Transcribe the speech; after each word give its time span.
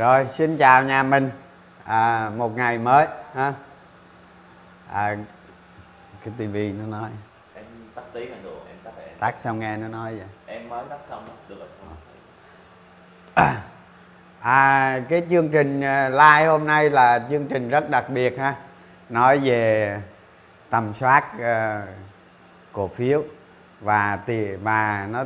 rồi 0.00 0.26
xin 0.30 0.56
chào 0.56 0.84
nhà 0.84 1.02
mình. 1.02 1.30
À, 1.84 2.30
một 2.36 2.56
ngày 2.56 2.78
mới 2.78 3.06
ha. 3.34 3.52
À, 4.92 5.16
cái 6.24 6.34
tivi 6.38 6.72
nó 6.72 6.86
nói. 6.86 7.10
Em 7.54 7.64
tắt 7.94 8.02
tiếng 8.12 8.32
anh 8.32 8.42
được 8.42 8.58
em 8.68 8.76
tắt 8.84 8.90
em. 8.98 9.08
Tắt 9.18 9.34
xong 9.38 9.58
nghe 9.58 9.76
nó 9.76 9.88
nói 9.88 10.14
vậy. 10.16 10.26
Em 10.46 10.68
mới 10.68 10.84
tắt 10.90 10.98
xong 11.08 11.26
được 11.48 11.56
rồi. 13.36 13.46
À 14.40 15.00
cái 15.08 15.22
chương 15.30 15.48
trình 15.48 15.80
à, 15.80 16.08
live 16.08 16.46
hôm 16.46 16.66
nay 16.66 16.90
là 16.90 17.26
chương 17.30 17.46
trình 17.46 17.68
rất 17.68 17.90
đặc 17.90 18.04
biệt 18.08 18.38
ha. 18.38 18.54
Nói 19.08 19.38
về 19.38 19.96
tầm 20.70 20.94
soát 20.94 21.24
uh, 21.34 21.88
cổ 22.72 22.88
phiếu 22.88 23.22
và 23.80 24.18
tìm 24.26 24.64
và 24.64 25.06
nó 25.10 25.24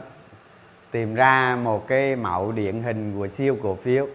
tìm 0.91 1.15
ra 1.15 1.57
một 1.57 1.89
cái 1.89 2.17
mẫu 2.17 2.53
điển 2.53 2.83
hình 2.83 3.19
của 3.19 3.29
siêu 3.29 3.57
cổ 3.63 3.77
phiếu 3.83 4.07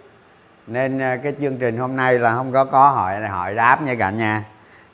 nên 0.70 1.00
à, 1.00 1.18
cái 1.24 1.34
chương 1.42 1.58
trình 1.58 1.78
hôm 1.78 1.96
nay 1.96 2.20
là 2.20 2.34
không 2.34 2.52
có 2.52 2.66
có 2.66 2.90
hỏi 2.90 3.28
hỏi 3.28 3.56
đáp 3.56 3.82
nha 3.82 3.96
cả 4.00 4.10
nhà. 4.10 4.44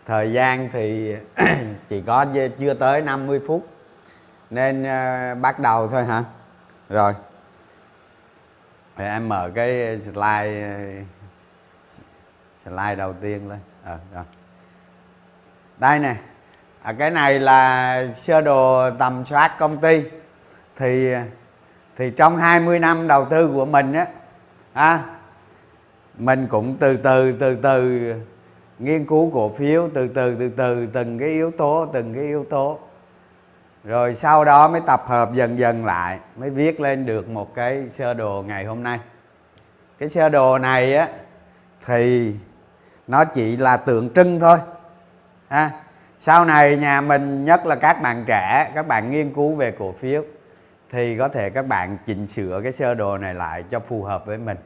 Thời 0.05 0.33
gian 0.33 0.69
thì 0.73 1.15
chỉ 1.89 2.01
có 2.01 2.25
chưa 2.59 2.73
tới 2.73 3.01
50 3.01 3.41
phút. 3.47 3.67
Nên 4.49 4.81
uh, 4.81 5.41
bắt 5.41 5.59
đầu 5.59 5.87
thôi 5.87 6.05
hả? 6.05 6.23
Rồi. 6.89 7.13
Để 8.97 9.07
em 9.07 9.29
mở 9.29 9.51
cái 9.55 9.99
slide 9.99 11.03
slide 12.63 12.95
đầu 12.95 13.13
tiên 13.13 13.49
lên. 13.49 13.59
À, 13.83 13.97
rồi. 14.13 14.23
đây 15.77 15.99
nè. 15.99 16.15
À, 16.81 16.93
cái 16.93 17.09
này 17.09 17.39
là 17.39 18.03
sơ 18.15 18.41
đồ 18.41 18.89
tầm 18.99 19.25
soát 19.25 19.55
công 19.59 19.77
ty. 19.77 20.03
Thì 20.75 21.13
thì 21.95 22.11
trong 22.17 22.37
20 22.37 22.79
năm 22.79 23.07
đầu 23.07 23.25
tư 23.25 23.51
của 23.53 23.65
mình 23.65 23.93
á 23.93 24.05
à, 24.73 25.03
mình 26.17 26.47
cũng 26.49 26.75
từ 26.79 26.97
từ 26.97 27.31
từ 27.39 27.55
từ. 27.55 28.13
Nghiên 28.79 29.05
cứu 29.05 29.31
cổ 29.33 29.49
phiếu, 29.49 29.89
từ 29.93 30.07
từ 30.07 30.35
từ 30.39 30.49
từ, 30.49 30.87
từng 30.93 31.19
cái 31.19 31.29
yếu 31.29 31.51
tố, 31.51 31.85
từng 31.93 32.13
cái 32.13 32.23
yếu 32.23 32.45
tố. 32.49 32.79
Rồi 33.83 34.15
sau 34.15 34.45
đó 34.45 34.67
mới 34.67 34.81
tập 34.87 35.03
hợp 35.07 35.33
dần 35.33 35.59
dần 35.59 35.85
lại, 35.85 36.19
mới 36.35 36.49
viết 36.49 36.79
lên 36.79 37.05
được 37.05 37.29
một 37.29 37.55
cái 37.55 37.89
sơ 37.89 38.13
đồ 38.13 38.43
ngày 38.47 38.65
hôm 38.65 38.83
nay. 38.83 38.99
Cái 39.99 40.09
sơ 40.09 40.29
đồ 40.29 40.57
này 40.57 40.95
á, 40.95 41.07
thì 41.85 42.33
nó 43.07 43.25
chỉ 43.25 43.57
là 43.57 43.77
tượng 43.77 44.13
trưng 44.13 44.39
thôi, 44.39 44.57
ha. 45.47 45.71
Sau 46.17 46.45
này 46.45 46.77
nhà 46.77 47.01
mình, 47.01 47.45
nhất 47.45 47.65
là 47.65 47.75
các 47.75 48.01
bạn 48.01 48.23
trẻ, 48.27 48.71
các 48.75 48.87
bạn 48.87 49.11
nghiên 49.11 49.33
cứu 49.33 49.55
về 49.55 49.71
cổ 49.79 49.93
phiếu, 49.99 50.23
thì 50.91 51.17
có 51.17 51.27
thể 51.27 51.49
các 51.49 51.67
bạn 51.67 51.97
chỉnh 52.05 52.27
sửa 52.27 52.59
cái 52.63 52.71
sơ 52.71 52.93
đồ 52.93 53.17
này 53.17 53.33
lại 53.33 53.63
cho 53.69 53.79
phù 53.79 54.03
hợp 54.03 54.25
với 54.25 54.37
mình 54.37 54.57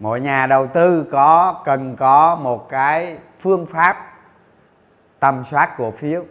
mỗi 0.00 0.20
nhà 0.20 0.46
đầu 0.46 0.66
tư 0.66 1.06
có, 1.12 1.62
cần 1.64 1.96
có 1.96 2.36
một 2.36 2.68
cái 2.68 3.16
phương 3.40 3.66
pháp 3.66 3.96
tầm 5.20 5.44
soát 5.44 5.74
cổ 5.78 5.90
phiếu. 5.90 6.24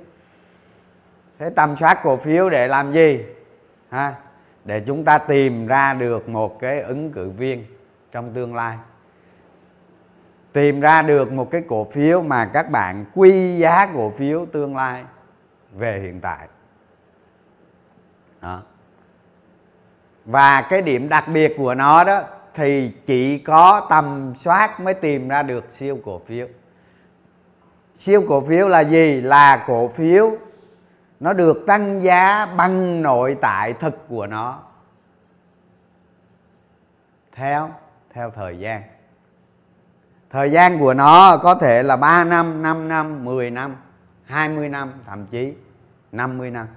Thế 1.39 1.49
tầm 1.49 1.75
soát 1.75 1.99
cổ 2.03 2.17
phiếu 2.17 2.49
để 2.49 2.67
làm 2.67 2.93
gì? 2.93 3.25
Ha? 3.89 4.15
Để 4.65 4.83
chúng 4.87 5.05
ta 5.05 5.17
tìm 5.17 5.67
ra 5.67 5.93
được 5.93 6.29
một 6.29 6.59
cái 6.59 6.81
ứng 6.81 7.11
cử 7.11 7.29
viên 7.29 7.65
trong 8.11 8.33
tương 8.33 8.55
lai. 8.55 8.77
Tìm 10.53 10.81
ra 10.81 11.01
được 11.01 11.31
một 11.31 11.51
cái 11.51 11.61
cổ 11.67 11.87
phiếu 11.91 12.21
mà 12.21 12.45
các 12.45 12.69
bạn 12.69 13.05
quy 13.15 13.57
giá 13.57 13.87
cổ 13.93 14.11
phiếu 14.11 14.45
tương 14.45 14.75
lai 14.75 15.03
về 15.73 15.99
hiện 15.99 16.21
tại. 16.21 16.47
Đó. 18.41 18.61
và 20.25 20.61
cái 20.61 20.81
điểm 20.81 21.09
đặc 21.09 21.27
biệt 21.27 21.53
của 21.57 21.75
nó 21.75 22.03
đó 22.03 22.21
thì 22.55 22.91
chỉ 23.05 23.37
có 23.37 23.87
tầm 23.89 24.33
soát 24.35 24.79
mới 24.79 24.93
tìm 24.93 25.27
ra 25.27 25.43
được 25.43 25.65
siêu 25.71 25.99
cổ 26.05 26.21
phiếu. 26.25 26.47
Siêu 27.95 28.23
cổ 28.27 28.45
phiếu 28.45 28.67
là 28.67 28.83
gì? 28.83 29.21
Là 29.21 29.63
cổ 29.67 29.87
phiếu 29.87 30.37
nó 31.19 31.33
được 31.33 31.63
tăng 31.67 32.03
giá 32.03 32.45
bằng 32.45 33.01
nội 33.01 33.37
tại 33.41 33.73
thực 33.73 34.07
của 34.07 34.27
nó. 34.27 34.59
Theo 37.31 37.71
theo 38.13 38.29
thời 38.29 38.59
gian. 38.59 38.81
Thời 40.29 40.51
gian 40.51 40.79
của 40.79 40.93
nó 40.93 41.37
có 41.37 41.55
thể 41.55 41.83
là 41.83 41.95
3 41.95 42.23
năm 42.23 42.61
5 42.61 42.87
năm 42.87 43.25
10 43.25 43.51
năm 43.51 43.75
20 44.23 44.69
năm, 44.69 44.93
thậm 45.05 45.25
chí 45.27 45.53
50 46.11 46.51
năm. 46.51 46.67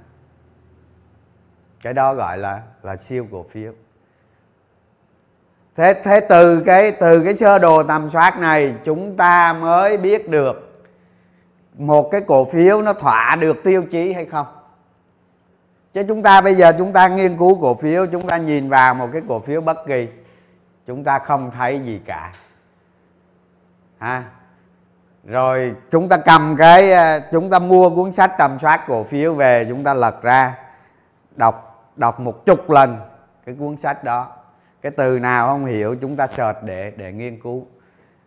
Cái 1.82 1.94
đó 1.94 2.14
gọi 2.14 2.38
là 2.38 2.62
là 2.82 2.96
siêu 2.96 3.26
cổ 3.30 3.44
phiếu 3.50 3.72
thế 5.76 5.94
thế 6.04 6.20
từ 6.20 6.60
cái 6.60 6.92
từ 6.92 7.22
cái 7.24 7.34
sơ 7.34 7.58
đồ 7.58 7.82
tầm 7.82 8.08
soát 8.08 8.38
này, 8.38 8.74
chúng 8.84 9.16
ta 9.16 9.52
mới 9.52 9.96
biết 9.96 10.28
được 10.28 10.82
một 11.74 12.10
cái 12.10 12.20
cổ 12.20 12.44
phiếu 12.44 12.82
nó 12.82 12.92
thỏa 12.92 13.36
được 13.36 13.56
tiêu 13.64 13.84
chí 13.90 14.12
hay 14.12 14.26
không. 14.26 14.46
Chứ 15.94 16.02
chúng 16.08 16.22
ta 16.22 16.40
bây 16.40 16.54
giờ 16.54 16.72
chúng 16.78 16.92
ta 16.92 17.08
nghiên 17.08 17.38
cứu 17.38 17.58
cổ 17.60 17.74
phiếu, 17.74 18.06
chúng 18.06 18.26
ta 18.26 18.36
nhìn 18.36 18.68
vào 18.68 18.94
một 18.94 19.08
cái 19.12 19.22
cổ 19.28 19.40
phiếu 19.40 19.60
bất 19.60 19.86
kỳ, 19.86 20.08
chúng 20.86 21.04
ta 21.04 21.18
không 21.18 21.50
thấy 21.50 21.80
gì 21.84 22.00
cả. 22.06 22.32
Ha? 23.98 24.24
Rồi 25.24 25.74
chúng 25.90 26.08
ta 26.08 26.16
cầm 26.16 26.56
cái 26.58 26.92
ờ, 26.92 27.20
chúng 27.32 27.50
ta 27.50 27.58
mua 27.58 27.90
cuốn 27.90 28.12
sách 28.12 28.32
tầm 28.38 28.58
soát 28.58 28.84
cổ 28.88 29.04
phiếu 29.04 29.34
về, 29.34 29.66
chúng 29.68 29.84
ta 29.84 29.94
lật 29.94 30.22
ra, 30.22 30.54
đọc 31.36 31.88
đọc 31.96 32.20
một 32.20 32.46
chục 32.46 32.70
lần 32.70 33.00
cái 33.46 33.54
cuốn 33.58 33.76
sách 33.76 34.04
đó 34.04 34.36
cái 34.86 34.90
từ 34.96 35.18
nào 35.18 35.48
không 35.48 35.64
hiểu, 35.64 35.96
chúng 36.00 36.16
ta 36.16 36.26
search 36.26 36.62
để 36.62 36.92
để 36.96 37.12
nghiên 37.12 37.40
cứu. 37.40 37.66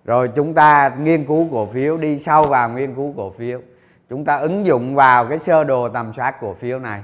Rồi 0.05 0.27
chúng 0.35 0.53
ta 0.53 0.91
nghiên 1.01 1.25
cứu 1.25 1.47
cổ 1.51 1.65
phiếu, 1.65 1.97
đi 1.97 2.19
sâu 2.19 2.43
vào 2.43 2.69
nghiên 2.69 2.95
cứu 2.95 3.13
cổ 3.17 3.31
phiếu. 3.37 3.59
Chúng 4.09 4.25
ta 4.25 4.35
ứng 4.35 4.65
dụng 4.65 4.95
vào 4.95 5.27
cái 5.27 5.39
sơ 5.39 5.63
đồ 5.63 5.89
tầm 5.89 6.13
soát 6.13 6.35
cổ 6.41 6.53
phiếu 6.53 6.79
này, 6.79 7.03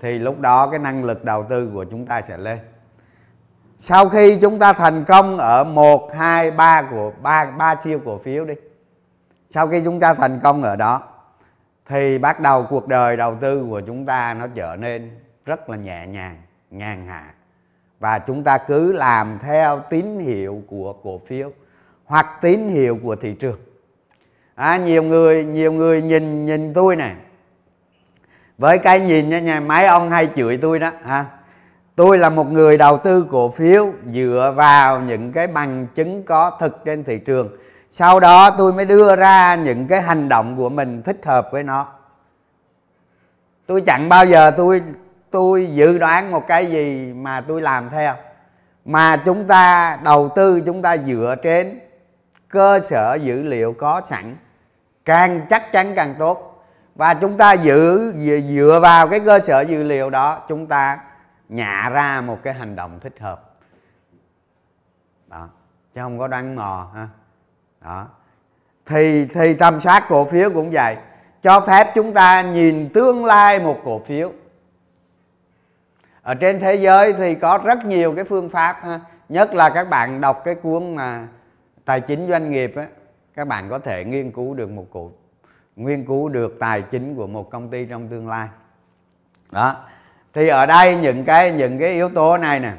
thì 0.00 0.18
lúc 0.18 0.40
đó 0.40 0.70
cái 0.70 0.78
năng 0.78 1.04
lực 1.04 1.24
đầu 1.24 1.44
tư 1.44 1.70
của 1.74 1.84
chúng 1.90 2.06
ta 2.06 2.22
sẽ 2.22 2.38
lên. 2.38 2.58
Sau 3.76 4.08
khi 4.08 4.38
chúng 4.42 4.58
ta 4.58 4.72
thành 4.72 5.04
công 5.04 5.38
ở 5.38 5.64
một, 5.64 6.14
hai, 6.14 6.50
ba 6.50 6.82
của, 6.82 7.12
ba 7.22 7.44
ba 7.44 7.76
siêu 7.84 8.00
cổ 8.04 8.18
phiếu 8.18 8.44
đi, 8.44 8.54
sau 9.50 9.68
khi 9.68 9.82
chúng 9.84 10.00
ta 10.00 10.14
thành 10.14 10.40
công 10.42 10.62
ở 10.62 10.76
đó, 10.76 11.02
thì 11.86 12.18
bắt 12.18 12.40
đầu 12.40 12.66
cuộc 12.70 12.88
đời 12.88 13.16
đầu 13.16 13.36
tư 13.40 13.66
của 13.70 13.80
chúng 13.86 14.06
ta 14.06 14.34
nó 14.34 14.46
trở 14.54 14.76
nên 14.76 15.20
rất 15.44 15.70
là 15.70 15.76
nhẹ 15.76 16.06
nhàng, 16.06 16.42
nhàn 16.70 17.06
hạ 17.06 17.34
và 18.02 18.18
chúng 18.18 18.44
ta 18.44 18.58
cứ 18.58 18.92
làm 18.92 19.38
theo 19.42 19.80
tín 19.90 20.18
hiệu 20.18 20.62
của 20.66 20.92
cổ 20.92 21.20
phiếu 21.26 21.50
hoặc 22.04 22.26
tín 22.40 22.68
hiệu 22.68 22.98
của 23.02 23.16
thị 23.16 23.34
trường. 23.40 23.58
À, 24.54 24.76
nhiều 24.76 25.02
người 25.02 25.44
nhiều 25.44 25.72
người 25.72 26.02
nhìn 26.02 26.46
nhìn 26.46 26.74
tôi 26.74 26.96
này 26.96 27.14
với 28.58 28.78
cái 28.78 29.00
nhìn 29.00 29.28
nha 29.28 29.38
nhà 29.38 29.60
mấy 29.60 29.86
ông 29.86 30.10
hay 30.10 30.28
chửi 30.34 30.56
tôi 30.56 30.78
đó 30.78 30.90
ha. 31.04 31.24
Tôi 31.96 32.18
là 32.18 32.30
một 32.30 32.52
người 32.52 32.78
đầu 32.78 32.98
tư 32.98 33.26
cổ 33.30 33.50
phiếu 33.50 33.92
dựa 34.12 34.52
vào 34.56 35.00
những 35.00 35.32
cái 35.32 35.46
bằng 35.46 35.86
chứng 35.94 36.22
có 36.22 36.58
thực 36.60 36.84
trên 36.84 37.04
thị 37.04 37.18
trường. 37.18 37.56
Sau 37.90 38.20
đó 38.20 38.50
tôi 38.50 38.72
mới 38.72 38.84
đưa 38.84 39.16
ra 39.16 39.54
những 39.54 39.86
cái 39.86 40.02
hành 40.02 40.28
động 40.28 40.56
của 40.56 40.68
mình 40.68 41.02
thích 41.02 41.20
hợp 41.26 41.48
với 41.52 41.62
nó. 41.62 41.86
Tôi 43.66 43.80
chẳng 43.80 44.08
bao 44.08 44.26
giờ 44.26 44.50
tôi 44.50 44.82
tôi 45.32 45.66
dự 45.66 45.98
đoán 45.98 46.30
một 46.30 46.46
cái 46.48 46.66
gì 46.66 47.12
mà 47.12 47.40
tôi 47.40 47.62
làm 47.62 47.88
theo, 47.88 48.14
mà 48.84 49.16
chúng 49.16 49.46
ta, 49.46 49.98
đầu 50.04 50.28
tư 50.28 50.60
chúng 50.66 50.82
ta 50.82 50.96
dựa 50.96 51.34
trên 51.42 51.80
cơ 52.48 52.80
sở 52.80 53.14
dữ 53.14 53.42
liệu 53.42 53.72
có 53.72 54.00
sẵn, 54.04 54.36
càng 55.04 55.46
chắc 55.50 55.72
chắn 55.72 55.92
càng 55.94 56.14
tốt. 56.18 56.64
Và 56.94 57.14
chúng 57.14 57.38
ta 57.38 57.52
giữ, 57.52 58.12
dựa 58.48 58.78
vào 58.82 59.08
cái 59.08 59.20
cơ 59.20 59.38
sở 59.38 59.60
dữ 59.60 59.82
liệu 59.82 60.10
đó, 60.10 60.42
chúng 60.48 60.66
ta 60.66 60.98
nhả 61.48 61.90
ra 61.90 62.20
một 62.20 62.38
cái 62.42 62.54
hành 62.54 62.76
động 62.76 63.00
thích 63.00 63.14
hợp. 63.20 63.50
Đó, 65.26 65.48
chứ 65.94 66.00
không 66.00 66.18
có 66.18 66.28
đoán 66.28 66.56
mò, 66.56 66.90
ha. 66.94 67.08
Đó. 67.84 68.06
Thì 68.86 69.26
thì 69.26 69.54
tâm 69.54 69.80
sát 69.80 70.04
cổ 70.08 70.24
phiếu 70.24 70.50
cũng 70.50 70.70
vậy. 70.72 70.96
Cho 71.42 71.60
phép 71.60 71.92
chúng 71.94 72.14
ta 72.14 72.42
nhìn 72.42 72.88
tương 72.94 73.24
lai 73.24 73.58
một 73.58 73.78
cổ 73.84 74.00
phiếu 74.06 74.32
ở 76.22 76.34
trên 76.34 76.60
thế 76.60 76.74
giới 76.74 77.12
thì 77.12 77.34
có 77.34 77.58
rất 77.64 77.84
nhiều 77.84 78.14
cái 78.16 78.24
phương 78.24 78.48
pháp 78.48 78.76
ha. 78.82 79.00
Nhất 79.28 79.54
là 79.54 79.70
các 79.70 79.90
bạn 79.90 80.20
đọc 80.20 80.42
cái 80.44 80.54
cuốn 80.54 80.96
mà 80.96 81.28
tài 81.84 82.00
chính 82.00 82.28
doanh 82.28 82.50
nghiệp 82.50 82.72
á, 82.76 82.86
các 83.34 83.48
bạn 83.48 83.68
có 83.68 83.78
thể 83.78 84.04
nghiên 84.04 84.32
cứu 84.32 84.54
được 84.54 84.70
một 84.70 84.86
cụ, 84.92 85.10
nghiên 85.76 86.06
cứu 86.06 86.28
được 86.28 86.56
tài 86.60 86.82
chính 86.82 87.16
của 87.16 87.26
một 87.26 87.50
công 87.50 87.70
ty 87.70 87.86
trong 87.86 88.08
tương 88.08 88.28
lai. 88.28 88.48
Đó. 89.50 89.76
Thì 90.34 90.48
ở 90.48 90.66
đây 90.66 90.96
những 90.96 91.24
cái 91.24 91.50
những 91.50 91.78
cái 91.78 91.88
yếu 91.88 92.08
tố 92.08 92.38
này 92.38 92.60
nè. 92.60 92.72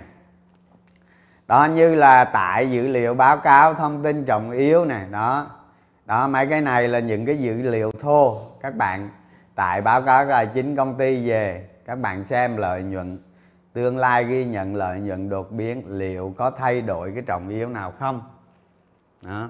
Đó, 1.47 1.65
như 1.65 1.95
là 1.95 2.25
tại 2.25 2.71
dữ 2.71 2.87
liệu, 2.87 3.13
báo 3.13 3.37
cáo, 3.37 3.73
thông 3.73 4.03
tin 4.03 4.25
trọng 4.25 4.51
yếu 4.51 4.85
này 4.85 5.05
đó. 5.11 5.47
Đó, 6.05 6.27
mấy 6.27 6.47
cái 6.47 6.61
này 6.61 6.87
là 6.87 6.99
những 6.99 7.25
cái 7.25 7.37
dữ 7.37 7.61
liệu 7.61 7.91
thô. 7.91 8.41
Các 8.61 8.75
bạn 8.75 9.09
tại 9.55 9.81
báo 9.81 10.01
cáo 10.01 10.25
tài 10.25 10.45
chính 10.45 10.75
công 10.75 10.97
ty 10.97 11.29
về, 11.29 11.67
các 11.85 11.95
bạn 11.95 12.23
xem 12.23 12.57
lợi 12.57 12.83
nhuận 12.83 13.19
tương 13.73 13.97
lai 13.97 14.25
ghi 14.25 14.45
nhận 14.45 14.75
lợi 14.75 14.99
nhuận 14.99 15.29
đột 15.29 15.51
biến, 15.51 15.83
liệu 15.87 16.33
có 16.37 16.51
thay 16.51 16.81
đổi 16.81 17.11
cái 17.13 17.23
trọng 17.27 17.49
yếu 17.49 17.69
nào 17.69 17.93
không? 17.99 18.21
Đó. 19.21 19.49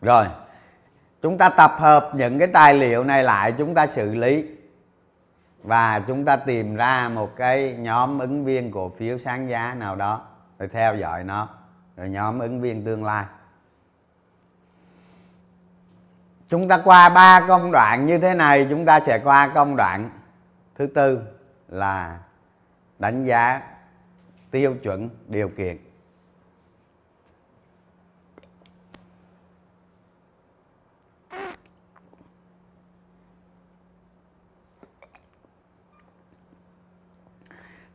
Rồi, 0.00 0.26
chúng 1.22 1.38
ta 1.38 1.48
tập 1.48 1.70
hợp 1.78 2.10
những 2.14 2.38
cái 2.38 2.48
tài 2.48 2.74
liệu 2.74 3.04
này 3.04 3.22
lại, 3.22 3.52
chúng 3.52 3.74
ta 3.74 3.86
xử 3.86 4.14
lý. 4.14 4.44
Và 5.62 6.00
chúng 6.06 6.24
ta 6.24 6.36
tìm 6.36 6.74
ra 6.74 7.08
một 7.08 7.36
cái 7.36 7.76
nhóm 7.78 8.18
ứng 8.18 8.44
viên 8.44 8.72
cổ 8.72 8.88
phiếu 8.88 9.18
sáng 9.18 9.48
giá 9.48 9.74
nào 9.74 9.96
đó. 9.96 10.20
Rồi 10.58 10.68
theo 10.68 10.96
dõi 10.96 11.24
nó. 11.24 11.48
Rồi 11.96 12.08
nhóm 12.08 12.38
ứng 12.38 12.60
viên 12.60 12.84
tương 12.84 13.04
lai. 13.04 13.24
Chúng 16.54 16.68
ta 16.68 16.80
qua 16.84 17.08
ba 17.08 17.44
công 17.48 17.72
đoạn 17.72 18.06
như 18.06 18.18
thế 18.18 18.34
này, 18.34 18.66
chúng 18.70 18.84
ta 18.84 19.00
sẽ 19.00 19.20
qua 19.24 19.48
công 19.54 19.76
đoạn 19.76 20.10
thứ 20.74 20.86
tư 20.86 21.20
là 21.68 22.18
đánh 22.98 23.24
giá 23.24 23.60
tiêu 24.50 24.74
chuẩn 24.82 25.08
điều 25.28 25.48
kiện. 25.48 25.78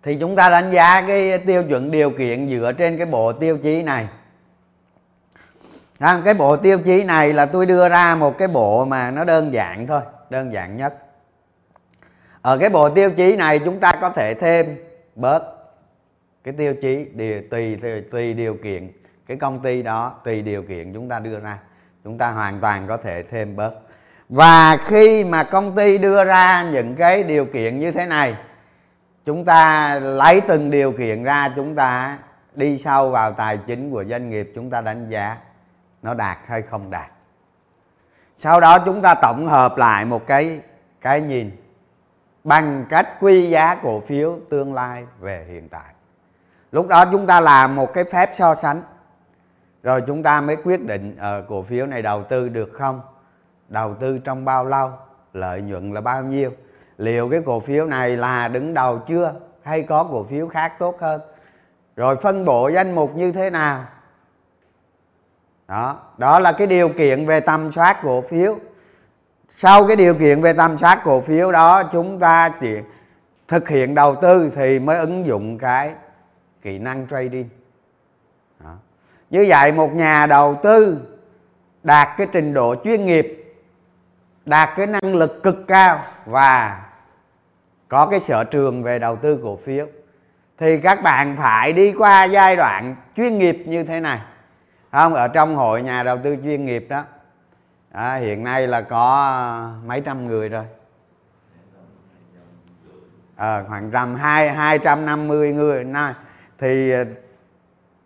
Thì 0.04 0.18
chúng 0.20 0.36
ta 0.36 0.50
đánh 0.50 0.72
giá 0.72 1.02
cái 1.08 1.40
tiêu 1.40 1.64
chuẩn 1.70 1.92
điều 1.92 2.12
kiện 2.12 2.50
dựa 2.50 2.72
trên 2.78 2.98
cái 2.98 3.06
bộ 3.06 3.34
tiêu 3.34 3.58
chí 3.64 3.84
này 3.84 4.08
à, 6.00 6.22
cái 6.26 6.34
bộ 6.34 6.58
tiêu 6.58 6.80
chí 6.86 7.04
này 7.04 7.34
là 7.34 7.46
tôi 7.46 7.66
đưa 7.66 7.90
ra 7.90 8.16
một 8.16 8.38
cái 8.38 8.48
bộ 8.48 8.86
mà 8.86 9.12
nó 9.12 9.24
đơn 9.24 9.54
giản 9.54 9.88
thôi 9.88 10.02
đơn 10.30 10.54
giản 10.54 10.78
nhất. 10.78 10.96
Ở 12.42 12.58
cái 12.58 12.70
bộ 12.70 12.90
tiêu 12.90 13.12
chí 13.12 13.36
này 13.36 13.60
chúng 13.60 13.80
ta 13.80 13.92
có 14.02 14.10
thể 14.10 14.34
thêm 14.34 14.78
bớt 15.16 15.44
cái 16.44 16.54
tiêu 16.58 16.74
chí 16.82 17.06
điều, 17.14 17.42
tùy, 17.52 17.78
tùy 17.82 18.02
tùy 18.12 18.34
điều 18.34 18.56
kiện. 18.64 18.92
Cái 19.28 19.38
công 19.38 19.60
ty 19.60 19.82
đó 19.82 20.16
tùy 20.24 20.42
điều 20.42 20.64
kiện 20.64 20.94
chúng 20.94 21.10
ta 21.10 21.20
đưa 21.20 21.40
ra. 21.40 21.60
Chúng 22.04 22.18
ta 22.18 22.32
hoàn 22.32 22.60
toàn 22.60 22.88
có 22.88 22.98
thể 22.98 23.24
thêm 23.24 23.56
bớt. 23.56 23.72
Và 24.30 24.78
khi 24.78 25.24
mà 25.24 25.44
công 25.44 25.76
ty 25.76 25.98
đưa 25.98 26.26
ra 26.26 26.64
những 26.72 26.96
cái 26.96 27.24
điều 27.24 27.46
kiện 27.46 27.80
như 27.80 27.92
thế 27.92 28.06
này 28.06 28.36
chúng 29.26 29.46
ta 29.46 30.00
lấy 30.00 30.42
từng 30.42 30.70
điều 30.70 30.92
kiện 30.92 31.24
ra 31.24 31.50
chúng 31.56 31.76
ta 31.76 32.18
đi 32.56 32.78
sâu 32.78 33.10
vào 33.10 33.32
tài 33.32 33.58
chính 33.58 33.92
của 33.92 34.04
doanh 34.04 34.30
nghiệp 34.30 34.52
chúng 34.56 34.70
ta 34.70 34.82
đánh 34.82 35.10
giá 35.10 35.38
nó 36.02 36.14
đạt 36.14 36.38
hay 36.46 36.62
không 36.62 36.90
đạt. 36.90 37.12
Sau 38.38 38.62
đó 38.62 38.80
chúng 38.86 39.02
ta 39.02 39.16
tổng 39.22 39.48
hợp 39.48 39.78
lại 39.78 40.06
một 40.06 40.28
cái 40.28 40.62
cái 41.02 41.22
nhìn 41.22 41.52
bằng 42.44 42.86
cách 42.90 43.08
quy 43.20 43.50
giá 43.50 43.76
cổ 43.84 44.00
phiếu 44.00 44.38
tương 44.50 44.74
lai 44.74 45.06
về 45.20 45.46
hiện 45.50 45.70
tại. 45.70 45.94
Lúc 46.72 46.88
đó 46.88 47.06
chúng 47.12 47.28
ta 47.28 47.40
làm 47.40 47.76
một 47.76 47.94
cái 47.94 48.04
phép 48.04 48.30
so 48.34 48.56
sánh. 48.56 48.82
Rồi 49.84 50.02
chúng 50.08 50.24
ta 50.24 50.42
mới 50.42 50.56
quyết 50.56 50.86
định 50.86 51.18
uh, 51.18 51.50
cổ 51.50 51.64
phiếu 51.64 51.86
này 51.86 52.02
đầu 52.02 52.24
tư 52.24 52.50
được 52.50 52.70
không? 52.74 53.02
Đầu 53.68 53.96
tư 54.00 54.18
trong 54.18 54.46
bao 54.46 54.66
lâu? 54.66 54.92
Lợi 55.34 55.62
nhuận 55.62 55.94
là 55.94 56.02
bao 56.02 56.24
nhiêu? 56.24 56.52
Liệu 56.98 57.30
cái 57.30 57.42
cổ 57.46 57.60
phiếu 57.60 57.86
này 57.86 58.18
là 58.18 58.48
đứng 58.48 58.74
đầu 58.74 59.00
chưa? 59.08 59.34
Hay 59.64 59.82
có 59.82 60.04
cổ 60.04 60.24
phiếu 60.24 60.48
khác 60.48 60.74
tốt 60.80 60.98
hơn? 61.00 61.22
Rồi 61.96 62.16
phân 62.16 62.46
bổ 62.46 62.70
danh 62.70 62.96
mục 62.96 63.16
như 63.16 63.32
thế 63.32 63.50
nào? 63.50 63.84
Đó 65.70 66.00
đó 66.18 66.40
là 66.40 66.52
cái 66.52 66.68
điều 66.68 66.90
kiện 66.90 67.26
về 67.26 67.40
tầm 67.40 67.72
soát 67.72 68.00
cổ 68.04 68.22
phiếu. 68.22 68.60
Sau 69.50 69.88
cái 69.88 69.96
điều 69.96 70.14
kiện 70.14 70.42
về 70.42 70.54
tầm 70.54 70.78
soát 70.78 71.02
cổ 71.04 71.22
phiếu 71.22 71.52
đó, 71.52 71.84
chúng 71.84 72.20
ta 72.20 72.52
chỉ 72.60 72.78
thực 73.48 73.70
hiện 73.70 73.96
đầu 73.96 74.16
tư 74.16 74.52
thì 74.56 74.80
mới 74.80 74.98
ứng 74.98 75.26
dụng 75.26 75.58
cái 75.58 75.94
kỹ 76.62 76.80
năng 76.80 77.08
trading. 77.08 77.50
Đó. 78.64 78.76
như 79.30 79.46
vậy, 79.50 79.72
một 79.72 79.94
nhà 79.94 80.26
đầu 80.26 80.60
tư 80.64 81.02
đạt 81.84 82.08
cái 82.18 82.28
trình 82.32 82.54
độ 82.54 82.76
chuyên 82.84 83.06
nghiệp, 83.06 83.56
đạt 84.46 84.70
cái 84.76 84.88
năng 84.88 85.16
lực 85.16 85.44
cực 85.44 85.68
cao 85.68 86.00
và 86.26 86.82
có 87.88 88.06
cái 88.06 88.20
sở 88.20 88.44
trường 88.44 88.84
về 88.84 89.00
đầu 89.00 89.16
tư 89.16 89.40
cổ 89.44 89.60
phiếu, 89.66 89.88
thì 90.58 90.82
các 90.82 91.04
bạn 91.04 91.36
phải 91.38 91.74
đi 91.74 91.94
qua 91.94 92.24
giai 92.24 92.56
đoạn 92.56 92.96
chuyên 93.16 93.38
nghiệp 93.38 93.64
như 93.66 93.84
thế 93.84 94.00
này 94.00 94.20
không 94.92 95.14
ở 95.14 95.28
trong 95.28 95.56
hội 95.56 95.82
nhà 95.82 96.04
đầu 96.04 96.18
tư 96.24 96.38
chuyên 96.44 96.66
nghiệp 96.66 96.86
đó. 96.90 97.04
À, 97.92 98.16
hiện 98.16 98.44
nay 98.44 98.68
là 98.68 98.82
có 98.82 99.22
à, 99.22 99.38
mấy 99.86 100.02
trăm 100.02 100.28
người 100.28 100.50
rồi. 100.50 100.66
À, 103.36 103.64
khoảng 103.68 103.92
tầm 103.92 104.16
hai 104.16 104.50
hai 104.50 104.80
trăm 104.80 105.06
năm 105.06 105.28
mươi 105.28 105.54
người. 105.54 105.84
Nay 105.84 106.14
thì 106.58 106.92
à, 106.92 107.04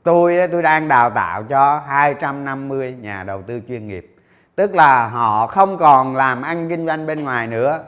tôi 0.03 0.37
tôi 0.51 0.61
đang 0.61 0.87
đào 0.87 1.09
tạo 1.09 1.43
cho 1.43 1.83
250 1.87 2.95
nhà 3.01 3.23
đầu 3.23 3.41
tư 3.41 3.61
chuyên 3.67 3.87
nghiệp. 3.87 4.15
Tức 4.55 4.75
là 4.75 5.07
họ 5.07 5.47
không 5.47 5.77
còn 5.77 6.15
làm 6.15 6.41
ăn 6.41 6.69
kinh 6.69 6.85
doanh 6.85 7.05
bên 7.05 7.23
ngoài 7.23 7.47
nữa 7.47 7.83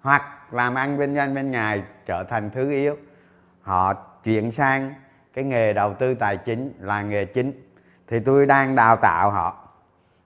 hoặc 0.00 0.22
làm 0.52 0.74
ăn 0.74 0.98
kinh 0.98 1.14
doanh 1.14 1.34
bên 1.34 1.50
ngoài 1.50 1.82
trở 2.06 2.24
thành 2.24 2.50
thứ 2.50 2.70
yếu. 2.70 2.96
Họ 3.62 3.94
chuyển 4.24 4.52
sang 4.52 4.94
cái 5.34 5.44
nghề 5.44 5.72
đầu 5.72 5.94
tư 5.94 6.14
tài 6.14 6.36
chính 6.36 6.72
là 6.80 7.02
nghề 7.02 7.24
chính 7.24 7.67
thì 8.08 8.20
tôi 8.20 8.46
đang 8.46 8.74
đào 8.74 8.96
tạo 8.96 9.30
họ, 9.30 9.56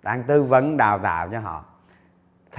đang 0.02 0.22
tư 0.22 0.42
vấn 0.42 0.76
đào 0.76 0.98
tạo 0.98 1.28
cho 1.32 1.40
họ. 1.40 1.64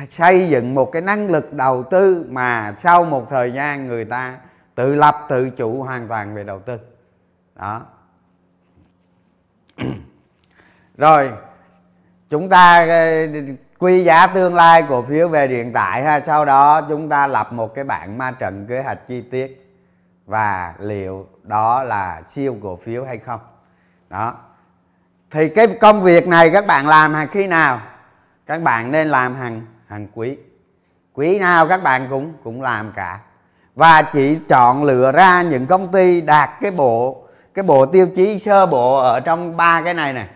Xây 0.09 0.49
dựng 0.49 0.75
một 0.75 0.91
cái 0.91 1.01
năng 1.01 1.31
lực 1.31 1.53
đầu 1.53 1.83
tư 1.83 2.25
mà 2.29 2.73
sau 2.77 3.05
một 3.05 3.29
thời 3.29 3.53
gian 3.53 3.87
người 3.87 4.05
ta 4.05 4.37
tự 4.75 4.95
lập, 4.95 5.25
tự 5.29 5.49
chủ 5.49 5.83
hoàn 5.83 6.07
toàn 6.07 6.35
về 6.35 6.43
đầu 6.43 6.59
tư. 6.59 6.77
Đó. 7.55 7.81
Rồi, 10.97 11.31
chúng 12.29 12.49
ta 12.49 12.85
ờ, 12.87 13.27
quy 13.79 14.03
giá 14.03 14.27
tương 14.27 14.55
lai 14.55 14.83
cổ 14.89 15.01
phiếu 15.01 15.27
về 15.27 15.47
hiện 15.47 15.73
tại 15.73 16.03
ha. 16.03 16.19
Sau 16.19 16.45
đó 16.45 16.81
chúng 16.89 17.09
ta 17.09 17.27
lập 17.27 17.53
một 17.53 17.75
cái 17.75 17.83
bảng 17.83 18.17
ma 18.17 18.31
trận 18.31 18.65
kế 18.69 18.83
hoạch 18.83 19.07
chi 19.07 19.21
tiết 19.21 19.77
và 20.25 20.73
liệu 20.79 21.27
đó 21.43 21.83
là 21.83 22.21
siêu 22.25 22.57
cổ 22.61 22.75
phiếu 22.75 23.05
hay 23.05 23.17
không. 23.17 23.39
Đó 24.09 24.35
thì 25.33 25.49
cái 25.49 25.67
công 25.67 26.03
việc 26.03 26.27
này 26.27 26.49
các 26.49 26.67
bạn 26.67 26.87
làm 26.87 27.13
hàng 27.13 27.27
khi 27.27 27.47
nào? 27.47 27.79
Các 28.45 28.61
bạn 28.61 28.91
nên 28.91 29.07
làm 29.07 29.35
hàng 29.35 29.61
hàng 29.87 30.07
quý. 30.13 30.37
Quý 31.13 31.39
nào 31.39 31.67
các 31.67 31.83
bạn 31.83 32.07
cũng 32.09 32.33
cũng 32.43 32.61
làm 32.61 32.91
cả. 32.95 33.19
Và 33.75 34.01
chỉ 34.01 34.39
chọn 34.47 34.83
lựa 34.83 35.11
ra 35.11 35.41
những 35.41 35.65
công 35.65 35.91
ty 35.91 36.21
đạt 36.21 36.49
cái 36.61 36.71
bộ 36.71 37.23
cái 37.53 37.63
bộ 37.63 37.85
tiêu 37.85 38.07
chí 38.15 38.39
sơ 38.39 38.65
bộ 38.65 38.97
ở 38.97 39.19
trong 39.19 39.57
ba 39.57 39.81
cái 39.81 39.93
này 39.93 40.13
này. 40.13 40.27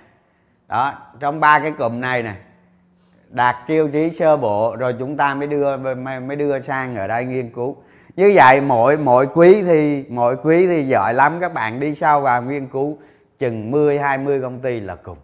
Đó, 0.67 0.93
trong 1.19 1.39
ba 1.39 1.59
cái 1.59 1.71
cụm 1.71 2.01
này 2.01 2.23
này. 2.23 2.35
Đạt 3.29 3.55
tiêu 3.67 3.89
chí 3.93 4.11
sơ 4.11 4.37
bộ, 4.37 4.75
rồi 4.75 4.95
chúng 4.99 5.17
ta 5.17 5.33
mới 5.33 5.47
đưa 5.47 5.77
mới 6.27 6.35
đưa 6.35 6.59
sang 6.59 6.95
ở 6.95 7.07
đây 7.07 7.25
nghiên 7.25 7.49
cứu. 7.53 7.75
Như 8.15 8.31
vậy, 8.35 8.61
mỗi 8.61 8.97
mỗi 8.97 9.27
quý 9.33 9.63
thì, 9.63 10.05
mỗi 10.09 10.35
quý 10.43 10.67
thì 10.67 10.83
giỏi 10.83 11.13
lắm. 11.13 11.37
Các 11.41 11.53
bạn 11.53 11.79
đi 11.79 11.95
sâu 11.95 12.21
vào 12.21 12.41
nghiên 12.41 12.67
cứu 12.67 12.97
chừng 13.39 13.71
10 13.71 13.99
20 13.99 14.41
công 14.41 14.59
ty 14.59 14.79
là 14.79 14.95
cùng. 14.95 15.17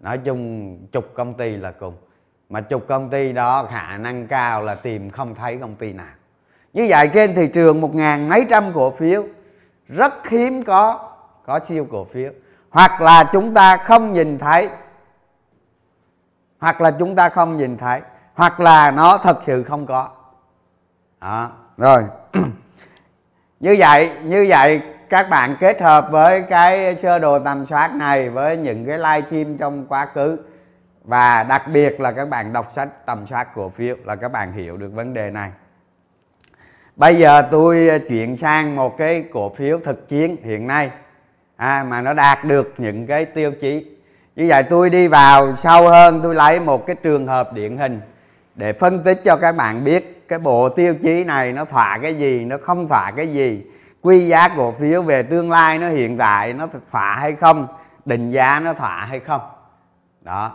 Nói 0.00 0.18
chung 0.18 0.78
chục 0.92 1.04
công 1.14 1.34
ty 1.34 1.56
là 1.56 1.70
cùng. 1.70 1.96
Mà 2.48 2.60
chục 2.60 2.84
công 2.88 3.10
ty 3.10 3.32
đó 3.32 3.66
khả 3.70 3.98
năng 3.98 4.26
cao 4.26 4.62
là 4.62 4.74
tìm 4.74 5.10
không 5.10 5.34
thấy 5.34 5.58
công 5.60 5.74
ty 5.74 5.92
nào. 5.92 6.14
Như 6.72 6.86
vậy 6.88 7.10
trên 7.14 7.34
thị 7.34 7.48
trường 7.52 7.80
một 7.80 7.94
ngàn 7.94 8.28
mấy 8.28 8.46
trăm 8.48 8.64
cổ 8.74 8.90
phiếu, 8.90 9.24
rất 9.88 10.28
hiếm 10.28 10.62
có 10.62 11.12
có 11.46 11.60
siêu 11.60 11.86
cổ 11.90 12.04
phiếu. 12.04 12.32
Hoặc 12.70 13.00
là 13.00 13.24
chúng 13.32 13.54
ta 13.54 13.76
không 13.76 14.12
nhìn 14.12 14.38
thấy. 14.38 14.68
Hoặc 16.58 16.80
là 16.80 16.90
chúng 16.90 17.16
ta 17.16 17.28
không 17.28 17.56
nhìn 17.56 17.76
thấy. 17.76 18.00
Hoặc 18.34 18.60
là 18.60 18.90
nó 18.90 19.18
thật 19.18 19.38
sự 19.42 19.62
không 19.62 19.86
có. 19.86 20.08
Đó, 21.20 21.50
rồi. 21.76 22.02
Như 23.60 23.76
vậy 23.78 24.10
như 24.24 24.46
vậy 24.48 24.82
các 25.10 25.28
bạn 25.30 25.56
kết 25.60 25.82
hợp 25.82 26.08
với 26.10 26.42
cái 26.42 26.96
sơ 26.96 27.18
đồ 27.18 27.38
tầm 27.38 27.66
soát 27.66 27.94
này 27.94 28.30
với 28.30 28.56
những 28.56 28.86
cái 28.86 28.98
live 28.98 29.28
stream 29.28 29.58
trong 29.58 29.86
quá 29.86 30.06
khứ. 30.14 30.38
Và 31.04 31.42
đặc 31.42 31.62
biệt 31.72 32.00
là 32.00 32.12
các 32.12 32.28
bạn 32.28 32.52
đọc 32.52 32.72
sách 32.74 33.06
tầm 33.06 33.26
soát 33.26 33.54
cổ 33.54 33.68
phiếu 33.68 33.96
là 34.04 34.16
các 34.16 34.32
bạn 34.32 34.52
hiểu 34.52 34.76
được 34.76 34.90
vấn 34.94 35.14
đề 35.14 35.30
này. 35.30 35.50
Bây 36.96 37.14
giờ 37.14 37.42
tôi 37.50 38.00
chuyển 38.08 38.36
sang 38.36 38.76
một 38.76 38.96
cái 38.98 39.24
cổ 39.32 39.54
phiếu 39.54 39.78
thực 39.84 40.08
chiến 40.08 40.36
hiện 40.44 40.66
nay 40.66 40.90
à, 41.56 41.84
mà 41.88 42.00
nó 42.00 42.14
đạt 42.14 42.44
được 42.44 42.74
những 42.78 43.06
cái 43.06 43.24
tiêu 43.24 43.52
chí. 43.60 43.86
Như 44.36 44.46
vậy 44.48 44.62
tôi 44.62 44.90
đi 44.90 45.08
vào 45.08 45.56
sâu 45.56 45.88
hơn 45.88 46.20
tôi 46.22 46.34
lấy 46.34 46.60
một 46.60 46.86
cái 46.86 46.96
trường 47.02 47.26
hợp 47.26 47.52
điển 47.52 47.76
hình 47.76 48.00
để 48.54 48.72
phân 48.72 49.02
tích 49.02 49.20
cho 49.24 49.36
các 49.36 49.56
bạn 49.56 49.84
biết 49.84 50.24
cái 50.28 50.38
bộ 50.38 50.68
tiêu 50.68 50.94
chí 51.02 51.24
này 51.24 51.52
nó 51.52 51.64
thỏa 51.64 51.98
cái 52.02 52.14
gì 52.14 52.44
nó 52.44 52.56
không 52.62 52.88
thỏa 52.88 53.10
cái 53.10 53.26
gì 53.26 53.62
quy 54.06 54.26
giá 54.26 54.48
cổ 54.48 54.72
phiếu 54.72 55.02
về 55.02 55.22
tương 55.22 55.50
lai 55.50 55.78
nó 55.78 55.88
hiện 55.88 56.18
tại 56.18 56.52
nó 56.52 56.66
thỏa 56.90 57.14
hay 57.14 57.32
không? 57.32 57.66
Định 58.04 58.30
giá 58.30 58.60
nó 58.60 58.74
thỏa 58.74 59.04
hay 59.04 59.20
không? 59.20 59.40
Đó. 60.20 60.52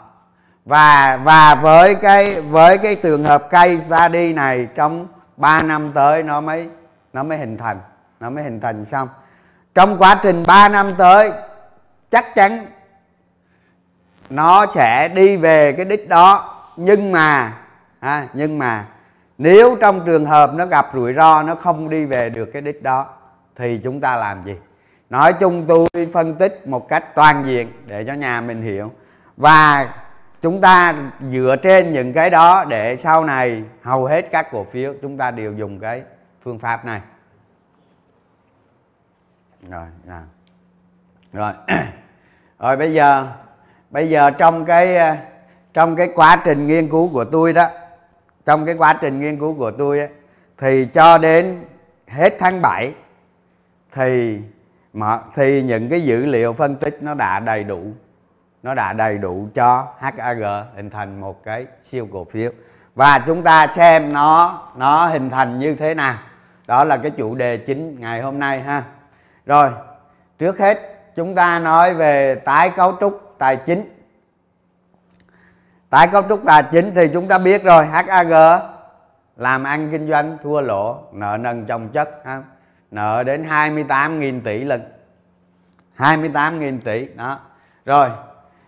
Và 0.65 1.19
và 1.23 1.55
với 1.55 1.95
cái 1.95 2.41
với 2.41 2.77
cái 2.77 2.95
trường 2.95 3.23
hợp 3.23 3.47
cây 3.49 3.77
ra 3.77 4.07
đi 4.07 4.33
này 4.33 4.67
trong 4.75 5.07
3 5.37 5.61
năm 5.61 5.91
tới 5.93 6.23
nó 6.23 6.41
mới 6.41 6.69
nó 7.13 7.23
mới 7.23 7.37
hình 7.37 7.57
thành 7.57 7.79
nó 8.19 8.29
mới 8.29 8.43
hình 8.43 8.59
thành 8.59 8.85
xong. 8.85 9.07
Trong 9.75 9.97
quá 9.97 10.19
trình 10.23 10.43
3 10.47 10.69
năm 10.69 10.91
tới 10.97 11.31
chắc 12.11 12.35
chắn 12.35 12.65
nó 14.29 14.65
sẽ 14.65 15.07
đi 15.07 15.37
về 15.37 15.71
cái 15.71 15.85
đích 15.85 16.09
đó. 16.09 16.57
Nhưng 16.77 17.11
mà 17.11 17.53
à, 17.99 18.27
nhưng 18.33 18.57
mà 18.57 18.85
nếu 19.37 19.77
trong 19.81 20.05
trường 20.05 20.25
hợp 20.25 20.51
nó 20.53 20.65
gặp 20.65 20.87
rủi 20.93 21.13
ro 21.13 21.43
nó 21.43 21.55
không 21.55 21.89
đi 21.89 22.05
về 22.05 22.29
được 22.29 22.49
cái 22.53 22.61
đích 22.61 22.83
đó 22.83 23.07
thì 23.55 23.79
chúng 23.83 24.01
ta 24.01 24.15
làm 24.15 24.43
gì? 24.43 24.55
Nói 25.09 25.33
chung 25.33 25.65
tôi 25.67 25.87
phân 26.13 26.35
tích 26.35 26.67
một 26.67 26.87
cách 26.89 27.15
toàn 27.15 27.45
diện 27.45 27.71
để 27.85 28.03
cho 28.03 28.13
nhà 28.13 28.41
mình 28.41 28.61
hiểu. 28.61 28.91
Và 29.37 29.93
chúng 30.41 30.61
ta 30.61 30.95
dựa 31.31 31.55
trên 31.63 31.91
những 31.91 32.13
cái 32.13 32.29
đó 32.29 32.65
để 32.65 32.97
sau 32.97 33.25
này 33.25 33.63
hầu 33.81 34.05
hết 34.05 34.31
các 34.31 34.51
cổ 34.51 34.63
phiếu 34.71 34.93
chúng 35.01 35.17
ta 35.17 35.31
đều 35.31 35.53
dùng 35.53 35.79
cái 35.79 36.03
phương 36.43 36.59
pháp 36.59 36.85
này. 36.85 37.01
Rồi 39.69 39.87
rồi 40.07 40.21
rồi. 41.33 41.53
Rồi 42.59 42.77
bây 42.77 42.93
giờ 42.93 43.27
bây 43.89 44.09
giờ 44.09 44.31
trong 44.31 44.65
cái 44.65 45.17
trong 45.73 45.95
cái 45.95 46.09
quá 46.15 46.41
trình 46.45 46.67
nghiên 46.67 46.89
cứu 46.89 47.09
của 47.13 47.25
tôi 47.25 47.53
đó 47.53 47.65
trong 48.45 48.65
cái 48.65 48.75
quá 48.75 48.93
trình 49.01 49.19
nghiên 49.19 49.39
cứu 49.39 49.55
của 49.57 49.71
tôi 49.71 49.99
ấy, 49.99 50.09
thì 50.57 50.85
cho 50.85 51.17
đến 51.17 51.63
hết 52.07 52.35
tháng 52.39 52.61
7 52.61 52.93
thì 53.91 54.41
mà 54.93 55.19
thì 55.35 55.61
những 55.61 55.89
cái 55.89 56.03
dữ 56.03 56.25
liệu 56.25 56.53
phân 56.53 56.75
tích 56.75 56.97
nó 57.01 57.13
đã 57.13 57.39
đầy 57.39 57.63
đủ, 57.63 57.81
nó 58.63 58.73
đã 58.73 58.93
đầy 58.93 59.17
đủ 59.17 59.47
cho 59.53 59.87
HAG 59.99 60.41
hình 60.75 60.89
thành 60.89 61.21
một 61.21 61.43
cái 61.43 61.65
siêu 61.81 62.07
cổ 62.13 62.25
phiếu. 62.31 62.51
Và 62.95 63.19
chúng 63.19 63.43
ta 63.43 63.67
xem 63.67 64.13
nó 64.13 64.61
nó 64.75 65.07
hình 65.07 65.29
thành 65.29 65.59
như 65.59 65.75
thế 65.75 65.93
nào. 65.93 66.15
Đó 66.67 66.83
là 66.83 66.97
cái 66.97 67.11
chủ 67.11 67.35
đề 67.35 67.57
chính 67.57 67.99
ngày 67.99 68.21
hôm 68.21 68.39
nay 68.39 68.59
ha. 68.59 68.83
Rồi, 69.45 69.69
trước 70.39 70.59
hết 70.59 70.79
chúng 71.15 71.35
ta 71.35 71.59
nói 71.59 71.93
về 71.93 72.35
tái 72.35 72.69
cấu 72.69 72.97
trúc 72.99 73.35
tài 73.37 73.55
chính. 73.55 73.89
Tái 75.89 76.07
cấu 76.07 76.21
trúc 76.29 76.41
tài 76.45 76.63
chính 76.71 76.95
thì 76.95 77.07
chúng 77.13 77.27
ta 77.27 77.37
biết 77.37 77.63
rồi 77.63 77.85
HAG 77.85 78.31
làm 79.37 79.63
ăn 79.63 79.91
kinh 79.91 80.09
doanh, 80.09 80.37
thua 80.43 80.61
lỗ, 80.61 80.99
nợ 81.11 81.37
nần 81.37 81.65
chồng 81.65 81.89
chất 81.89 82.21
ha 82.25 82.43
nợ 82.91 83.23
đến 83.23 83.45
28.000 83.45 84.41
tỷ 84.41 84.63
lần 84.63 84.81
28.000 85.97 86.79
tỷ 86.79 87.07
đó. 87.15 87.39
Rồi 87.85 88.09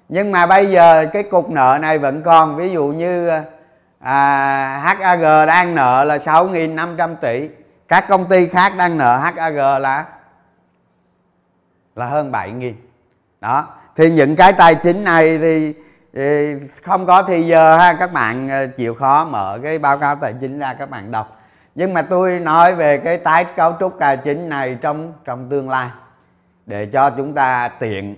nhưng 0.09 0.31
mà 0.31 0.45
bây 0.45 0.65
giờ 0.65 1.05
cái 1.13 1.23
cục 1.23 1.51
nợ 1.51 1.77
này 1.81 1.99
vẫn 1.99 2.23
còn 2.23 2.55
ví 2.55 2.69
dụ 2.69 2.87
như 2.87 3.29
à, 3.99 4.79
HAG 4.83 5.21
đang 5.47 5.75
nợ 5.75 6.03
là 6.03 6.17
6.500 6.17 7.15
tỷ 7.15 7.49
các 7.87 8.05
công 8.07 8.29
ty 8.29 8.47
khác 8.47 8.73
đang 8.77 8.97
nợ 8.97 9.17
HAG 9.17 9.55
là 9.55 10.05
là 11.95 12.05
hơn 12.05 12.31
7.000 12.31 12.73
đó. 13.41 13.67
Thì 13.95 14.09
những 14.09 14.35
cái 14.35 14.53
tài 14.53 14.75
chính 14.75 15.03
này 15.03 15.37
thì, 15.37 15.73
thì 16.13 16.55
không 16.83 17.05
có 17.05 17.23
thì 17.23 17.41
giờ 17.41 17.77
ha 17.77 17.93
các 17.93 18.13
bạn 18.13 18.49
à, 18.49 18.65
chịu 18.65 18.93
khó 18.95 19.25
mở 19.25 19.59
cái 19.63 19.79
báo 19.79 19.97
cáo 19.97 20.15
tài 20.15 20.33
chính 20.41 20.59
ra 20.59 20.75
các 20.79 20.89
bạn 20.89 21.11
đọc 21.11 21.42
nhưng 21.75 21.93
mà 21.93 22.01
tôi 22.01 22.39
nói 22.39 22.75
về 22.75 22.97
cái 22.97 23.17
tái 23.17 23.45
cấu 23.55 23.73
trúc 23.79 23.95
tài 23.99 24.17
chính 24.17 24.49
này 24.49 24.77
trong 24.81 25.13
trong 25.25 25.49
tương 25.49 25.69
lai, 25.69 25.89
để 26.65 26.85
cho 26.85 27.09
chúng 27.09 27.33
ta 27.33 27.67
tiện 27.67 28.15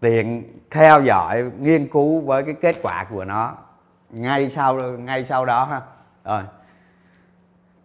tiện 0.00 0.42
theo 0.70 1.02
dõi, 1.02 1.50
nghiên 1.58 1.88
cứu 1.88 2.20
với 2.20 2.42
cái 2.42 2.54
kết 2.54 2.76
quả 2.82 3.04
của 3.04 3.24
nó 3.24 3.52
ngay 4.10 4.50
sau 4.50 4.74
ngay 4.74 5.24
sau 5.24 5.44
đó 5.44 5.64
ha. 5.64 5.80
Rồi. 6.24 6.42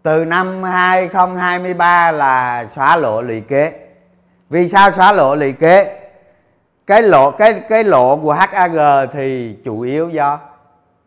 Từ 0.04 0.26
năm 0.26 0.64
2023 0.64 2.12
là 2.12 2.66
xóa 2.66 2.98
lỗ 2.98 3.22
lũy 3.22 3.42
kế. 3.42 3.90
Vì 4.50 4.68
sao 4.68 4.92
xóa 4.92 5.12
lỗ 5.12 5.36
lũy 5.36 5.54
kế? 5.54 6.02
Cái 6.88 7.02
lỗ, 7.02 7.32
cái 7.32 7.62
cái 7.70 7.84
lỗ 7.84 8.18
của 8.18 8.34
HAG 8.34 8.78
thì 9.14 9.58
chủ 9.66 9.82
yếu 9.82 10.10
do 10.10 10.40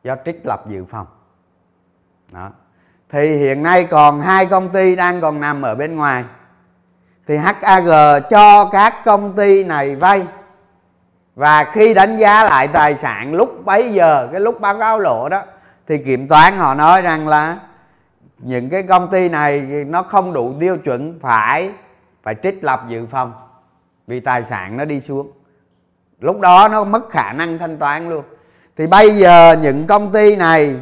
do 0.05 0.17
trích 0.25 0.47
lập 0.47 0.63
dự 0.69 0.85
phòng. 0.85 1.07
Đó 2.33 2.51
thì 3.11 3.37
hiện 3.37 3.63
nay 3.63 3.85
còn 3.85 4.21
hai 4.21 4.47
công 4.47 4.69
ty 4.69 4.97
đang 4.97 5.21
còn 5.21 5.41
nằm 5.41 5.63
ở 5.63 5.75
bên 5.75 5.97
ngoài. 5.97 6.25
Thì 7.27 7.37
HAG 7.37 7.87
cho 8.31 8.65
các 8.65 9.05
công 9.05 9.37
ty 9.37 9.65
này 9.65 9.97
vay. 9.97 10.27
Và 11.35 11.65
khi 11.65 11.95
đánh 11.95 12.17
giá 12.17 12.45
lại 12.45 12.69
tài 12.69 12.97
sản 12.97 13.35
lúc 13.35 13.65
bấy 13.65 13.93
giờ, 13.93 14.29
cái 14.33 14.41
lúc 14.41 14.61
báo 14.61 14.79
cáo 14.79 14.99
lỗ 14.99 15.29
đó, 15.29 15.43
thì 15.87 15.99
kiểm 15.99 16.29
toán 16.29 16.57
họ 16.57 16.75
nói 16.75 17.03
rằng 17.03 17.29
là 17.29 17.57
những 18.39 18.69
cái 18.69 18.83
công 18.83 19.11
ty 19.11 19.29
này 19.29 19.61
nó 19.87 20.03
không 20.03 20.33
đủ 20.33 20.55
tiêu 20.61 20.77
chuẩn, 20.77 21.21
phải 21.21 21.71
phải 22.23 22.35
trích 22.43 22.65
lập 22.65 22.81
dự 22.89 23.07
phòng 23.11 23.33
vì 24.07 24.21
tài 24.21 24.43
sản 24.43 24.77
nó 24.77 24.85
đi 24.85 25.01
xuống. 25.01 25.31
Lúc 26.21 26.41
đó 26.41 26.69
nó 26.73 26.85
mất 26.85 27.11
khả 27.11 27.33
năng 27.33 27.59
thanh 27.59 27.79
toán 27.79 28.09
luôn. 28.09 28.25
Thì 28.77 28.87
bây 28.87 29.11
giờ 29.11 29.57
những 29.63 29.87
công 29.87 30.13
ty 30.13 30.37
này 30.37 30.77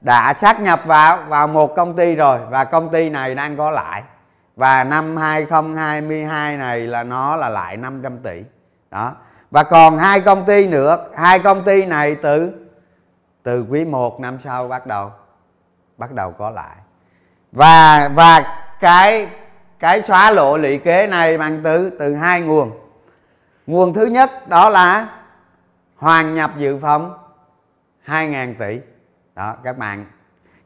đã 0.00 0.34
sát 0.34 0.60
nhập 0.60 0.80
vào 0.84 1.18
vào 1.28 1.48
một 1.48 1.76
công 1.76 1.96
ty 1.96 2.14
rồi, 2.14 2.38
và 2.50 2.64
công 2.64 2.88
ty 2.88 3.10
này 3.10 3.34
đang 3.34 3.56
có 3.56 3.70
lãi. 3.70 4.02
Và 4.56 4.84
năm 4.84 5.16
2022 5.16 6.56
này 6.56 6.80
là 6.80 7.02
nó 7.02 7.36
là 7.36 7.48
lại 7.48 7.76
500 7.76 8.18
tỷ. 8.18 8.42
Đó. 8.90 9.12
Và 9.50 9.62
còn 9.62 9.98
hai 9.98 10.20
công 10.20 10.44
ty 10.44 10.68
nữa, 10.68 11.06
hai 11.16 11.38
công 11.38 11.62
ty 11.62 11.86
này 11.86 12.14
từ 12.14 12.52
từ 13.42 13.66
quý 13.70 13.84
1 13.84 14.20
năm 14.20 14.38
sau 14.40 14.68
bắt 14.68 14.86
đầu 14.86 15.10
bắt 15.98 16.12
đầu 16.12 16.32
có 16.32 16.50
lại 16.50 16.76
và 17.52 18.08
và 18.14 18.60
cái 18.80 19.28
cái 19.78 20.02
xóa 20.02 20.30
lộ 20.30 20.56
lũy 20.56 20.78
kế 20.78 21.06
này 21.06 21.38
bằng 21.38 21.60
từ 21.64 21.90
từ 21.98 22.14
hai 22.14 22.40
nguồn. 22.40 22.70
Nguồn 23.66 23.94
thứ 23.94 24.06
nhất 24.06 24.48
đó 24.48 24.68
là 24.68 25.08
hoàn 25.96 26.34
nhập 26.34 26.50
dự 26.56 26.78
phòng 26.82 27.18
2.000 28.06 28.54
tỷ 28.58 28.80
đó, 29.38 29.56
các 29.62 29.78
bạn 29.78 30.04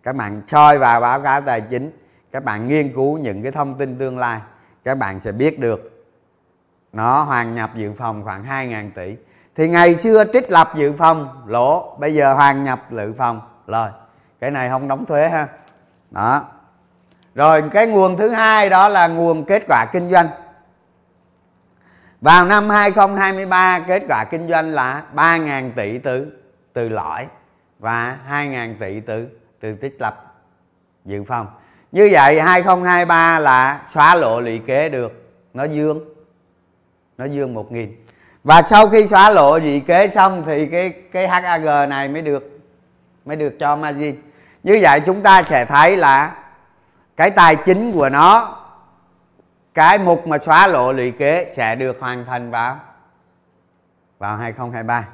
các 0.02 0.17
bạn 0.17 0.43
soi 0.47 0.79
vào 0.79 1.00
báo 1.00 1.21
cáo 1.21 1.41
tài 1.41 1.61
chính, 1.61 1.91
các 2.33 2.45
bạn 2.45 2.69
nghiên 2.69 2.95
cứu 2.95 3.19
những 3.19 3.43
cái 3.43 3.52
thông 3.52 3.75
tin 3.75 3.99
tương 3.99 4.19
lai, 4.19 4.41
các 4.85 4.99
bạn 4.99 5.21
sẽ 5.21 5.33
biết 5.33 5.59
được 5.59 6.07
nó 6.93 7.23
hoàn 7.23 7.55
nhập 7.55 7.71
dự 7.75 7.93
phòng 7.99 8.25
khoảng 8.25 8.45
2.000 8.45 8.91
tỷ. 8.95 9.17
Thì 9.55 9.69
ngày 9.69 9.97
xưa 9.97 10.25
trích 10.33 10.50
lập 10.50 10.69
dự 10.76 10.93
phòng, 10.93 11.43
lỗ, 11.47 11.97
bây 11.99 12.14
giờ 12.14 12.35
hoàn 12.35 12.64
nhập 12.64 12.81
dự 12.91 13.14
phòng 13.19 13.41
lời 13.67 13.93
cái 14.41 14.50
này 14.50 14.69
không 14.69 14.88
đóng 14.88 15.07
thuế 15.07 15.29
ha. 15.29 15.49
Đó. 16.11 16.45
Rồi, 17.35 17.64
cái 17.73 17.87
nguồn 17.87 18.17
thứ 18.17 18.29
hai 18.29 18.69
đó 18.69 18.88
là 18.88 19.09
nguồn 19.09 19.45
kết 19.45 19.62
quả 19.69 19.87
kinh 19.93 20.11
doanh. 20.11 20.29
Vào 22.21 22.45
năm 22.45 22.71
2023 22.71 23.81
kết 23.87 24.02
quả 24.09 24.25
kinh 24.25 24.49
doanh 24.49 24.75
là 24.75 25.02
3.000 25.14 25.71
tỷ 25.76 25.99
từ 25.99 26.26
từ 26.73 26.88
lõi 26.88 27.26
và 27.83 28.19
2.000 28.31 28.75
tỷ 28.81 29.01
từ 29.01 29.27
từ 29.61 29.75
tích 29.75 29.97
lập 29.99 30.35
dự 31.05 31.25
phòng. 31.25 31.47
Như 31.93 32.09
vậy 32.12 32.41
2023 32.41 33.39
là 33.39 33.83
xóa 33.87 34.15
lộ 34.15 34.41
lũy 34.41 34.61
kế 34.67 34.89
được. 34.89 35.12
Nó 35.55 35.65
dương 35.65 36.01
nó 37.19 37.25
dương 37.25 37.55
1.000 37.55 37.89
và 38.45 38.62
sau 38.62 38.89
khi 38.89 39.07
xóa 39.07 39.31
lộ 39.31 39.59
lũy 39.59 39.81
kế 39.81 40.09
xong 40.09 40.43
thì 40.47 40.67
cái 40.67 40.91
cái 41.12 41.29
HAG 41.29 41.89
này 41.89 42.09
mới 42.09 42.23
được 42.23 42.61
mới 43.25 43.37
được 43.37 43.53
cho 43.61 43.77
margin. 43.77 44.17
Như 44.62 44.79
vậy 44.83 45.01
chúng 45.07 45.23
ta 45.23 45.43
sẽ 45.43 45.65
thấy 45.65 45.97
là 45.97 46.37
cái 47.17 47.31
tài 47.31 47.57
chính 47.57 47.93
của 47.93 48.09
nó 48.09 48.59
cái 49.75 49.99
mục 49.99 50.27
mà 50.27 50.39
xóa 50.39 50.67
lộ 50.67 50.93
lũy 50.93 51.11
kế 51.11 51.53
sẽ 51.57 51.75
được 51.75 51.97
hoàn 52.01 52.25
thành 52.25 52.51
vào 52.51 52.81
vào 54.19 54.37
2023 54.37 55.09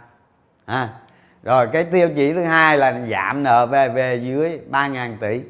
à, 0.67 0.89
rồi, 1.42 1.68
cái 1.73 1.85
tiêu 1.85 2.09
chí 2.16 2.33
thứ 2.33 2.42
hai 2.42 2.78
là 2.78 2.95
giảm 3.11 3.42
nợ 3.42 3.66
về 3.66 3.88
về 3.88 4.21
dưới 4.25 4.61
3.000 4.71 5.16
tỷ. 5.21 5.40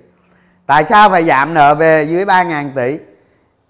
Tại 0.66 0.84
sao 0.84 1.10
phải 1.10 1.24
giảm 1.24 1.54
nợ 1.54 1.74
về 1.74 2.02
dưới 2.02 2.24
3.000 2.24 2.70
tỷ? 2.74 2.98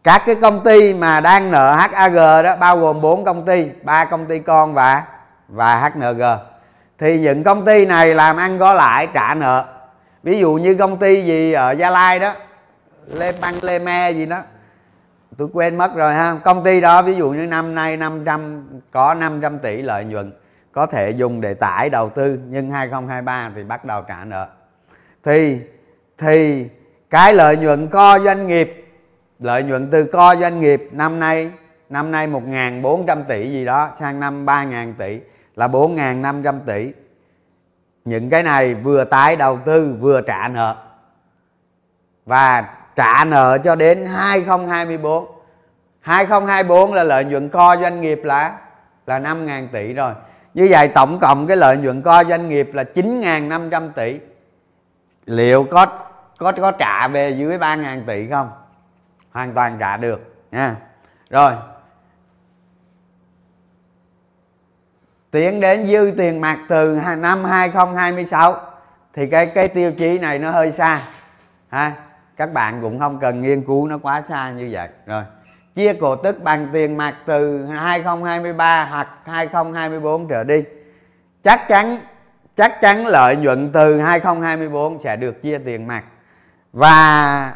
Các 0.04 0.22
cái 0.26 0.34
công 0.34 0.64
ty 0.64 0.94
mà 0.94 1.20
đang 1.20 1.50
nợ 1.50 1.74
HAG 1.74 2.14
đó, 2.44 2.56
bao 2.56 2.78
gồm 2.78 3.00
4 3.00 3.24
công 3.24 3.46
ty, 3.46 3.66
ba 3.82 4.04
công 4.04 4.26
ty 4.26 4.38
con 4.38 4.74
và 4.74 5.02
và 5.48 5.90
HNG 5.94 6.22
thì 6.98 7.20
những 7.20 7.44
công 7.44 7.64
ty 7.64 7.86
này 7.86 8.14
làm 8.14 8.36
ăn 8.36 8.58
có 8.58 8.72
lãi 8.72 9.06
trả 9.14 9.34
nợ. 9.34 9.64
Ví 10.22 10.38
dụ 10.38 10.54
như 10.54 10.74
công 10.74 10.96
ty 10.96 11.22
gì 11.22 11.52
ở 11.52 11.70
Gia 11.70 11.90
Lai 11.90 12.18
đó 12.18 12.32
Lê 13.06 13.32
Băng 13.32 13.64
Lê 13.64 13.78
Me 13.78 14.10
gì 14.10 14.26
đó. 14.26 14.38
Tôi 15.38 15.48
quên 15.52 15.76
mất 15.76 15.94
rồi 15.94 16.14
ha. 16.14 16.36
Công 16.44 16.64
ty 16.64 16.80
đó, 16.80 17.02
ví 17.02 17.14
dụ 17.14 17.30
như 17.30 17.46
năm 17.46 17.74
nay 17.74 17.96
500 17.96 18.66
có 18.92 19.14
500 19.14 19.58
tỷ 19.58 19.82
lợi 19.82 20.04
nhuận 20.04 20.32
có 20.78 20.86
thể 20.86 21.10
dùng 21.10 21.40
để 21.40 21.54
tải 21.54 21.90
đầu 21.90 22.08
tư, 22.08 22.38
nhưng 22.48 22.70
2023 22.70 23.52
thì 23.54 23.64
bắt 23.64 23.84
đầu 23.84 24.02
trả 24.08 24.24
nợ. 24.24 24.48
Thì 25.24 25.60
thì 26.18 26.68
cái 27.10 27.34
lợi 27.34 27.56
nhuận 27.56 27.88
co 27.88 28.18
doanh 28.18 28.46
nghiệp, 28.46 28.88
lợi 29.38 29.62
nhuận 29.62 29.90
từ 29.90 30.04
co 30.04 30.36
doanh 30.36 30.60
nghiệp 30.60 30.88
năm 30.92 31.20
nay 31.20 31.50
năm 31.88 32.10
nay 32.10 32.28
1.400 32.28 33.24
tỷ 33.24 33.50
gì 33.50 33.64
đó, 33.64 33.90
sang 33.94 34.20
năm 34.20 34.46
3.000 34.46 34.92
tỷ 34.98 35.20
là 35.56 35.68
4.500 35.68 36.60
tỷ. 36.66 36.92
Những 38.04 38.30
cái 38.30 38.42
này 38.42 38.74
vừa 38.74 39.04
tái 39.04 39.36
đầu 39.36 39.58
tư, 39.64 39.96
vừa 40.00 40.20
trả 40.20 40.48
nợ. 40.48 40.76
Và 42.26 42.74
trả 42.96 43.24
nợ 43.24 43.58
cho 43.64 43.74
đến 43.74 44.06
2024 44.06 45.26
2024 46.00 46.92
là 46.92 47.04
lợi 47.04 47.24
nhuận 47.24 47.48
co 47.48 47.76
doanh 47.76 48.00
nghiệp 48.00 48.20
là 48.24 48.58
là 49.06 49.18
5.000 49.18 49.68
tỷ 49.72 49.92
rồi 49.92 50.14
như 50.54 50.66
vậy 50.70 50.88
tổng 50.88 51.18
cộng 51.18 51.46
cái 51.46 51.56
lợi 51.56 51.76
nhuận 51.76 52.02
co 52.02 52.24
doanh 52.24 52.48
nghiệp 52.48 52.70
là 52.72 52.84
9.500 52.94 53.92
tỷ. 53.92 54.20
Liệu 55.26 55.64
có 55.64 55.86
có 56.38 56.52
có 56.52 56.70
trả 56.70 57.08
về 57.08 57.30
dưới 57.30 57.58
3.000 57.58 58.04
tỷ 58.06 58.30
không? 58.30 58.50
Hoàn 59.32 59.54
toàn 59.54 59.76
trả 59.80 59.96
được, 59.96 60.34
nha. 60.50 60.76
Rồi. 61.30 61.52
Tiến 65.30 65.60
đến 65.60 65.86
dư 65.86 66.12
tiền 66.16 66.40
mặt 66.40 66.58
từ 66.68 67.00
năm 67.18 67.44
2026 67.44 68.56
thì 69.12 69.26
cái 69.26 69.46
cái 69.46 69.68
tiêu 69.68 69.92
chí 69.92 70.18
này 70.18 70.38
nó 70.38 70.50
hơi 70.50 70.72
xa, 70.72 71.02
ha. 71.68 71.92
Các 72.36 72.52
bạn 72.52 72.82
cũng 72.82 72.98
không 72.98 73.18
cần 73.18 73.42
nghiên 73.42 73.62
cứu 73.62 73.88
nó 73.88 73.98
quá 73.98 74.22
xa 74.22 74.50
như 74.50 74.68
vậy. 74.72 74.88
Rồi 75.06 75.24
chia 75.78 75.94
cổ 75.94 76.16
tức 76.16 76.42
bằng 76.42 76.68
tiền 76.72 76.96
mặt 76.96 77.14
từ 77.26 77.64
2023 77.64 78.84
hoặc 78.90 79.08
2024 79.24 80.28
trở 80.28 80.44
đi. 80.44 80.64
Chắc 81.42 81.68
chắn 81.68 81.98
chắc 82.56 82.80
chắn 82.80 83.06
lợi 83.06 83.36
nhuận 83.36 83.72
từ 83.72 84.00
2024 84.00 84.98
sẽ 84.98 85.16
được 85.16 85.42
chia 85.42 85.58
tiền 85.58 85.86
mặt. 85.86 86.02
Và 86.72 87.52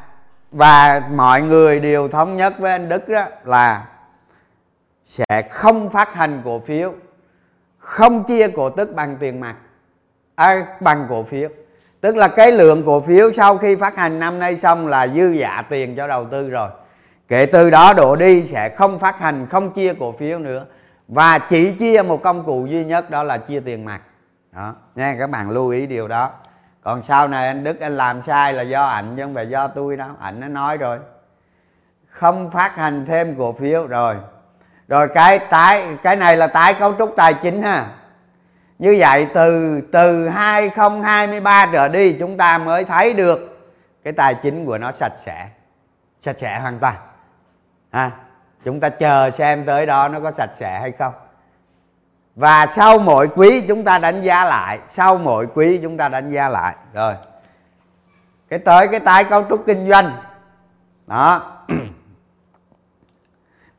và 0.52 1.02
mọi 1.14 1.42
người 1.42 1.80
đều 1.80 2.08
thống 2.08 2.37
nhất 2.37 2.54
với 2.58 2.72
anh 2.72 2.88
Đức 2.88 3.08
đó 3.08 3.24
là 3.44 3.87
sẽ 5.04 5.42
không 5.50 5.90
phát 5.90 6.14
hành 6.14 6.42
cổ 6.44 6.61
phiếu 6.66 6.92
không 7.78 8.24
chia 8.24 8.48
cổ 8.48 8.70
tức 8.70 8.94
bằng 8.94 9.16
tiền 9.20 9.40
mặt 9.40 9.56
à, 10.35 10.66
bằng 10.80 11.06
cổ 11.11 11.24
phiếu. 11.24 11.48
Tức 12.00 12.16
là 12.16 12.28
cái 12.28 12.52
lượng 12.52 12.82
cổ 12.87 13.00
phiếu 13.00 13.32
sau 13.32 13.58
khi 13.58 13.76
phát 13.76 13.96
hành 13.96 14.18
năm 14.18 14.38
nay 14.38 14.56
xong 14.56 14.87
là 14.87 15.08
dư 15.08 15.30
giả 15.30 15.62
tiền 15.70 15.96
cho 15.96 16.06
đầu 16.06 16.26
tư 16.30 16.50
rồi 16.50 16.70
kể 17.28 17.46
từ 17.46 17.70
đó 17.70 17.92
đổ 17.96 18.16
đi 18.16 18.44
sẽ 18.44 18.68
không 18.68 18.98
phát 18.98 19.18
hành, 19.18 19.46
không 19.50 19.72
chia 19.72 19.94
cổ 19.94 20.12
phiếu 20.12 20.38
nữa. 20.38 20.66
Và 21.08 21.38
chỉ 21.38 21.72
chia 21.72 22.02
một 22.02 22.22
công 22.22 22.44
cụ 22.44 22.66
duy 22.66 22.85
nhất, 22.85 23.11
đó 23.11 23.22
là 23.22 23.38
chia 23.38 23.61
tiền 23.61 23.85
mặt. 23.85 24.00
Đó, 24.52 24.74
nha, 24.94 25.16
các 25.18 25.30
bạn 25.30 25.50
lưu 25.50 25.68
ý 25.68 25.87
điều 25.87 26.08
đó. 26.08 26.30
Còn 26.82 27.02
sau 27.02 27.28
này 27.28 27.46
anh 27.46 27.64
đức 27.64 27.80
anh 27.80 27.96
làm 27.96 28.22
sai 28.22 28.52
là 28.52 28.62
do 28.62 28.85
ảnh 28.85 29.16
chứ 29.16 29.22
không 29.22 29.35
phải 29.35 29.48
do 29.48 29.68
tôi 29.68 29.96
đâu. 29.96 30.08
Ảnh 30.20 30.40
nó 30.40 30.48
nói 30.48 30.76
rồi. 30.76 30.98
Không 32.08 32.50
phát 32.50 32.76
hành 32.76 33.06
thêm 33.06 33.35
cổ 33.38 33.52
phiếu, 33.52 33.87
rồi. 33.87 34.16
Rồi 34.88 35.08
cái 35.14 35.38
tái, 35.38 35.87
cái 36.02 36.16
này 36.16 36.37
là 36.37 36.46
tái 36.46 36.74
cấu 36.74 36.94
trúc 36.98 37.12
tài 37.16 37.35
chính 37.35 37.62
ha. 37.62 37.87
Như 38.78 38.96
vậy 38.98 39.26
từ 39.35 39.80
từ 39.92 40.28
2023 40.28 41.66
trở 41.72 41.88
đi, 41.88 42.12
chúng 42.12 42.37
ta 42.37 42.58
mới 42.58 42.85
thấy 42.85 43.14
được 43.14 43.68
cái 44.04 44.12
tài 44.12 44.35
chính 44.35 44.66
của 44.66 44.78
nó 44.78 44.92
sạch 44.92 45.12
sẽ. 45.16 45.48
Sạch 46.20 46.38
sẽ 46.38 46.58
hoàn 46.61 46.78
toàn 46.78 46.94
ha? 47.92 48.11
Chúng 48.64 48.81
ta 48.81 48.88
chờ 48.88 49.31
xem 49.31 49.66
tới 49.66 49.87
đó 49.87 50.09
nó 50.09 50.20
có 50.20 50.33
sạch 50.33 50.50
sẽ 50.59 50.81
hay 50.81 50.92
không. 50.92 51.12
Và 52.37 52.66
sau 52.66 52.98
mỗi 52.98 53.28
quý 53.28 53.61
chúng 53.68 53.85
ta 53.85 53.98
đánh 53.98 54.22
giá 54.22 54.44
lại, 54.44 54.78
sau 54.88 55.18
mỗi 55.18 55.46
quý 55.55 55.81
chúng 55.83 55.96
ta 55.96 56.09
đánh 56.09 56.31
giá 56.31 56.48
lại. 56.48 56.76
Rồi. 56.92 57.14
Cái 58.48 58.59
tới 58.59 58.88
cái 58.88 59.00
tái 59.00 59.24
cấu 59.24 59.44
trúc 59.48 59.62
kinh 59.66 59.88
doanh. 59.88 60.12
Đó. 61.07 61.42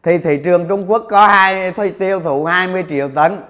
Thì 0.04 0.18
thị 0.18 0.42
trường 0.46 0.68
Trung 0.68 0.92
Quốc 0.92 1.04
có 1.10 1.28
hai 1.28 1.74
tiêu 2.00 2.20
thụ 2.20 2.46
20 2.46 2.86
triệu 2.90 3.10
tấn. 3.10 3.42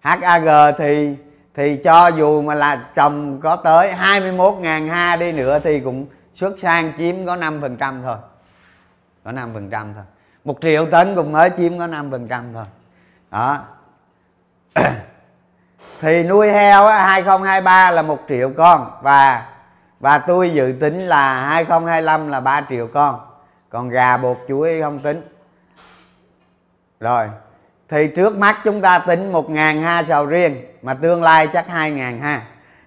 HAG 0.00 0.74
thì 0.78 1.16
thì 1.54 1.76
cho 1.84 2.08
dù 2.08 2.42
mà 2.42 2.54
là 2.54 2.88
trồng 2.94 3.40
có 3.40 3.56
tới 3.56 3.92
21.000 3.92 4.88
ha 4.88 5.16
đi 5.16 5.32
nữa 5.32 5.58
thì 5.58 5.80
cũng 5.80 6.06
xuất 6.34 6.58
sang 6.58 6.92
chiếm 6.98 7.26
có 7.26 7.36
5% 7.36 8.02
thôi 8.02 8.16
có 9.24 9.32
5% 9.32 9.70
thôi. 9.70 10.04
Một 10.44 10.58
triệu 10.62 10.86
tấn 10.86 11.16
cũng 11.16 11.32
mới 11.32 11.50
chiếm 11.56 11.78
có 11.78 11.86
5% 11.86 12.52
thôi. 12.54 12.64
Đó. 13.30 13.58
Thì 16.00 16.24
nuôi 16.24 16.52
heo 16.52 16.86
á, 16.86 17.06
2023 17.06 17.90
là 17.90 18.02
một 18.02 18.18
triệu 18.28 18.52
con. 18.56 18.98
Và 19.02 19.48
và 20.00 20.18
tôi 20.18 20.50
dự 20.50 20.74
tính 20.80 20.98
là 20.98 21.46
2025 21.46 22.28
là 22.28 22.40
3 22.40 22.60
triệu 22.68 22.86
con. 22.86 23.20
Còn 23.70 23.88
gà 23.88 24.16
bột 24.16 24.38
chuối 24.48 24.80
không 24.80 24.98
tính. 24.98 25.22
Rồi. 27.00 27.28
Thì 27.88 28.08
trước 28.16 28.36
mắt 28.36 28.56
chúng 28.64 28.80
ta 28.80 28.98
tính 28.98 29.32
1.000 29.32 29.80
ha 29.80 30.02
sầu 30.02 30.26
riêng 30.26 30.64
mà 30.82 30.94
tương 30.94 31.22
lai 31.22 31.46
chắc 31.52 31.66
2.000 31.68 32.20
ha. 32.20 32.42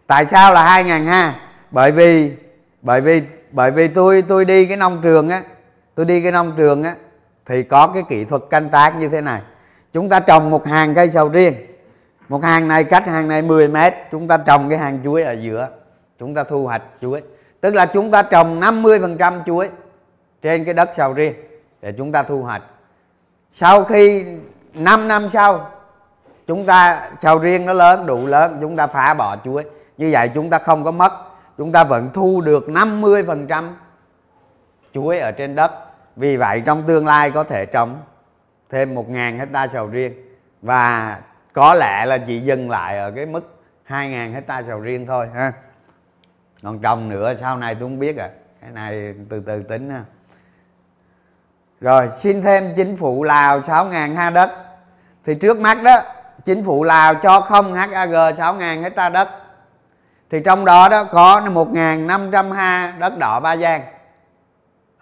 Tại 0.08 0.26
sao 0.26 0.54
là 0.54 0.84
2.000 0.84 1.06
ha? 1.06 1.34
Bởi 1.72 1.92
vì 1.92 2.32
bởi 2.82 3.02
vì 3.02 3.22
bởi 3.52 3.72
vì 3.72 3.88
tôi 3.88 4.22
tôi 4.28 4.46
đi 4.46 4.66
cái 4.66 4.78
nông 4.78 5.02
trường 5.02 5.30
á 5.30 5.42
tôi 5.96 6.06
đi 6.06 6.22
cái 6.22 6.32
nông 6.32 6.54
trường 6.58 6.84
á, 6.84 6.96
thì 7.46 7.64
có 7.64 7.88
cái 7.88 8.04
kỹ 8.10 8.26
thuật 8.26 8.42
canh 8.50 8.70
tác 8.70 8.96
như 8.96 9.10
thế 9.10 9.22
này. 9.22 9.42
Chúng 9.94 10.10
ta 10.10 10.20
trồng 10.20 10.50
một 10.50 10.68
hàng 10.68 10.96
cây 10.96 11.10
sầu 11.10 11.30
riêng. 11.30 11.54
Một 12.30 12.44
hàng 12.44 12.68
này 12.68 12.84
cách 12.84 13.08
hàng 13.08 13.28
này 13.28 13.42
10 13.42 13.68
mét, 13.68 13.94
chúng 14.12 14.28
ta 14.28 14.38
trồng 14.38 14.70
cái 14.70 14.78
hàng 14.78 15.00
chuối 15.04 15.24
ở 15.24 15.34
giữa. 15.42 15.70
Chúng 16.20 16.36
ta 16.36 16.44
thu 16.44 16.64
hoạch 16.64 16.82
chuối. 17.02 17.22
Tức 17.62 17.76
là 17.76 17.86
chúng 17.86 18.12
ta 18.12 18.22
trồng 18.22 18.60
50% 18.60 19.42
chuối 19.46 19.70
trên 20.42 20.66
cái 20.66 20.74
đất 20.74 20.90
sầu 20.94 21.14
riêng 21.14 21.34
để 21.82 21.94
chúng 21.98 22.12
ta 22.12 22.24
thu 22.24 22.42
hoạch. 22.42 22.62
Sau 23.52 23.84
khi 23.84 24.26
5 24.74 25.08
năm 25.08 25.30
sau, 25.30 25.70
chúng 26.48 26.66
ta, 26.66 27.10
sầu 27.22 27.40
riêng 27.40 27.66
nó 27.66 27.74
lớn, 27.74 28.06
đủ 28.06 28.28
lớn, 28.28 28.58
chúng 28.62 28.76
ta 28.76 28.88
phá 28.88 29.14
bỏ 29.14 29.38
chuối. 29.46 29.64
Như 29.98 30.10
vậy 30.14 30.30
chúng 30.36 30.50
ta 30.50 30.60
không 30.60 30.84
có 30.84 30.92
mất. 30.92 31.14
Chúng 31.58 31.72
ta 31.72 31.84
vẫn 31.84 32.10
thu 32.14 32.42
được 32.42 32.66
50% 32.68 33.72
chuối 34.94 35.20
ở 35.20 35.32
trên 35.32 35.56
đất 35.56 35.72
vì 36.16 36.38
vậy 36.38 36.62
trong 36.66 36.84
tương 36.84 37.06
lai 37.06 37.32
có 37.32 37.44
thể 37.44 37.66
trồng 37.66 38.02
thêm 38.70 38.96
1.000 38.96 39.38
hecta 39.38 39.68
sầu 39.68 39.88
riêng. 39.88 40.14
Và 40.62 41.18
có 41.54 41.74
lẽ 41.74 42.06
là 42.06 42.18
chỉ 42.18 42.40
dừng 42.40 42.70
lại 42.70 42.98
ở 42.98 43.12
cái 43.12 43.26
mức 43.26 43.64
2.000 43.88 44.34
hecta 44.34 44.64
sầu 44.64 44.80
riêng 44.80 45.06
thôi, 45.06 45.28
ha. 45.36 45.52
Còn 46.64 46.80
trồng 46.80 47.10
nữa, 47.10 47.34
sau 47.40 47.58
này 47.58 47.76
tôi 47.76 47.82
không 47.82 48.00
biết 48.00 48.18
à. 48.18 48.30
Cái 48.62 48.72
này 48.72 49.14
từ 49.30 49.40
từ 49.40 49.64
tính 49.64 49.90
ha. 49.90 50.04
Rồi, 51.82 52.10
xin 52.10 52.42
thêm 52.42 52.74
chính 52.76 52.98
phủ 52.98 53.24
Lào 53.24 53.60
6.000 53.60 54.16
ha 54.16 54.30
đất. 54.30 54.52
Thì 55.26 55.36
trước 55.36 55.58
mắt 55.58 55.84
đó, 55.84 56.02
chính 56.46 56.64
phủ 56.64 56.84
Lào 56.84 57.16
cho 57.16 57.42
không 57.42 57.74
HAG 57.74 58.12
6.000 58.12 58.82
hecta 58.82 59.10
đất. 59.10 59.30
Thì 60.30 60.42
trong 60.46 60.66
đó 60.66 60.90
đó 60.90 61.04
có 61.04 61.42
1.500 61.42 62.52
ha 62.52 62.94
đất 63.00 63.18
đỏ 63.18 63.40
Ba 63.40 63.58
Giang 63.58 63.82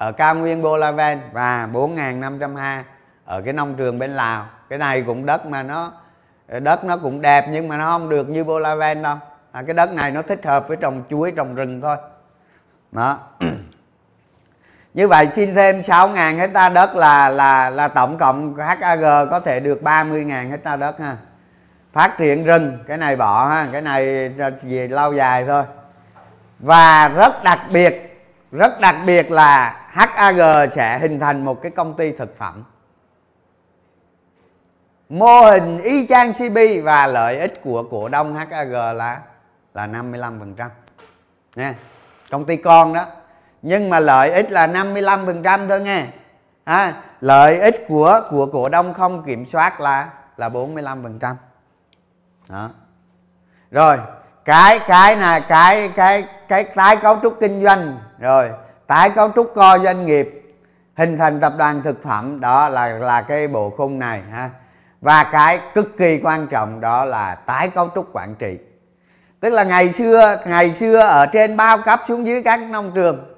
ở 0.03 0.11
cao 0.11 0.35
nguyên 0.35 0.61
Bolaven 0.61 1.19
và 1.31 1.69
4.500 1.73 2.55
ha 2.55 2.83
ở 3.25 3.41
cái 3.41 3.53
nông 3.53 3.75
trường 3.75 3.99
bên 3.99 4.11
Lào. 4.11 4.45
Cái 4.69 4.79
này 4.79 5.01
cũng 5.01 5.25
đất 5.25 5.45
mà 5.45 5.63
nó 5.63 5.91
đất 6.59 6.83
nó 6.83 6.97
cũng 6.97 7.21
đẹp 7.21 7.45
nhưng 7.49 7.67
mà 7.67 7.77
nó 7.77 7.91
không 7.91 8.09
được 8.09 8.29
như 8.29 8.43
Bolaven 8.43 9.01
đâu. 9.01 9.17
À, 9.51 9.63
cái 9.67 9.73
đất 9.73 9.93
này 9.93 10.11
nó 10.11 10.21
thích 10.21 10.45
hợp 10.45 10.67
với 10.67 10.77
trồng 10.77 11.03
chuối 11.09 11.33
trồng 11.35 11.55
rừng 11.55 11.81
thôi. 11.81 11.97
Đó. 12.91 13.19
Như 14.93 15.07
vậy 15.07 15.27
xin 15.27 15.55
thêm 15.55 15.81
6.000 15.81 16.37
hecta 16.37 16.69
đất 16.69 16.95
là 16.95 17.29
là 17.29 17.69
là 17.69 17.87
tổng 17.87 18.17
cộng 18.17 18.55
HAG 18.55 19.01
có 19.31 19.39
thể 19.39 19.59
được 19.59 19.81
30.000 19.83 20.49
hecta 20.49 20.75
đất 20.75 20.99
ha. 20.99 21.17
Phát 21.93 22.17
triển 22.17 22.43
rừng. 22.43 22.77
Cái 22.87 22.97
này 22.97 23.15
bỏ 23.15 23.47
ha. 23.47 23.67
Cái 23.71 23.81
này 23.81 24.29
về 24.61 24.87
lâu 24.87 25.13
dài 25.13 25.45
thôi. 25.45 25.63
Và 26.59 27.07
rất 27.07 27.43
đặc 27.43 27.59
biệt 27.71 28.12
rất 28.53 28.79
đặc 28.79 28.95
biệt 29.05 29.31
là 29.31 29.85
HAG 29.89 30.69
sẽ 30.69 30.99
hình 30.99 31.19
thành 31.19 31.45
một 31.45 31.61
cái 31.61 31.71
công 31.71 31.93
ty 31.93 32.11
thực 32.11 32.37
phẩm. 32.37 32.63
Mô 35.09 35.41
hình 35.41 35.77
y 35.77 36.07
chang 36.07 36.33
CB 36.33 36.57
và 36.83 37.07
lợi 37.07 37.39
ích 37.39 37.61
của 37.63 37.83
cổ 37.91 38.09
đông 38.09 38.35
HAG 38.35 38.71
là 38.71 39.21
là 39.73 39.87
55% 39.87 40.69
nha 41.55 41.75
công 42.31 42.45
ty 42.45 42.57
con 42.57 42.93
đó. 42.93 43.05
Nhưng 43.61 43.89
mà 43.89 43.99
lợi 43.99 44.31
ích 44.31 44.51
là 44.51 44.67
55% 44.67 45.67
thôi 45.67 45.81
nghe. 45.81 46.05
À, 46.63 46.93
lợi 47.21 47.59
ích 47.59 47.85
của 47.87 48.21
của 48.29 48.45
cổ 48.45 48.69
đông 48.69 48.93
không 48.93 49.23
kiểm 49.23 49.45
soát 49.45 49.81
là 49.81 50.09
là 50.37 50.49
45% 50.49 51.35
đó. 52.49 52.69
Rồi 53.71 53.97
cái 54.45 54.79
cái 54.87 55.17
là 55.17 55.39
cái 55.39 55.89
cái 55.89 56.27
cái 56.47 56.63
tái 56.63 56.97
cấu 56.97 57.19
trúc 57.23 57.37
kinh 57.39 57.63
doanh, 57.63 57.97
rồi 58.19 58.49
tái 58.87 59.09
cấu 59.09 59.31
trúc 59.35 59.51
co 59.55 59.79
doanh 59.79 60.05
nghiệp, 60.05 60.55
hình 60.95 61.17
thành 61.17 61.39
tập 61.39 61.53
đoàn 61.57 61.81
thực 61.83 62.03
phẩm, 62.03 62.39
đó 62.39 62.69
là 62.69 62.87
là 62.87 63.21
cái 63.21 63.47
bộ 63.47 63.69
khung 63.69 63.99
này 63.99 64.21
ha. 64.31 64.49
Và 65.01 65.23
cái 65.31 65.59
cực 65.73 65.97
kỳ 65.97 66.19
quan 66.23 66.47
trọng 66.47 66.81
đó 66.81 67.05
là 67.05 67.35
tái 67.35 67.69
cấu 67.69 67.89
trúc 67.95 68.09
quản 68.13 68.35
trị. 68.35 68.57
Tức 69.39 69.49
là 69.49 69.63
ngày 69.63 69.91
xưa 69.91 70.41
ngày 70.47 70.73
xưa 70.73 70.99
ở 70.99 71.25
trên 71.25 71.57
bao 71.57 71.77
cấp 71.85 72.01
xuống 72.07 72.27
dưới 72.27 72.43
các 72.43 72.59
nông 72.69 72.91
trường 72.95 73.35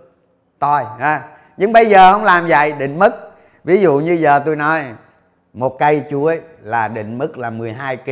toi 0.59 0.83
ha. 0.99 1.23
Nhưng 1.57 1.73
bây 1.73 1.85
giờ 1.85 2.13
không 2.13 2.23
làm 2.23 2.47
vậy, 2.47 2.71
định 2.71 2.99
mức. 2.99 3.11
Ví 3.63 3.77
dụ 3.77 3.99
như 3.99 4.13
giờ 4.13 4.39
tôi 4.45 4.55
nói, 4.55 4.83
một 5.53 5.79
cây 5.79 6.03
chuối 6.09 6.41
là 6.61 6.87
định 6.87 7.17
mức 7.17 7.37
là 7.37 7.49
12 7.49 7.97
kg 7.97 8.11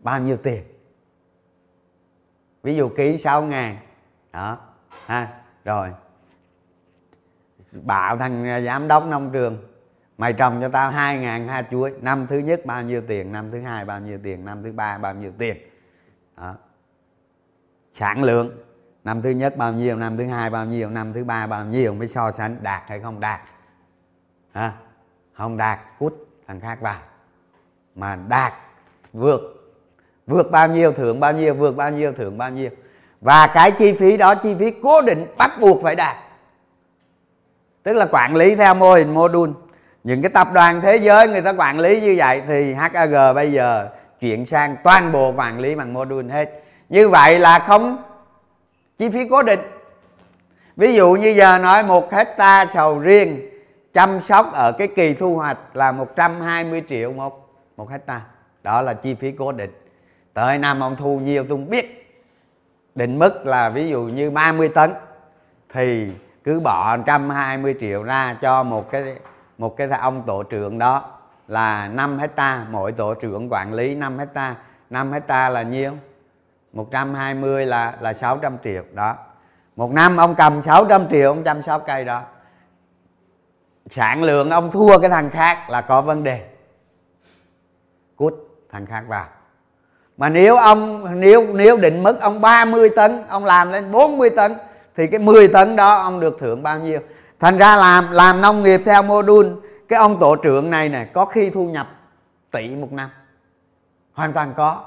bao 0.00 0.20
nhiêu 0.20 0.36
tiền? 0.36 0.62
Ví 2.62 2.76
dụ 2.76 2.88
ký 2.88 3.16
6 3.16 3.42
ngàn 3.42 3.76
đó. 4.32 4.58
Ha 5.06 5.28
rồi. 5.64 5.92
Bảo 7.72 8.16
thằng 8.16 8.46
à, 8.46 8.60
giám 8.60 8.88
đốc 8.88 9.06
nông 9.06 9.30
trường. 9.32 9.66
Mày 10.18 10.32
trồng 10.32 10.60
cho 10.60 10.68
tao 10.68 10.90
hai 10.90 11.18
ngàn 11.18 11.48
ha 11.48 11.62
chuối. 11.70 11.92
Năm 12.00 12.26
thứ 12.26 12.38
nhất 12.38 12.66
bao 12.66 12.82
nhiêu 12.82 13.02
tiền 13.08 13.32
năm 13.32 13.50
thứ 13.50 13.60
hai 13.60 13.84
bao 13.84 14.00
nhiêu 14.00 14.18
tiền 14.22 14.44
năm 14.44 14.62
thứ 14.62 14.72
ba 14.72 14.98
bao 14.98 15.14
nhiêu 15.14 15.32
tiền. 15.38 15.56
Đó. 16.36 16.54
sản 17.92 18.22
lượng. 18.22 18.50
Năm 19.04 19.22
thứ 19.22 19.30
nhất 19.30 19.56
bao 19.56 19.72
nhiêu 19.72 19.96
năm 19.96 20.16
thứ 20.16 20.26
hai 20.26 20.50
bao 20.50 20.66
nhiêu 20.66 20.90
năm 20.90 21.12
thứ 21.12 21.24
ba 21.24 21.46
bao 21.46 21.64
nhiêu 21.64 21.94
mới 21.94 22.06
so 22.06 22.30
sánh 22.30 22.56
đạt 22.62 22.82
hay 22.86 23.00
không 23.00 23.20
đạt. 23.20 23.40
À, 24.52 24.72
không 25.32 25.56
đạt 25.56 25.78
cút 25.98 26.14
thằng 26.46 26.60
khác 26.60 26.80
vào. 26.80 27.00
Mà 27.94 28.16
đạt 28.16 28.52
vượt. 29.12 29.40
Vượt 30.26 30.50
bao 30.50 30.68
nhiêu 30.68 30.92
thưởng 30.92 31.20
bao 31.20 31.32
nhiêu 31.32 31.54
vượt 31.54 31.76
bao 31.76 31.90
nhiêu 31.90 32.12
thưởng 32.12 32.38
bao 32.38 32.50
nhiêu 32.50 32.70
và 33.20 33.46
cái 33.46 33.70
chi 33.70 33.92
phí 33.92 34.16
đó, 34.16 34.34
chi 34.34 34.54
phí 34.58 34.70
cố 34.82 35.02
định 35.02 35.26
bắt 35.36 35.50
buộc 35.60 35.82
phải 35.82 35.96
đạt. 35.96 36.16
Tức 37.82 37.92
là 37.92 38.06
quản 38.06 38.36
lý 38.36 38.56
theo 38.56 38.74
mô 38.74 38.94
hình 38.94 39.14
module. 39.14 39.52
Những 40.04 40.22
cái 40.22 40.30
tập 40.34 40.48
đoàn 40.54 40.80
thế 40.80 40.96
giới 40.96 41.28
người 41.28 41.42
ta 41.42 41.52
quản 41.52 41.78
lý 41.78 42.00
như 42.00 42.14
vậy 42.18 42.42
thì 42.48 42.72
HAG 42.72 43.34
bây 43.34 43.52
giờ 43.52 43.88
chuyển 44.20 44.46
sang 44.46 44.76
toàn 44.84 45.12
bộ 45.12 45.32
quản 45.36 45.60
lý 45.60 45.74
bằng 45.74 45.92
module 45.92 46.34
hết. 46.34 46.62
Như 46.88 47.08
vậy 47.08 47.38
là 47.38 47.58
không 47.58 47.98
chi 48.98 49.08
phí 49.08 49.28
cố 49.30 49.42
định. 49.42 49.60
Ví 50.76 50.94
dụ 50.94 51.12
như 51.12 51.28
giờ 51.28 51.58
nói 51.58 51.82
một 51.82 52.12
hecta 52.12 52.66
sầu 52.66 52.98
riêng 52.98 53.40
chăm 53.92 54.20
sóc 54.20 54.52
ở 54.52 54.72
cái 54.72 54.88
kỳ 54.96 55.14
thu 55.14 55.36
hoạch 55.36 55.58
là 55.74 55.92
120 55.92 56.82
triệu 56.88 57.12
một 57.12 57.48
một 57.76 57.90
hecta 57.90 58.20
đó 58.62 58.82
là 58.82 58.94
chi 58.94 59.14
phí 59.14 59.32
cố 59.32 59.52
định. 59.52 59.70
Tới 60.34 60.58
năm 60.58 60.80
ông 60.80 60.96
thu 60.96 61.20
nhiều 61.20 61.44
tôi 61.48 61.58
không 61.58 61.70
biết 61.70 62.09
định 63.00 63.18
mức 63.18 63.46
là 63.46 63.68
ví 63.68 63.88
dụ 63.88 64.02
như 64.02 64.30
30 64.30 64.68
tấn, 64.68 64.90
thì 65.68 66.12
cứ 66.44 66.60
bỏ 66.60 66.96
120 66.96 67.74
triệu 67.80 68.02
ra 68.02 68.36
cho 68.40 68.62
một 68.62 68.90
cái 68.90 69.16
một 69.58 69.76
cái 69.76 69.88
ông 69.88 70.22
tổ 70.26 70.42
trưởng 70.42 70.78
đó 70.78 71.18
là 71.48 71.88
5 71.88 72.18
hecta, 72.18 72.66
mỗi 72.70 72.92
tổ 72.92 73.14
trưởng 73.14 73.52
quản 73.52 73.74
lý 73.74 73.94
5 73.94 74.18
hecta. 74.18 74.56
5 74.90 75.12
hecta 75.12 75.48
là 75.48 75.62
nhiêu? 75.62 75.92
120 76.72 77.66
là 77.66 77.96
là 78.00 78.12
600 78.12 78.58
triệu 78.64 78.82
đó. 78.92 79.16
Một 79.76 79.92
năm 79.92 80.16
ông 80.16 80.34
cầm 80.34 80.62
600 80.62 81.08
triệu, 81.08 81.30
ông 81.30 81.44
chăm 81.44 81.62
sóc 81.62 81.82
cây 81.86 82.04
đó. 82.04 82.22
Sản 83.90 84.22
lượng 84.22 84.50
ông 84.50 84.70
thua 84.70 84.98
cái 84.98 85.10
thằng 85.10 85.30
khác 85.30 85.70
là 85.70 85.80
có 85.80 86.02
vấn 86.02 86.24
đề. 86.24 86.48
Cút 88.16 88.34
thằng 88.70 88.86
khác 88.86 89.04
vào 89.08 89.26
mà 90.20 90.28
nếu 90.28 90.56
ông 90.56 91.06
nếu 91.20 91.46
nếu 91.54 91.76
định 91.76 92.02
mức 92.02 92.20
ông 92.20 92.40
30 92.40 92.90
tấn 92.96 93.22
ông 93.28 93.44
làm 93.44 93.72
lên 93.72 93.90
40 93.90 94.30
tấn 94.30 94.54
thì 94.96 95.06
cái 95.06 95.20
10 95.20 95.48
tấn 95.48 95.76
đó 95.76 95.94
ông 95.94 96.20
được 96.20 96.36
thưởng 96.40 96.62
bao 96.62 96.78
nhiêu? 96.78 97.00
Thành 97.40 97.58
ra 97.58 97.76
làm 97.76 98.04
làm 98.10 98.40
nông 98.40 98.62
nghiệp 98.62 98.80
theo 98.84 99.02
mô 99.02 99.22
đun 99.22 99.60
cái 99.88 99.98
ông 99.98 100.16
tổ 100.20 100.36
trưởng 100.36 100.70
này 100.70 100.88
nè 100.88 101.06
có 101.14 101.24
khi 101.24 101.50
thu 101.50 101.64
nhập 101.66 101.86
tỷ 102.50 102.68
một 102.68 102.92
năm. 102.92 103.10
Hoàn 104.12 104.32
toàn 104.32 104.54
có. 104.56 104.84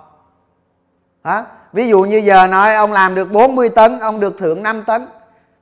Đó. 1.23 1.45
ví 1.73 1.87
dụ 1.87 2.01
như 2.01 2.17
giờ 2.17 2.47
nói 2.47 2.75
ông 2.75 2.91
làm 2.91 3.15
được 3.15 3.31
40 3.31 3.69
tấn 3.69 3.99
ông 3.99 4.19
được 4.19 4.35
thưởng 4.39 4.63
5 4.63 4.83
tấn. 4.87 5.07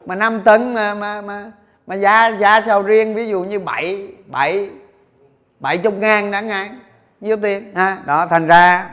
Mà 0.05 0.15
5 0.15 0.41
tấn 0.45 0.73
mà 0.73 0.93
mà 0.93 1.21
mà, 1.21 1.51
mà 1.87 1.95
giá 1.95 2.27
giá 2.27 2.61
sầu 2.61 2.81
riêng 2.81 3.15
ví 3.15 3.29
dụ 3.29 3.43
như 3.43 3.59
7 3.59 4.07
7 4.27 4.69
70 5.59 5.91
ngàn 5.91 6.31
đã 6.31 6.41
ngàn 6.41 6.79
nhiêu 7.21 7.37
tiền? 7.37 7.75
Ha 7.75 7.97
đó 8.05 8.27
thành 8.29 8.47
ra 8.47 8.89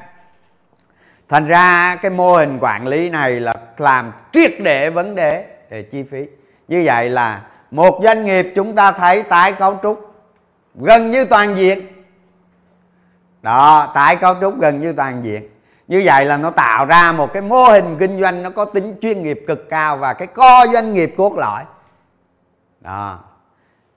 thành 1.28 1.46
ra 1.46 1.96
cái 1.96 2.10
mô 2.10 2.36
hình 2.36 2.58
quản 2.60 2.86
lý 2.86 3.10
này 3.10 3.40
là 3.40 3.54
làm 3.76 4.12
triệt 4.32 4.52
để 4.60 4.90
vấn 4.90 5.14
đề 5.14 5.46
về 5.70 5.82
chi 5.82 6.02
phí. 6.02 6.26
Như 6.68 6.82
vậy 6.86 7.10
là 7.10 7.42
một 7.70 8.00
doanh 8.02 8.24
nghiệp 8.24 8.52
chúng 8.54 8.74
ta 8.74 8.92
thấy 8.92 9.22
tái 9.22 9.52
cấu 9.52 9.78
trúc 9.82 10.14
gần 10.74 11.10
như 11.10 11.24
toàn 11.24 11.56
diện. 11.56 11.78
Đó, 13.42 13.92
tái 13.94 14.16
cấu 14.16 14.34
trúc 14.40 14.60
gần 14.60 14.80
như 14.80 14.92
toàn 14.92 15.24
diện. 15.24 15.48
Như 15.88 16.02
vậy 16.04 16.24
là 16.24 16.36
nó 16.36 16.50
tạo 16.50 16.84
ra 16.84 17.12
một 17.12 17.32
cái 17.32 17.42
mô 17.42 17.64
hình 17.64 17.96
kinh 17.98 18.20
doanh 18.20 18.42
nó 18.42 18.50
có 18.50 18.64
tính 18.64 18.96
chuyên 19.00 19.22
nghiệp 19.22 19.44
cực 19.46 19.68
cao 19.70 19.96
và 19.96 20.14
cái 20.14 20.26
co 20.26 20.66
doanh 20.72 20.92
nghiệp 20.92 21.14
cốt 21.16 21.32
lõi. 21.36 21.64
Đó, 22.80 23.18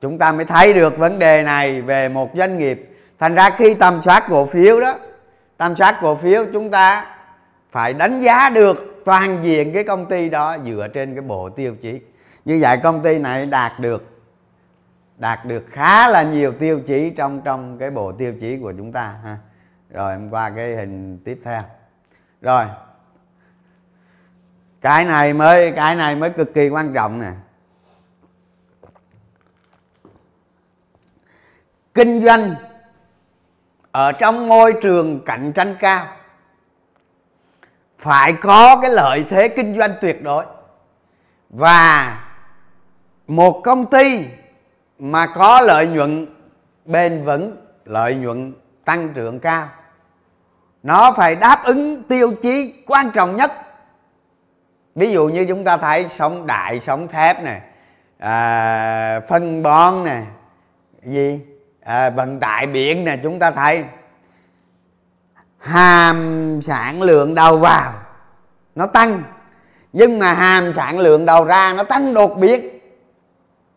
chúng 0.02 0.18
ta 0.18 0.32
mới 0.32 0.46
thấy 0.46 0.74
được 0.74 0.98
vấn 0.98 1.20
đề 1.20 1.44
này 1.44 1.82
về 1.82 2.10
một 2.10 2.30
doanh 2.36 2.58
nghiệp. 2.58 2.98
Thành 3.20 3.36
ra 3.36 3.50
khi 3.50 3.74
tầm 3.74 4.02
soát 4.02 4.24
cổ 4.30 4.46
phiếu 4.46 4.82
đó, 4.82 4.94
tầm 5.58 5.76
soát 5.76 5.98
cổ 6.02 6.16
phiếu 6.16 6.46
chúng 6.54 6.72
ta 6.72 7.06
phải 7.72 7.94
đánh 7.94 8.22
giá 8.22 8.50
được 8.50 9.02
toàn 9.06 9.44
diện 9.44 9.74
cái 9.74 9.84
công 9.84 10.06
ty 10.06 10.30
đó 10.30 10.58
dựa 10.66 10.88
trên 10.94 11.16
cái 11.16 11.22
bộ 11.22 11.50
tiêu 11.50 11.76
chí. 11.82 12.02
Như 12.46 12.58
vậy 12.62 12.78
công 12.84 13.04
ty 13.04 13.20
này 13.20 13.46
đạt 13.46 13.80
được 13.80 14.08
đạt 15.18 15.46
được 15.46 15.64
khá 15.70 16.10
là 16.10 16.24
nhiều 16.24 16.54
tiêu 16.60 16.82
chí 16.88 17.10
trong 17.10 17.42
trong 17.42 17.78
cái 17.78 17.92
bộ 17.92 18.12
tiêu 18.12 18.34
chí 18.42 18.58
của 18.58 18.74
chúng 18.78 18.92
ta, 18.92 19.16
ha. 19.24 19.38
Rồi 19.90 20.12
em 20.12 20.30
qua 20.30 20.50
cái 20.50 20.76
hình 20.76 21.20
tiếp 21.26 21.40
theo. 21.44 21.62
Rồi. 22.42 22.66
Cái 24.82 25.06
này 25.06 25.34
mới, 25.34 25.72
cái 25.72 25.96
này 25.96 26.16
mới 26.16 26.30
cực 26.30 26.54
kỳ 26.54 26.70
quan 26.70 26.94
trọng 26.94 27.22
nè. 27.22 27.32
Kinh 31.94 32.26
doanh 32.26 32.56
ở 33.92 34.12
trong 34.12 34.48
môi 34.48 34.74
trường 34.82 35.26
cạnh 35.26 35.52
tranh 35.54 35.76
cao 35.80 36.08
phải 38.02 38.34
có 38.34 38.80
cái 38.82 38.92
lợi 38.92 39.26
thế 39.30 39.48
kinh 39.48 39.76
doanh 39.78 39.94
tuyệt 40.02 40.24
đối. 40.24 40.46
Và 41.50 42.18
một 43.28 43.62
công 43.64 43.86
ty 43.86 44.26
mà 45.00 45.28
có 45.28 45.62
lợi 45.62 45.88
nhuận 45.88 46.28
bền 46.86 47.24
vững 47.24 47.58
lợi 47.86 48.16
nhuận 48.16 48.54
tăng 48.86 49.10
trưởng 49.14 49.40
cao 49.40 49.68
nó 50.84 51.12
phải 51.12 51.36
đáp 51.36 51.64
ứng 51.64 52.04
tiêu 52.04 52.32
chí 52.42 52.84
quan 52.88 53.12
trọng 53.12 53.36
nhất. 53.36 53.52
Ví 54.96 55.12
dụ 55.12 55.28
như 55.28 55.46
chúng 55.46 55.64
ta 55.64 55.78
thấy 55.78 56.10
sống 56.10 56.48
đại 56.48 56.80
sống 56.80 57.08
thép 57.08 57.44
này 57.44 57.62
à, 58.18 59.20
phân 59.30 59.64
bón 59.64 60.04
này 60.04 60.24
gì 61.04 61.40
à, 61.84 62.10
vận 62.10 62.40
tải 62.40 62.68
biển 62.68 63.06
này 63.06 63.20
chúng 63.24 63.40
ta 63.40 63.52
thấy 63.52 63.84
hàm 65.62 66.60
sản 66.62 67.02
lượng 67.02 67.36
đầu 67.36 67.58
vào, 67.58 67.94
nó 68.76 68.86
tăng. 68.86 69.24
Nhưng 69.94 70.20
mà 70.20 70.34
hàm 70.34 70.74
sản 70.74 71.00
lượng 71.00 71.26
đầu 71.26 71.46
ra 71.46 71.74
nó 71.74 71.84
tăng 71.84 72.14
đột 72.14 72.38
biến. 72.38 72.80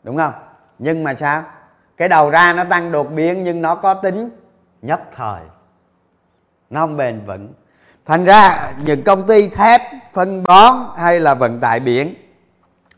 Đúng 0.03 0.17
không? 0.17 0.33
Nhưng 0.79 1.05
mà 1.05 1.15
sao? 1.15 1.43
Cái 1.97 2.09
đầu 2.09 2.31
ra 2.31 2.53
nó 2.53 2.65
tăng 2.65 2.93
đột 2.93 3.05
biến 3.13 3.45
nhưng 3.45 3.63
nó 3.63 3.75
có 3.75 3.95
tính 3.95 4.31
nhất 4.83 5.01
thời. 5.17 5.41
Nó 6.71 6.81
không 6.81 6.97
bền 6.97 7.21
vững. 7.27 7.53
Thành 8.07 8.25
ra 8.25 8.73
những 8.85 9.03
công 9.03 9.27
ty 9.27 9.49
thép 9.49 9.81
phân 10.13 10.43
bón 10.43 10.77
hay 10.97 11.21
là 11.21 11.35
vận 11.35 11.61
tải 11.61 11.81
biển, 11.81 12.15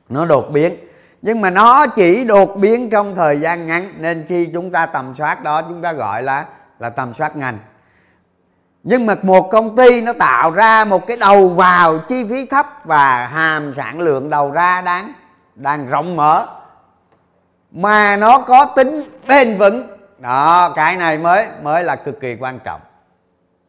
nó 0.09 0.27
đột 0.27 0.47
biến. 0.51 0.77
Nhưng 1.23 1.41
mà 1.41 1.51
nó 1.51 1.87
chỉ 1.87 2.25
đột 2.25 2.57
biến 2.57 2.91
trong 2.91 3.15
thời 3.15 3.41
gian 3.41 3.67
ngắn, 3.67 3.93
nên 3.99 4.25
khi 4.29 4.51
chúng 4.53 4.71
ta 4.71 4.87
tầm 4.87 5.15
soát 5.15 5.43
đó, 5.43 5.63
chúng 5.63 5.83
ta 5.83 5.93
gọi 5.93 6.23
là 6.23 6.47
là 6.79 6.91
tầm 6.91 7.15
soát 7.15 7.37
ngành 7.37 7.59
nhưng 8.89 9.07
mà 9.07 9.15
một 9.23 9.51
công 9.51 9.77
ty 9.77 10.01
nó 10.01 10.13
tạo 10.13 10.51
ra 10.51 10.85
một 10.85 11.07
cái 11.07 11.17
đầu 11.17 11.49
vào 11.49 11.99
chi 11.99 12.25
phí 12.31 12.45
thấp 12.45 12.67
và 12.85 13.27
hàm 13.27 13.75
sản 13.75 14.01
lượng 14.01 14.31
đầu 14.31 14.51
ra 14.51 14.81
đáng, 14.81 15.13
đang 15.55 15.89
rộng 15.89 16.17
mở. 16.17 16.47
Mà 17.71 18.17
nó 18.17 18.39
có 18.39 18.65
tính 18.65 19.03
bền 19.29 19.59
vững. 19.59 19.87
Đó, 20.19 20.73
cái 20.77 20.97
này 20.97 21.19
mới 21.19 21.47
mới 21.63 21.85
là 21.85 21.97
cực 21.97 22.21
kỳ 22.21 22.37
quan 22.41 22.59
trọng. 22.65 22.81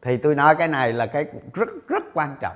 Thì 0.02 0.18
tôi 0.18 0.36
nói 0.36 0.56
cái 0.56 0.68
này 0.68 0.94
là 0.94 1.06
cái 1.06 1.26
rất 1.54 1.68
rất 1.88 2.04
quan 2.14 2.36
trọng. 2.42 2.56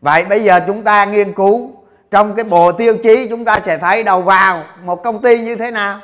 Vậy 0.00 0.24
bây 0.24 0.44
giờ 0.44 0.60
chúng 0.66 0.84
ta 0.84 1.04
nghiên 1.04 1.32
cứu, 1.32 1.72
trong 2.10 2.36
cái 2.36 2.44
bộ 2.44 2.72
tiêu 2.72 2.96
chí 3.02 3.26
chúng 3.30 3.44
ta 3.44 3.60
sẽ 3.60 3.78
thấy 3.78 4.02
đầu 4.02 4.22
vào 4.22 4.62
một 4.84 5.04
công 5.04 5.22
ty 5.22 5.40
như 5.40 5.56
thế 5.56 5.70
nào? 5.70 5.98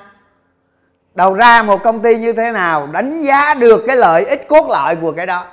Đầu 1.15 1.35
ra 1.35 1.63
một 1.63 1.83
công 1.83 2.03
ty 2.03 2.19
như 2.19 2.33
thế 2.33 2.53
nào? 2.53 2.87
Đánh 2.87 3.23
giá 3.23 3.55
được 3.55 3.85
cái 3.87 3.97
lợi 3.97 4.25
ích 4.25 4.49
cốt 4.49 4.67
lõi 4.71 4.97
của 4.97 5.13
cái 5.13 5.27
đó 5.27 5.47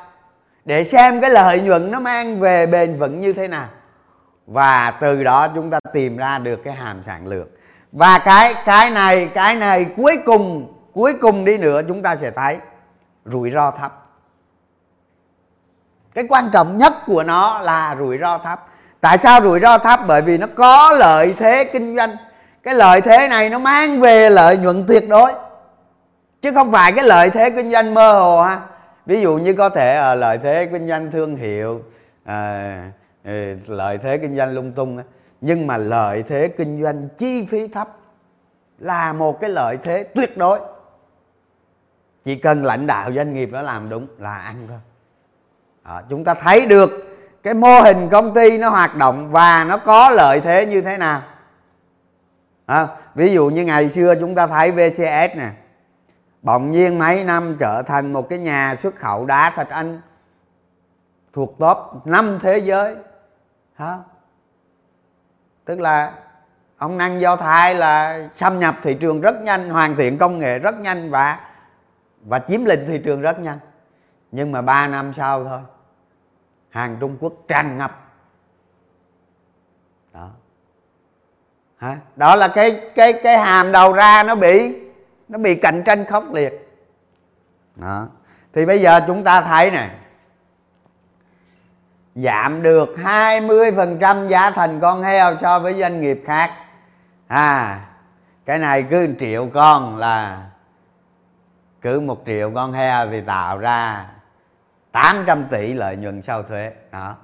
để 0.66 0.84
xem 0.84 1.22
cái 1.22 1.30
lợi 1.30 1.62
nhuận 1.62 1.92
nó 1.92 2.00
mang 2.00 2.40
về 2.40 2.66
bền 2.66 3.00
vững 3.00 3.22
như 3.22 3.34
thế 3.34 3.48
nào. 3.48 3.68
Và 4.48 4.92
từ 5.02 5.24
đó 5.24 5.48
chúng 5.56 5.70
ta 5.70 5.80
tìm 5.94 6.18
ra 6.18 6.38
được 6.38 6.60
cái 6.64 6.74
hàm 6.74 7.04
sản 7.04 7.28
lượng. 7.28 7.48
Và 7.92 8.20
cái 8.20 8.54
cái 8.66 8.90
này 8.90 9.30
cái 9.34 9.56
này 9.56 9.86
cuối 9.98 10.18
cùng 10.26 10.74
cuối 10.94 11.14
cùng 11.22 11.46
đi 11.46 11.58
nữa 11.58 11.82
chúng 11.88 12.04
ta 12.04 12.16
sẽ 12.16 12.32
thấy 12.32 12.58
rủi 13.26 13.52
ro 13.52 13.72
thấp. 13.72 14.00
Cái 16.16 16.26
quan 16.30 16.50
trọng 16.54 16.78
nhất 16.78 16.94
của 17.06 17.24
nó 17.24 17.60
là 17.60 17.96
rủi 18.00 18.18
ro 18.18 18.38
thấp. 18.38 18.66
Tại 19.02 19.18
sao 19.18 19.42
rủi 19.42 19.60
ro 19.60 19.78
thấp? 19.78 20.00
Bởi 20.08 20.22
vì 20.22 20.38
nó 20.38 20.48
có 20.56 20.92
lợi 20.92 21.36
thế 21.38 21.64
kinh 21.64 21.96
doanh. 21.96 22.16
Cái 22.64 22.76
lợi 22.76 23.02
thế 23.02 23.28
này 23.28 23.50
nó 23.50 23.60
mang 23.60 24.00
về 24.00 24.30
lợi 24.30 24.58
nhuận 24.58 24.86
tuyệt 24.88 25.10
đối. 25.10 25.32
Chứ 26.42 26.52
không 26.54 26.72
phải 26.72 26.92
cái 26.92 27.06
lợi 27.06 27.30
thế 27.30 27.50
kinh 27.50 27.72
doanh 27.72 27.94
mơ 27.94 28.14
hồ 28.14 28.42
ha 28.42 28.62
ví 29.06 29.22
dụ 29.22 29.38
như 29.38 29.54
có 29.54 29.70
thể 29.70 29.96
à, 29.96 30.16
lợi 30.16 30.38
thế 30.38 30.70
kinh 30.72 30.88
doanh 30.88 31.12
thương 31.12 31.36
hiệu 31.36 31.82
à, 32.24 32.92
ừ, 33.24 33.56
lợi 33.68 33.98
thế 33.98 34.18
kinh 34.18 34.38
doanh 34.38 34.54
lung 34.54 34.72
tung 34.72 35.04
nhưng 35.42 35.68
mà 35.68 35.78
lợi 35.78 36.24
thế 36.24 36.48
kinh 36.48 36.84
doanh 36.84 37.10
chi 37.18 37.46
phí 37.46 37.68
thấp 37.68 37.88
là 38.80 39.14
một 39.14 39.42
cái 39.42 39.50
lợi 39.50 39.78
thế 39.84 40.04
tuyệt 40.04 40.38
đối. 40.38 40.60
Chỉ 42.24 42.36
cần 42.36 42.64
lãnh 42.64 42.88
đạo 42.88 43.14
doanh 43.14 43.34
nghiệp 43.34 43.50
nó 43.52 43.62
làm 43.62 43.90
đúng 43.90 44.08
là 44.20 44.38
ăn 44.38 44.66
thôi. 44.70 44.80
À, 45.84 46.04
chúng 46.10 46.24
ta 46.24 46.34
thấy 46.34 46.66
được 46.66 46.90
cái 47.44 47.54
mô 47.54 47.82
hình 47.82 48.10
công 48.10 48.34
ty 48.34 48.58
nó 48.58 48.70
hoạt 48.70 48.96
động 48.96 49.32
và 49.32 49.66
nó 49.70 49.78
có 49.78 50.10
lợi 50.10 50.40
thế 50.40 50.66
như 50.66 50.82
thế 50.82 50.98
nào. 50.98 51.22
À, 52.66 52.88
ví 53.16 53.34
dụ 53.34 53.50
như 53.50 53.66
ngày 53.66 53.90
xưa 53.90 54.16
chúng 54.20 54.36
ta 54.36 54.48
thấy 54.48 54.72
vcs 54.72 55.36
nè 55.38 55.50
bỗng 56.44 56.72
nhiên 56.72 57.00
mấy 57.00 57.24
năm 57.24 57.56
trở 57.60 57.82
thành 57.82 58.14
một 58.14 58.30
cái 58.30 58.40
nhà 58.40 58.76
xuất 58.76 58.96
khẩu 58.96 59.26
đá 59.26 59.50
thạch 59.50 59.70
anh, 59.70 60.02
thuộc 61.34 61.56
top 61.60 61.78
năm 62.06 62.40
thế 62.42 62.58
giới, 62.58 62.96
hả? 63.74 63.98
Tức 65.66 65.80
là 65.80 66.14
ông 66.78 66.98
năng 66.98 67.22
do 67.22 67.36
thái 67.36 67.76
là 67.76 68.28
xâm 68.36 68.60
nhập 68.60 68.76
thị 68.82 68.98
trường 69.00 69.22
rất 69.22 69.42
nhanh, 69.42 69.70
hoàn 69.70 69.96
thiện 69.96 70.18
công 70.18 70.40
nghệ 70.40 70.60
rất 70.60 70.80
nhanh 70.80 71.10
và 71.10 71.40
và 72.22 72.40
chiếm 72.40 72.66
lĩnh 72.66 72.86
thị 72.88 73.02
trường 73.06 73.22
rất 73.22 73.40
nhanh. 73.40 73.60
Nhưng 74.32 74.52
mà 74.52 74.62
3 74.62 74.88
năm 74.88 75.14
sau 75.14 75.44
thôi, 75.46 75.60
hàng 76.70 76.98
trung 77.00 77.18
quốc 77.20 77.34
tràn 77.48 77.78
ngập. 77.78 78.12
Đó. 80.14 80.30
Hả? 81.78 81.98
Đó 82.16 82.36
là 82.36 82.48
cái 82.48 82.82
cái 82.96 83.14
cái 83.14 83.38
hàm 83.38 83.72
đầu 83.72 83.94
ra 83.94 84.24
nó 84.24 84.36
bị 84.36 84.83
nó 85.34 85.40
bị 85.40 85.56
cạnh 85.56 85.84
tranh 85.86 86.06
khốc 86.06 86.34
liệt. 86.34 86.70
Đó. 87.76 88.08
Thì 88.54 88.66
bây 88.66 88.82
giờ 88.82 89.02
chúng 89.08 89.24
ta 89.24 89.42
thấy 89.42 89.72
này 89.72 89.90
giảm 92.16 92.62
được 92.62 92.90
20% 92.98 94.28
giá 94.28 94.52
thành 94.52 94.80
con 94.80 95.04
heo 95.04 95.38
so 95.38 95.60
với 95.60 95.74
doanh 95.74 96.02
nghiệp 96.02 96.22
khác. 96.26 96.52
À 97.28 97.80
cái 98.46 98.60
này 98.60 98.84
cứ 98.84 99.08
1 99.08 99.14
triệu 99.20 99.50
con 99.54 99.98
là 99.98 100.42
cứ 101.82 102.00
một 102.00 102.24
triệu 102.26 102.52
con 102.56 102.74
heo 102.74 103.08
thì 103.10 103.22
tạo 103.22 103.58
ra 103.58 104.06
800 104.92 105.46
tỷ 105.46 105.74
lợi 105.74 105.96
nhuận 105.96 106.22
sau 106.22 106.44
thuế. 106.44 106.72
Đó. 106.92 107.16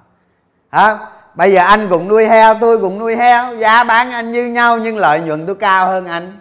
Hả 0.72 0.98
bây 1.34 1.52
giờ 1.52 1.62
anh 1.62 1.88
cũng 1.88 2.08
nuôi 2.08 2.28
heo, 2.28 2.54
tôi 2.60 2.78
cũng 2.78 2.98
nuôi 2.98 3.16
heo. 3.16 3.56
Giá 3.56 3.84
bán 3.84 4.10
anh 4.10 4.32
như 4.32 4.46
nhau 4.46 4.78
nhưng 4.78 4.96
lợi 4.96 5.20
nhuận 5.20 5.46
tôi 5.46 5.56
cao 5.56 5.86
hơn 5.86 6.06
anh. 6.06 6.39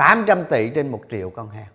800 0.00 0.44
tỷ 0.44 0.68
trên 0.68 0.90
một 0.90 1.00
triệu 1.10 1.30
con 1.30 1.50
heo. 1.50 1.66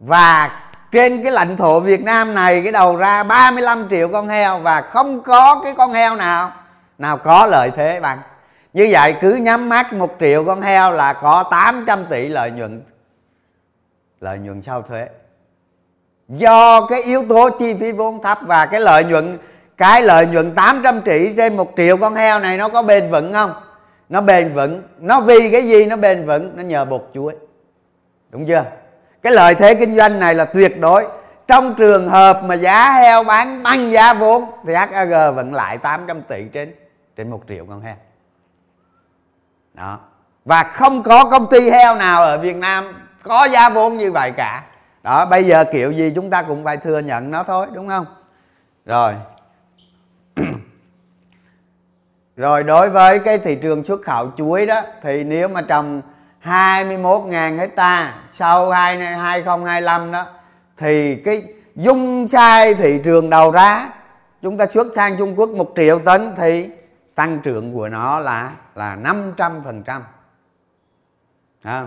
Và 0.00 0.60
trên 0.92 1.22
cái 1.22 1.32
lãnh 1.32 1.56
thổ 1.56 1.80
Việt 1.80 2.04
Nam 2.04 2.34
này, 2.34 2.62
cái 2.62 2.72
đầu 2.72 2.96
ra 2.96 3.22
35 3.22 3.86
triệu 3.90 4.08
con 4.08 4.28
heo 4.28 4.58
và 4.58 4.80
không 4.80 5.20
có 5.20 5.60
cái 5.64 5.74
con 5.76 5.92
heo 5.92 6.16
nào 6.16 6.52
nào 6.98 7.16
có 7.16 7.46
lợi 7.46 7.70
thế 7.76 8.00
bằng 8.00 8.18
như 8.72 8.88
vậy 8.90 9.14
cứ 9.20 9.34
nhắm 9.34 9.68
mắt 9.68 9.92
một 9.92 10.16
triệu 10.20 10.44
con 10.44 10.62
heo 10.62 10.92
là 10.92 11.12
có 11.12 11.44
800 11.50 12.04
tỷ 12.04 12.28
lợi 12.28 12.50
nhuận 12.50 12.82
lợi 14.20 14.38
nhuận 14.38 14.62
sau 14.62 14.82
thuế. 14.82 15.08
Do 16.28 16.86
cái 16.86 17.02
yếu 17.02 17.22
tố 17.28 17.50
chi 17.50 17.74
phí 17.80 17.92
vốn 17.92 18.22
thấp 18.22 18.38
và 18.42 18.66
cái 18.66 18.80
lợi 18.80 19.04
nhuận, 19.04 19.38
cái 19.76 20.02
lợi 20.02 20.26
nhuận 20.26 20.54
800 20.54 21.00
tỷ 21.00 21.32
trên 21.36 21.56
một 21.56 21.72
triệu 21.76 21.96
con 21.96 22.14
heo 22.14 22.40
này 22.40 22.58
nó 22.58 22.68
có 22.68 22.82
bền 22.82 23.10
vững 23.10 23.32
không? 23.32 23.52
Nó 24.08 24.20
bền 24.20 24.52
vững. 24.52 24.82
Nó 24.98 25.20
vì 25.20 25.50
cái 25.52 25.68
gì 25.68 25.86
nó 25.86 25.96
bền 25.96 26.26
vững? 26.26 26.56
Nó 26.56 26.62
nhờ 26.62 26.84
bột 26.84 27.10
chuối 27.14 27.34
đúng 28.30 28.46
chưa? 28.46 28.64
Cái 29.22 29.32
lợi 29.32 29.54
thế 29.54 29.74
kinh 29.74 29.96
doanh 29.96 30.20
này 30.20 30.34
là 30.34 30.44
tuyệt 30.44 30.80
đối. 30.80 31.06
Trong 31.46 31.74
trường 31.74 32.08
hợp 32.08 32.42
mà 32.44 32.54
giá 32.54 32.92
heo 32.92 33.24
bán 33.24 33.62
bằng 33.62 33.92
giá 33.92 34.14
vốn, 34.14 34.44
thì 34.66 34.74
HAG 34.74 35.10
vẫn 35.10 35.54
lại 35.54 35.78
800 35.78 36.22
tỷ 36.22 36.44
trên 36.52 36.74
trên 37.16 37.30
một 37.30 37.42
triệu 37.48 37.66
con 37.68 37.80
heo. 37.80 37.96
Đó. 39.74 39.98
Và 40.44 40.62
không 40.62 41.02
có 41.02 41.24
công 41.24 41.46
ty 41.50 41.70
heo 41.70 41.96
nào 41.96 42.22
ở 42.22 42.38
Việt 42.38 42.56
Nam 42.56 42.92
có 43.22 43.44
giá 43.44 43.68
vốn 43.68 43.98
như 43.98 44.12
vậy 44.12 44.32
cả. 44.36 44.64
Đó, 45.02 45.26
bây 45.26 45.44
giờ 45.44 45.64
kiểu 45.72 45.90
gì 45.90 46.12
chúng 46.14 46.30
ta 46.30 46.42
cũng 46.42 46.64
phải 46.64 46.76
thừa 46.76 46.98
nhận 46.98 47.30
nó 47.30 47.42
thôi, 47.42 47.66
đúng 47.72 47.88
không? 47.88 48.06
Rồi 48.86 49.14
rồi 52.36 52.62
đối 52.62 52.90
với 52.90 53.18
cái 53.18 53.38
thị 53.38 53.54
trường 53.62 53.84
xuất 53.84 54.02
khẩu 54.02 54.30
chuối 54.36 54.66
đó 54.66 54.80
thì 55.02 55.24
nếu 55.24 55.48
mà 55.48 55.62
trồng 55.62 56.02
21.000 56.44 57.58
hecta 57.58 58.14
sau 58.30 58.70
2025 58.70 60.12
đó 60.12 60.26
thì 60.76 61.16
cái 61.16 61.42
dung 61.74 62.26
sai 62.26 62.74
thị 62.74 63.00
trường 63.04 63.30
đầu 63.30 63.50
ra 63.50 63.88
chúng 64.42 64.58
ta 64.58 64.66
xuất 64.66 64.86
sang 64.94 65.16
Trung 65.18 65.38
Quốc 65.38 65.50
một 65.50 65.72
triệu 65.76 65.98
tấn 65.98 66.34
thì 66.36 66.70
tăng 67.14 67.40
trưởng 67.40 67.74
của 67.74 67.88
nó 67.88 68.18
là 68.18 68.52
là 68.74 68.96
500%. 68.96 70.00
À, 71.62 71.86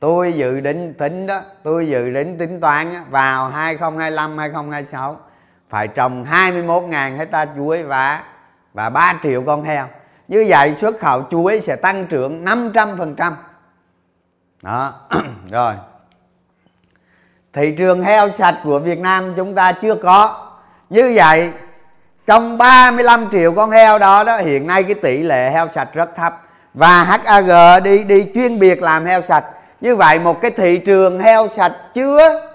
tôi 0.00 0.32
dự 0.32 0.60
định 0.60 0.94
tính 0.94 1.26
đó 1.26 1.40
tôi 1.62 1.88
dự 1.88 2.10
định 2.10 2.38
tính 2.38 2.60
toán 2.60 2.86
vào 3.10 3.48
2025 3.48 4.38
2026 4.38 5.20
phải 5.68 5.88
trồng 5.88 6.24
21.000 6.24 7.16
hecta 7.16 7.46
chuối 7.56 7.82
và 7.82 8.24
và 8.74 8.90
3 8.90 9.20
triệu 9.22 9.42
con 9.46 9.62
heo. 9.62 9.86
Như 10.28 10.44
vậy 10.48 10.76
xuất 10.76 11.00
khẩu 11.00 11.22
chuối 11.30 11.60
sẽ 11.60 11.76
tăng 11.76 12.06
trưởng 12.06 12.44
500 12.44 12.98
phần 12.98 13.14
trăm. 13.14 13.36
Đó, 14.62 14.92
rồi. 15.50 15.74
Thị 17.52 17.74
trường 17.78 18.02
heo 18.02 18.30
sạch 18.30 18.56
của 18.64 18.78
Việt 18.78 18.98
Nam 18.98 19.32
chúng 19.36 19.54
ta 19.54 19.72
chưa 19.72 19.94
có. 19.94 20.46
Như 20.90 21.12
vậy, 21.16 21.52
trong 22.26 22.58
35 22.58 23.30
triệu 23.32 23.52
con 23.52 23.70
heo 23.70 23.98
đó 23.98 24.24
đó, 24.24 24.38
hiện 24.38 24.66
nay 24.66 24.82
cái 24.82 24.94
tỷ 24.94 25.22
lệ 25.22 25.50
heo 25.50 25.68
sạch 25.68 25.88
rất 25.94 26.16
thấp. 26.16 26.42
Và 26.74 27.04
HAG 27.04 27.82
đi 27.82 28.04
đi 28.04 28.26
chuyên 28.34 28.58
biệt 28.58 28.82
làm 28.82 29.04
heo 29.04 29.22
sạch. 29.22 29.44
Như 29.80 29.96
vậy 29.96 30.18
một 30.18 30.40
cái 30.40 30.50
thị 30.50 30.78
trường 30.78 31.20
heo 31.20 31.48
sạch 31.48 31.72
chưa 31.94 32.50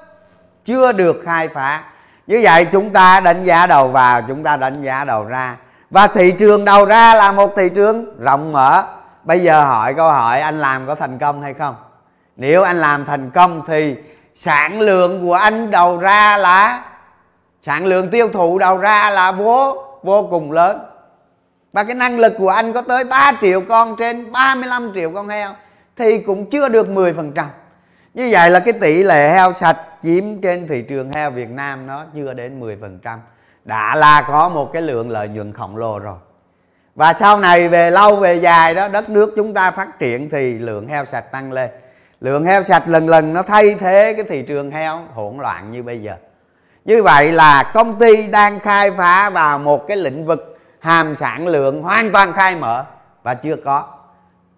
chưa 0.63 0.93
được 0.93 1.21
khai 1.25 1.47
phá. 1.47 1.83
Như 2.27 2.39
vậy 2.43 2.65
chúng 2.65 2.89
ta 2.89 3.19
đánh 3.19 3.43
giá 3.43 3.67
đầu 3.67 3.87
vào, 3.87 4.21
chúng 4.21 4.43
ta 4.43 4.57
đánh 4.57 4.83
giá 4.83 5.03
đầu 5.03 5.25
ra 5.25 5.55
và 5.95 6.07
thị 6.07 6.31
trường 6.31 6.65
đầu 6.65 6.85
ra 6.85 7.13
là 7.13 7.31
một 7.31 7.55
thị 7.55 7.69
trường 7.75 8.19
rộng 8.19 8.51
mở. 8.51 8.83
Bây 9.23 9.39
giờ 9.39 9.61
hỏi 9.61 9.93
câu 9.93 10.09
hỏi, 10.09 10.41
anh 10.41 10.59
làm 10.59 10.87
có 10.87 10.95
thành 10.95 11.19
công 11.19 11.41
hay 11.41 11.53
không? 11.53 11.75
Nếu 12.35 12.63
anh 12.63 12.77
làm 12.77 13.05
thành 13.05 13.29
công 13.29 13.61
thì 13.67 13.95
sản 14.33 14.81
lượng 14.81 15.21
của 15.21 15.33
anh 15.33 15.71
đầu 15.71 15.97
ra 15.97 16.37
là, 16.37 16.83
sản 17.65 17.85
lượng 17.85 18.09
tiêu 18.09 18.29
thụ 18.33 18.59
đầu 18.59 18.77
ra 18.77 19.09
là 19.09 19.31
vô 19.31 19.83
vô 20.03 20.27
cùng 20.31 20.51
lớn. 20.51 20.79
Và 21.73 21.83
cái 21.83 21.95
năng 21.95 22.19
lực 22.19 22.33
của 22.37 22.49
anh 22.49 22.73
có 22.73 22.81
tới 22.81 23.03
3 23.03 23.31
triệu 23.41 23.61
con 23.61 23.95
trên 23.99 24.31
35 24.31 24.91
triệu 24.95 25.11
con 25.11 25.27
heo 25.27 25.53
thì 25.97 26.19
cũng 26.19 26.49
chưa 26.49 26.69
được 26.69 26.87
10% 26.87 27.45
như 28.13 28.29
vậy 28.31 28.49
là 28.49 28.59
cái 28.59 28.73
tỷ 28.73 29.03
lệ 29.03 29.29
heo 29.33 29.53
sạch 29.53 29.77
chiếm 30.03 30.41
trên 30.41 30.67
thị 30.67 30.81
trường 30.81 31.11
heo 31.11 31.31
Việt 31.31 31.49
Nam 31.49 31.87
nó 31.87 32.05
chưa 32.15 32.33
đến 32.33 32.61
10% 32.61 33.17
đã 33.65 33.95
là 33.95 34.21
có 34.27 34.49
một 34.49 34.73
cái 34.73 34.81
lượng 34.81 35.09
lợi 35.09 35.27
nhuận 35.27 35.53
khổng 35.53 35.77
lồ 35.77 35.99
rồi. 35.99 36.17
Và 36.95 37.13
sau 37.13 37.39
này 37.39 37.69
về 37.69 37.91
lâu, 37.91 38.15
về 38.15 38.35
dài 38.35 38.75
đó, 38.75 38.87
đất 38.87 39.09
nước 39.09 39.33
chúng 39.35 39.53
ta 39.53 39.71
phát 39.71 39.99
triển 39.99 40.29
thì 40.29 40.59
lượng 40.59 40.87
heo 40.87 41.05
sạch 41.05 41.31
tăng 41.31 41.51
lên. 41.51 41.69
Lượng 42.21 42.45
heo 42.45 42.63
sạch 42.63 42.83
lần 42.87 43.09
lần 43.09 43.33
nó 43.33 43.41
thay 43.41 43.75
thế 43.79 44.13
cái 44.17 44.25
thị 44.29 44.41
trường 44.41 44.71
heo 44.71 45.01
hỗn 45.13 45.37
loạn 45.37 45.71
như 45.71 45.83
bây 45.83 46.01
giờ. 46.01 46.15
Như 46.85 47.03
vậy 47.03 47.31
là 47.31 47.71
công 47.73 47.99
ty 47.99 48.27
đang 48.27 48.59
khai 48.59 48.91
phá 48.91 49.29
vào 49.29 49.59
một 49.59 49.87
cái 49.87 49.97
lĩnh 49.97 50.25
vực 50.25 50.59
hàm 50.79 51.15
sản 51.15 51.47
lượng 51.47 51.81
hoàn 51.81 52.11
toàn 52.11 52.33
khai 52.33 52.55
mở 52.55 52.85
và 53.23 53.33
chưa 53.33 53.55
có. 53.65 53.83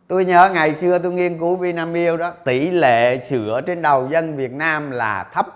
Tôi 0.07 0.25
nhớ 0.25 0.49
ngày 0.53 0.75
xưa 0.75 0.97
tôi 0.97 1.11
nghiên 1.11 1.39
cứu 1.39 1.55
Vinamilk 1.55 2.19
đó, 2.19 2.31
tỷ 2.45 2.69
lệ 2.69 3.19
sữa 3.19 3.61
trên 3.67 3.81
đầu 3.81 4.07
dân 4.11 4.37
Việt 4.37 4.51
Nam 4.51 4.91
là 4.91 5.23
thấp 5.33 5.47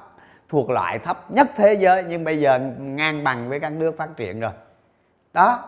thuộc 0.51 0.69
loại 0.69 0.99
thấp 0.99 1.31
nhất 1.31 1.47
thế 1.55 1.73
giới, 1.73 2.03
nhưng 2.03 2.23
bây 2.23 2.39
giờ 2.39 2.59
ngang 2.79 3.23
bằng 3.23 3.49
với 3.49 3.59
các 3.59 3.71
nước 3.71 3.97
phát 3.97 4.09
triển 4.17 4.39
rồi. 4.39 4.51
Đó 5.33 5.63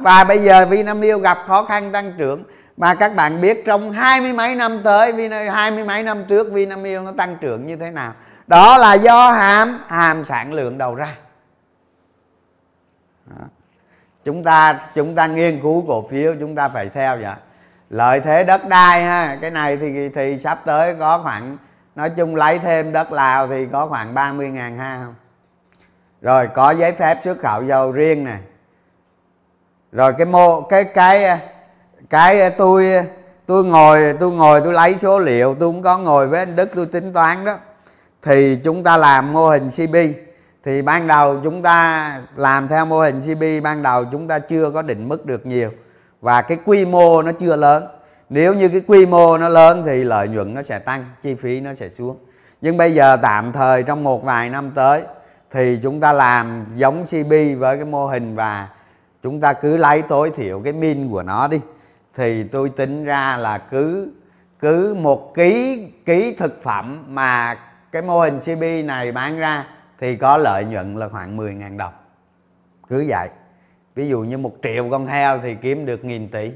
và 0.00 0.24
bây 0.24 0.38
giờ 0.38 0.66
Vinamilk 0.66 1.22
gặp 1.22 1.38
khó 1.46 1.64
khăn 1.64 1.92
tăng 1.92 2.12
trưởng. 2.18 2.44
Mà 2.76 2.94
các 2.94 3.14
bạn 3.16 3.40
biết 3.40 3.64
trong 3.66 3.92
hai 3.92 4.20
mươi 4.20 4.32
mấy 4.32 4.54
năm 4.54 4.80
tới 4.84 5.30
hai 5.50 5.70
mươi 5.70 5.84
mấy 5.84 6.02
năm 6.02 6.24
trước, 6.28 6.52
Vinamilk 6.52 7.02
nó 7.02 7.12
tăng 7.12 7.36
trưởng 7.40 7.66
như 7.66 7.76
thế 7.76 7.90
nào? 7.90 8.12
Đó 8.46 8.76
là 8.78 8.94
do 8.94 9.32
hàm 9.32 9.78
hàm 9.86 10.24
sản 10.24 10.52
lượng 10.52 10.78
đầu 10.78 10.94
ra. 10.94 11.16
Đó. 13.26 13.46
chúng 14.24 14.44
ta 14.44 14.80
chúng 14.94 15.14
ta 15.14 15.26
nghiên 15.26 15.60
cứu 15.62 15.84
cổ 15.88 16.06
phiếu, 16.10 16.34
chúng 16.40 16.54
ta 16.54 16.68
phải 16.68 16.88
theo 16.88 17.16
vậy. 17.16 17.34
Lợi 17.90 18.20
thế 18.20 18.44
đất 18.44 18.68
đai 18.68 19.02
ha, 19.02 19.38
cái 19.40 19.50
này 19.50 19.76
thì 19.76 20.08
thì 20.08 20.38
sắp 20.38 20.60
tới 20.64 20.94
có 20.94 21.20
khoảng 21.22 21.56
nói 21.96 22.10
chung 22.10 22.36
lấy 22.36 22.58
thêm 22.58 22.92
đất 22.92 23.12
lào 23.12 23.46
thì 23.46 23.66
có 23.72 23.86
khoảng 23.86 24.14
30 24.14 24.50
ngàn 24.50 24.78
ha. 24.78 25.00
Không 25.04 25.14
rồi 26.22 26.46
có 26.46 26.70
giấy 26.70 26.92
phép 26.92 27.18
xuất 27.22 27.38
khẩu 27.38 27.62
dầu 27.62 27.92
riêng 27.92 28.24
nè. 28.24 28.36
Rồi 29.92 30.12
cái 30.18 30.26
mô, 30.26 30.60
cái 30.60 30.84
cái 30.84 31.40
cái 32.10 32.50
tôi 32.50 32.86
tôi 33.46 33.64
ngồi 33.64 34.14
tôi 34.20 34.32
ngồi 34.32 34.60
tôi 34.60 34.72
lấy 34.72 34.96
số 34.96 35.18
liệu, 35.18 35.54
tôi 35.54 35.68
cũng 35.68 35.82
có 35.82 35.98
ngồi 35.98 36.28
với 36.28 36.38
anh 36.38 36.56
đức 36.56 36.68
tôi 36.74 36.86
tính 36.86 37.12
toán 37.12 37.44
đó. 37.44 37.56
Thì 38.22 38.58
chúng 38.64 38.84
ta 38.84 38.96
làm 38.96 39.32
mô 39.32 39.48
hình 39.48 39.68
cb 39.68 39.96
thì 40.64 40.82
ban 40.82 41.06
đầu 41.06 41.40
chúng 41.44 41.62
ta 41.62 42.20
làm 42.36 42.68
theo 42.68 42.84
mô 42.86 43.00
hình 43.00 43.20
cb 43.20 43.64
ban 43.64 43.82
đầu 43.82 44.04
chúng 44.04 44.28
ta 44.28 44.38
chưa 44.38 44.70
có 44.70 44.82
định 44.82 45.08
mức 45.08 45.26
được 45.26 45.46
nhiều. 45.46 45.70
Và 46.20 46.42
cái 46.42 46.58
quy 46.64 46.84
mô 46.84 47.22
nó 47.22 47.32
chưa 47.38 47.56
lớn 47.56 47.86
nếu 48.34 48.54
như 48.54 48.68
cái 48.68 48.82
quy 48.86 49.06
mô 49.06 49.38
nó 49.38 49.48
lớn 49.48 49.82
thì 49.86 50.04
lợi 50.04 50.28
nhuận 50.28 50.54
nó 50.54 50.62
sẽ 50.62 50.78
tăng, 50.78 51.04
chi 51.22 51.34
phí 51.34 51.60
nó 51.60 51.74
sẽ 51.74 51.88
xuống. 51.88 52.16
Nhưng 52.60 52.76
bây 52.76 52.94
giờ 52.94 53.16
tạm 53.16 53.52
thời 53.52 53.82
trong 53.82 54.04
một 54.04 54.24
vài 54.24 54.50
năm 54.50 54.70
tới 54.74 55.02
thì 55.50 55.78
chúng 55.82 56.00
ta 56.00 56.12
làm 56.12 56.66
giống 56.76 57.04
CB 57.04 57.32
với 57.58 57.76
cái 57.76 57.84
mô 57.84 58.06
hình 58.06 58.36
và 58.36 58.68
chúng 59.22 59.40
ta 59.40 59.52
cứ 59.52 59.76
lấy 59.76 60.02
tối 60.02 60.30
thiểu 60.36 60.60
cái 60.60 60.72
min 60.72 61.10
của 61.10 61.22
nó 61.22 61.48
đi. 61.48 61.60
Thì 62.14 62.44
tôi 62.44 62.68
tính 62.68 63.04
ra 63.04 63.36
là 63.36 63.58
cứ 63.58 64.12
cứ 64.58 64.94
một 64.94 65.34
ký 65.34 65.84
ký 66.04 66.34
thực 66.38 66.62
phẩm 66.62 67.04
mà 67.08 67.56
cái 67.92 68.02
mô 68.02 68.20
hình 68.20 68.38
CB 68.40 68.62
này 68.84 69.12
bán 69.12 69.38
ra 69.38 69.66
thì 70.00 70.16
có 70.16 70.36
lợi 70.36 70.64
nhuận 70.64 70.96
là 70.96 71.08
khoảng 71.08 71.36
10.000 71.36 71.76
đồng. 71.76 71.92
Cứ 72.88 73.04
vậy. 73.08 73.28
Ví 73.94 74.08
dụ 74.08 74.20
như 74.20 74.38
một 74.38 74.52
triệu 74.62 74.88
con 74.90 75.06
heo 75.06 75.38
thì 75.38 75.54
kiếm 75.62 75.86
được 75.86 76.04
nghìn 76.04 76.28
tỷ 76.28 76.50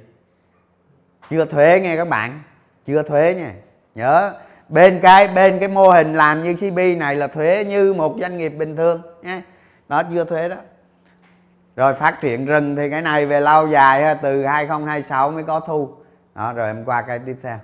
chưa 1.30 1.44
thuế 1.44 1.80
nghe 1.82 1.96
các 1.96 2.08
bạn. 2.08 2.42
Chưa 2.86 3.02
thuế 3.02 3.34
nha. 3.34 3.52
Nhớ. 3.94 4.34
Bên 4.68 5.00
cái 5.02 5.28
bên 5.28 5.58
cái 5.58 5.68
mô 5.68 5.90
hình 5.90 6.12
làm 6.12 6.42
như 6.42 6.54
CB 6.54 6.78
này 6.98 7.16
là 7.16 7.26
thuế 7.26 7.64
như 7.64 7.92
một 7.92 8.16
doanh 8.20 8.38
nghiệp 8.38 8.48
bình 8.48 8.76
thường 8.76 9.02
nhé 9.22 9.40
đó, 9.88 10.02
chưa 10.10 10.24
thuế 10.24 10.48
đó. 10.48 10.56
Rồi 11.76 11.94
phát 11.94 12.20
triển 12.20 12.46
rừng 12.46 12.76
thì 12.76 12.90
cái 12.90 13.02
này 13.02 13.26
về 13.26 13.40
lâu 13.40 13.68
dài 13.68 14.16
từ 14.22 14.46
2026 14.46 15.30
mới 15.30 15.42
có 15.42 15.60
thu. 15.60 15.94
Đó, 16.34 16.52
rồi 16.52 16.66
em 16.66 16.84
qua 16.84 17.02
cái 17.02 17.18
tiếp 17.18 17.36
theo. 17.42 17.58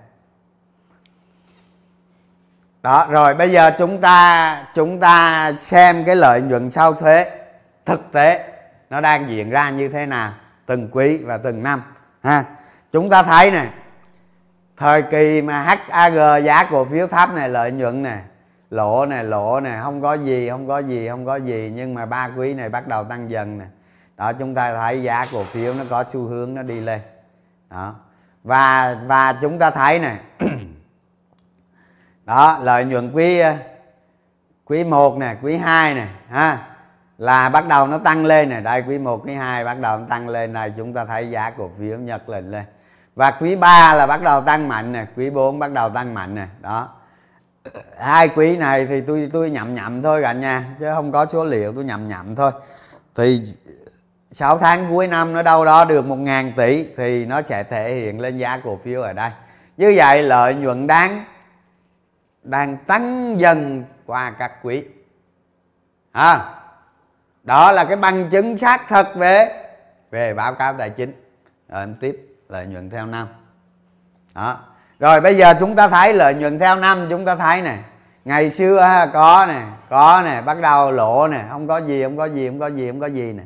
Đó, 2.83 3.07
rồi 3.11 3.35
bây 3.35 3.51
giờ 3.51 3.71
chúng 3.79 4.01
ta 4.01 4.67
chúng 4.75 5.01
ta 5.01 5.53
xem 5.59 6.05
cái 6.05 6.17
lợi 6.17 6.41
nhuận 6.41 6.71
sau 6.71 6.93
thuế. 6.93 7.31
Thực 7.85 8.13
tế, 8.13 8.53
nó 8.91 9.01
đang 9.01 9.31
diễn 9.31 9.51
ra 9.51 9.71
như 9.71 9.89
thế 9.89 10.07
nào 10.07 10.33
từng 10.67 10.89
quý 10.93 11.17
và 11.17 11.39
từng 11.39 11.63
năm, 11.63 11.83
ha 12.23 12.45
chúng 12.95 13.11
ta 13.11 13.23
thấy 13.23 13.51
này 13.51 13.69
thời 14.77 15.03
kỳ 15.03 15.43
mà 15.43 15.77
HAG 15.89 16.45
giá 16.45 16.65
cổ 16.71 16.85
phiếu 16.85 17.07
thấp 17.07 17.35
này 17.35 17.49
lợi 17.49 17.73
nhuận 17.73 18.03
này 18.03 18.23
lỗ 18.71 19.07
này 19.07 19.25
lỗ 19.25 19.61
này 19.61 19.81
không 19.83 20.03
có 20.03 20.15
gì, 20.15 20.49
không 20.51 20.69
có 20.69 20.79
gì, 20.79 21.09
không 21.09 21.27
có 21.27 21.37
gì, 21.37 21.73
nhưng 21.75 21.95
mà 21.95 22.07
ba 22.07 22.31
quý 22.37 22.55
này 22.55 22.69
bắt 22.69 22.89
đầu 22.89 23.05
tăng 23.05 23.31
dần 23.31 23.59
nè. 23.59 23.65
Đó, 24.17 24.33
chúng 24.33 24.55
ta 24.55 24.75
thấy 24.75 25.03
giá 25.03 25.25
cổ 25.33 25.43
phiếu 25.43 25.75
nó 25.75 25.85
có 25.91 26.05
xu 26.05 26.21
hướng 26.21 26.55
nó 26.55 26.63
đi 26.63 26.81
lên. 26.81 27.01
Đó. 27.71 27.95
Và 28.45 28.97
và 29.07 29.33
chúng 29.33 29.59
ta 29.59 29.71
thấy 29.71 29.99
này 29.99 30.19
đó, 32.25 32.59
lợi 32.63 32.85
nhuận 32.85 33.13
quý 33.13 33.43
quý 34.65 34.85
1 34.85 35.19
nè, 35.19 35.37
quý 35.43 35.57
2 35.57 35.95
nè, 35.95 36.07
ha, 36.31 36.59
là 37.19 37.49
bắt 37.49 37.69
đầu 37.69 37.87
nó 37.87 37.99
tăng 37.99 38.27
lên 38.27 38.49
nè. 38.49 38.61
Đây, 38.61 38.83
quý 38.83 38.99
1 38.99 39.21
quý 39.25 39.35
2 39.35 39.65
bắt 39.65 39.81
đầu 39.81 39.99
nó 39.99 40.07
tăng 40.09 40.29
lên. 40.29 40.53
Này 40.53 40.73
chúng 40.77 40.95
ta 40.95 41.05
thấy 41.05 41.31
giá 41.31 41.51
cổ 41.51 41.71
phiếu 41.79 41.99
nhật 41.99 42.29
lên 42.29 42.51
lên 42.51 42.65
và 43.15 43.31
quý 43.31 43.57
3 43.57 43.95
là 43.95 44.07
bắt 44.07 44.23
đầu 44.23 44.41
tăng 44.41 44.69
mạnh 44.69 44.93
nè 44.93 45.07
quý 45.17 45.31
4 45.31 45.59
bắt 45.59 45.73
đầu 45.73 45.91
tăng 45.91 46.15
mạnh 46.15 46.35
nè 46.35 46.47
đó. 46.61 46.89
Hai 47.99 48.29
quý 48.29 48.57
này 48.57 48.87
thì 48.87 49.01
tôi 49.01 49.31
tôi 49.33 49.51
nhậm 49.51 49.75
nhậm 49.75 50.03
thôi 50.03 50.23
cả 50.23 50.33
nhà 50.33 50.65
chứ 50.81 50.87
không 50.95 51.13
có 51.13 51.27
số 51.27 51.45
liệu 51.45 51.73
tôi 51.73 51.85
nhậm 51.85 52.05
nhậm 52.05 52.35
thôi. 52.35 52.51
Thì 53.15 53.43
6 54.31 54.59
tháng 54.59 54.87
cuối 54.91 55.07
năm 55.07 55.33
nó 55.33 55.43
đâu 55.43 55.65
đó 55.65 55.85
được 55.85 56.07
1 56.07 56.17
ngàn 56.17 56.53
tỷ 56.57 56.87
thì 56.97 57.27
nó 57.27 57.43
sẽ 57.43 57.63
thể 57.63 57.95
hiện 57.95 58.21
lên 58.21 58.37
giá 58.37 58.61
cổ 58.65 58.79
phiếu 58.85 59.03
ở 59.03 59.13
đây. 59.13 59.31
Như 59.77 59.93
vậy 59.97 60.23
lợi 60.23 60.55
nhuận 60.55 60.87
đáng 60.87 61.25
đang 62.43 62.77
tăng 62.77 63.41
dần 63.41 63.85
qua 64.07 64.31
các 64.39 64.53
quý. 64.63 64.85
À, 66.13 66.55
đó 67.43 67.73
là 67.73 67.85
cái 67.85 67.97
bằng 67.97 68.31
chứng 68.31 68.57
xác 68.59 68.89
thực 68.89 69.07
về 69.15 69.65
về 70.11 70.35
báo 70.35 70.55
cáo 70.55 70.75
tài 70.79 70.91
chính. 70.91 71.13
Rồi 71.69 71.83
em 71.83 71.95
tiếp 72.01 72.34
lợi 72.55 72.67
nhuận 72.67 72.91
theo 72.91 73.07
năm. 73.07 73.27
Đó. 74.35 74.59
Rồi, 74.99 75.21
bây 75.21 75.37
giờ 75.37 75.55
chúng 75.61 75.77
ta 75.77 75.89
thấy 75.89 76.15
lợi 76.15 76.35
nhuận 76.35 76.59
theo 76.59 76.77
năm, 76.77 77.07
chúng 77.11 77.25
ta 77.25 77.37
thấy 77.37 77.63
nè. 77.63 77.79
Ngày 78.25 78.51
xưa 78.51 79.07
có 79.13 79.47
nè 79.49 79.63
có 79.89 80.23
nè, 80.25 80.41
bắt 80.41 80.61
đầu 80.61 80.93
lỗ 80.93 81.29
nè, 81.29 81.45
không 81.51 81.69
có 81.69 81.79
gì, 81.79 82.03
không 82.03 82.17
có 82.17 82.25
gì, 82.25 82.49
không 82.49 82.59
có 82.59 82.67
gì, 82.67 82.91
không 82.91 83.01
có 83.01 83.07
gì 83.07 83.33
nè. 83.33 83.43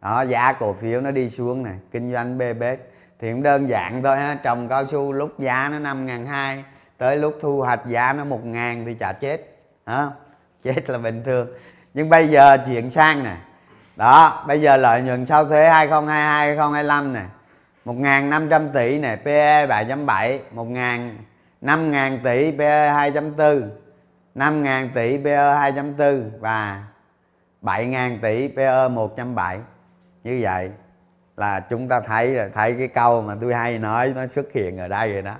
Đó, 0.00 0.22
giá 0.22 0.52
cổ 0.52 0.72
phiếu 0.72 1.00
nó 1.00 1.10
đi 1.10 1.30
xuống 1.30 1.62
nè, 1.62 1.70
kinh 1.92 2.12
doanh 2.12 2.38
bê 2.38 2.54
bết. 2.54 2.78
Thì 3.20 3.32
cũng 3.32 3.42
đơn 3.42 3.68
giản 3.68 4.02
thôi 4.02 4.16
ha, 4.16 4.34
trồng 4.42 4.68
cao 4.68 4.86
su 4.86 5.12
lúc 5.12 5.38
giá 5.38 5.68
nó 5.72 5.78
năm 5.78 6.06
ngàn 6.06 6.26
hai, 6.26 6.64
tới 6.98 7.16
lúc 7.16 7.38
thu 7.42 7.60
hoạch 7.60 7.86
giá 7.86 8.12
nó 8.12 8.24
một 8.24 8.44
ngàn 8.44 8.84
thì 8.86 8.94
chả 8.94 9.12
chết. 9.12 9.56
Hả 9.86 10.06
chết 10.64 10.90
là 10.90 10.98
bình 10.98 11.22
thường. 11.24 11.48
Nhưng 11.94 12.08
bây 12.08 12.28
giờ 12.28 12.56
chuyển 12.66 12.90
sang 12.90 13.24
nè. 13.24 13.36
Đó, 13.96 14.44
bây 14.46 14.60
giờ 14.60 14.76
lợi 14.76 15.02
nhuận 15.02 15.26
sau 15.26 15.44
thuế 15.44 15.68
2022 15.68 16.46
2025 16.46 17.12
nè. 17.12 17.20
1.500 17.84 18.68
tỷ 18.74 18.98
nè 18.98 19.16
PE 19.24 19.66
3.7 19.66 20.38
1.000 20.54 21.10
5.000 21.62 22.18
tỷ 22.24 22.58
PE 22.58 22.90
2.4 22.90 23.68
5.000 24.34 24.88
tỷ 24.94 25.18
PE 25.24 25.36
2.4 25.36 26.30
và 26.40 26.84
7.000 27.62 28.18
tỷ 28.22 28.48
PE 28.48 28.88
1.7 28.88 29.58
như 30.24 30.38
vậy 30.42 30.70
là 31.36 31.60
chúng 31.60 31.88
ta 31.88 32.00
thấy 32.00 32.34
rồi 32.34 32.50
thấy 32.54 32.74
cái 32.78 32.88
câu 32.88 33.22
mà 33.22 33.34
tôi 33.40 33.54
hay 33.54 33.78
nói, 33.78 34.12
nó 34.16 34.26
xuất 34.26 34.52
hiện 34.52 34.78
ở 34.78 34.88
đây 34.88 35.12
rồi 35.12 35.22
đó. 35.22 35.34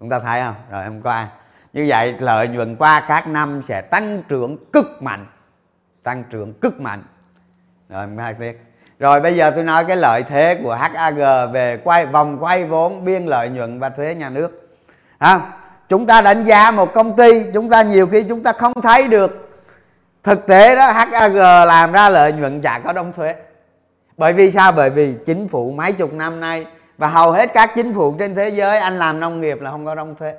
Chúng 0.00 0.08
ta 0.08 0.20
thấy 0.20 0.40
không? 0.40 0.54
Rồi, 0.70 0.84
hôm 0.84 1.02
qua. 1.02 1.28
Như 1.72 1.84
vậy 1.88 2.16
lợi 2.18 2.48
nhuận 2.48 2.76
qua 2.76 3.04
các 3.08 3.28
năm 3.28 3.62
sẽ 3.62 3.80
tăng 3.80 4.22
trưởng 4.28 4.56
cực 4.72 5.02
mạnh, 5.02 5.26
tăng 6.02 6.24
trưởng 6.30 6.54
cực 6.60 6.80
mạnh. 6.80 7.02
Rồi 7.88 8.08
hai 8.18 8.34
tiếp 8.34 8.58
rồi 9.00 9.20
bây 9.20 9.36
giờ 9.36 9.50
tôi 9.50 9.64
nói 9.64 9.84
cái 9.84 9.96
lợi 9.96 10.22
thế 10.22 10.60
của 10.62 10.74
HAG 10.74 11.52
về 11.52 11.78
quay 11.84 12.06
vòng 12.06 12.38
quay 12.40 12.64
vốn 12.64 13.04
biên 13.04 13.26
lợi 13.26 13.48
nhuận 13.48 13.80
và 13.80 13.88
thuế 13.88 14.14
nhà 14.14 14.30
nước. 14.30 14.68
À, 15.18 15.40
chúng 15.88 16.06
ta 16.06 16.22
đánh 16.22 16.44
giá 16.44 16.70
một 16.70 16.94
công 16.94 17.16
ty 17.16 17.44
chúng 17.54 17.70
ta 17.70 17.82
nhiều 17.82 18.06
khi 18.06 18.22
chúng 18.22 18.42
ta 18.42 18.52
không 18.52 18.72
thấy 18.82 19.08
được. 19.08 19.50
Thực 20.22 20.46
tế 20.46 20.76
đó 20.76 20.92
HAG 20.92 21.34
làm 21.66 21.92
ra 21.92 22.08
lợi 22.08 22.32
nhuận 22.32 22.62
chả 22.62 22.78
có 22.84 22.92
đóng 22.92 23.12
thuế. 23.12 23.34
Bởi 24.16 24.32
vì 24.32 24.50
sao? 24.50 24.72
Bởi 24.72 24.90
vì 24.90 25.14
chính 25.26 25.48
phủ 25.48 25.72
mấy 25.72 25.92
chục 25.92 26.12
năm 26.12 26.40
nay 26.40 26.66
và 26.98 27.08
hầu 27.08 27.32
hết 27.32 27.50
các 27.54 27.70
chính 27.74 27.92
phủ 27.92 28.16
trên 28.18 28.34
thế 28.34 28.48
giới 28.48 28.78
anh 28.78 28.98
làm 28.98 29.20
nông 29.20 29.40
nghiệp 29.40 29.60
là 29.60 29.70
không 29.70 29.86
có 29.86 29.94
đóng 29.94 30.14
thuế. 30.14 30.34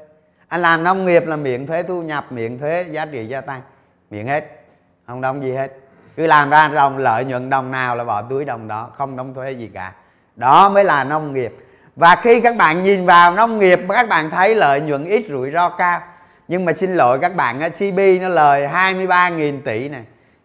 Anh 0.48 0.62
làm 0.62 0.84
nông 0.84 1.06
nghiệp 1.06 1.28
là 1.28 1.36
miễn 1.36 1.68
thuế 1.68 1.84
thu 1.84 2.02
nhập 2.02 2.26
miễn 2.32 2.60
thuế 2.60 2.86
giá 2.92 3.06
trị 3.06 3.28
gia 3.28 3.42
tăng. 3.42 3.62
Miễn 4.10 4.28
hết. 4.28 4.64
Không 5.08 5.22
đóng 5.22 5.44
gì 5.44 5.52
hết 5.52 5.81
cứ 6.22 6.28
làm 6.28 6.50
ra 6.50 6.68
đồng 6.68 6.98
lợi 6.98 7.26
nhuận 7.26 7.50
đồng 7.50 7.72
nào 7.72 7.96
là 7.96 8.04
bỏ 8.04 8.22
túi 8.22 8.46
đồng 8.46 8.68
đó, 8.68 8.90
không 8.94 9.18
đóng 9.18 9.34
thuế 9.34 9.52
gì 9.52 9.70
cả. 9.74 9.94
Đó 10.36 10.70
mới 10.70 10.84
là 10.84 11.04
nông 11.04 11.34
nghiệp. 11.34 11.58
Và 11.96 12.16
khi 12.16 12.42
các 12.42 12.58
bạn 12.58 12.84
nhìn 12.84 13.06
vào 13.06 13.34
nông 13.34 13.60
nghiệp 13.60 13.80
các 13.90 14.10
bạn 14.10 14.30
thấy 14.30 14.56
lợi 14.56 14.82
nhuận 14.82 15.06
ít 15.06 15.26
rủi 15.30 15.52
ro 15.52 15.70
cao. 15.70 16.00
Nhưng 16.48 16.66
mà 16.66 16.74
xin 16.74 16.94
lỗi 16.94 17.20
các 17.22 17.36
bạn 17.36 17.60
CB 17.60 18.00
nó 18.22 18.30
lời 18.30 18.68
23.000 18.68 19.62
tỷ 19.62 19.90
này. 19.90 20.04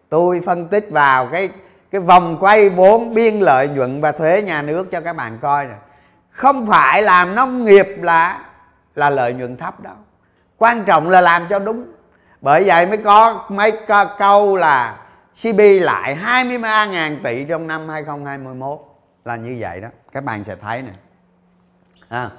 Tôi 0.09 0.41
phân 0.45 0.67
tích 0.67 0.87
vào 0.91 1.27
cái 1.31 1.49
cái 1.91 2.01
vòng 2.01 2.37
quay 2.39 2.69
vốn 2.69 3.13
biên 3.13 3.39
lợi 3.39 3.67
nhuận 3.67 4.01
và 4.01 4.11
thuế 4.11 4.41
nhà 4.41 4.61
nước 4.61 4.91
cho 4.91 5.01
các 5.01 5.15
bạn 5.15 5.37
coi 5.41 5.65
này 5.65 5.77
không 6.31 6.65
phải 6.65 7.01
làm 7.01 7.35
nông 7.35 7.65
nghiệp 7.65 7.87
là 8.01 8.39
là 8.95 9.09
lợi 9.09 9.33
nhuận 9.33 9.57
thấp 9.57 9.79
đâu. 9.79 9.95
Quan 10.57 10.83
trọng 10.83 11.09
là 11.09 11.21
làm 11.21 11.47
cho 11.49 11.59
đúng. 11.59 11.85
Bởi 12.41 12.63
vậy 12.63 12.85
mới 12.85 12.97
có 12.97 13.45
mấy 13.49 13.73
câu 14.17 14.55
là 14.55 14.95
CB 15.41 15.59
lại 15.81 16.15
23.000 16.15 17.17
tỷ 17.23 17.45
trong 17.45 17.67
năm 17.67 17.89
2021 17.89 18.79
là 19.25 19.35
như 19.35 19.57
vậy 19.59 19.81
đó. 19.81 19.87
Các 20.11 20.23
bạn 20.23 20.43
sẽ 20.43 20.55
thấy 20.55 20.81
nè. 20.81 20.91
À, 22.09 22.29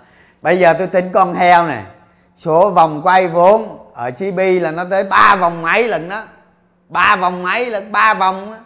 bây 0.42 0.58
giờ 0.58 0.74
tôi 0.78 0.86
tính 0.86 1.10
con 1.12 1.34
heo 1.34 1.66
nè. 1.66 1.82
Số 2.36 2.70
vòng 2.70 3.02
quay 3.04 3.28
vốn 3.28 3.62
ở 3.94 4.10
CB 4.10 4.38
là 4.60 4.70
nó 4.70 4.84
tới 4.90 5.04
ba 5.04 5.36
vòng 5.36 5.62
mấy 5.62 5.88
lần 5.88 6.08
đó. 6.08 6.24
Ba 6.88 7.16
vòng 7.16 7.42
mấy 7.42 7.70
lần? 7.70 7.92
Ba 7.92 8.14
vòng 8.14 8.50
đó. 8.50 8.58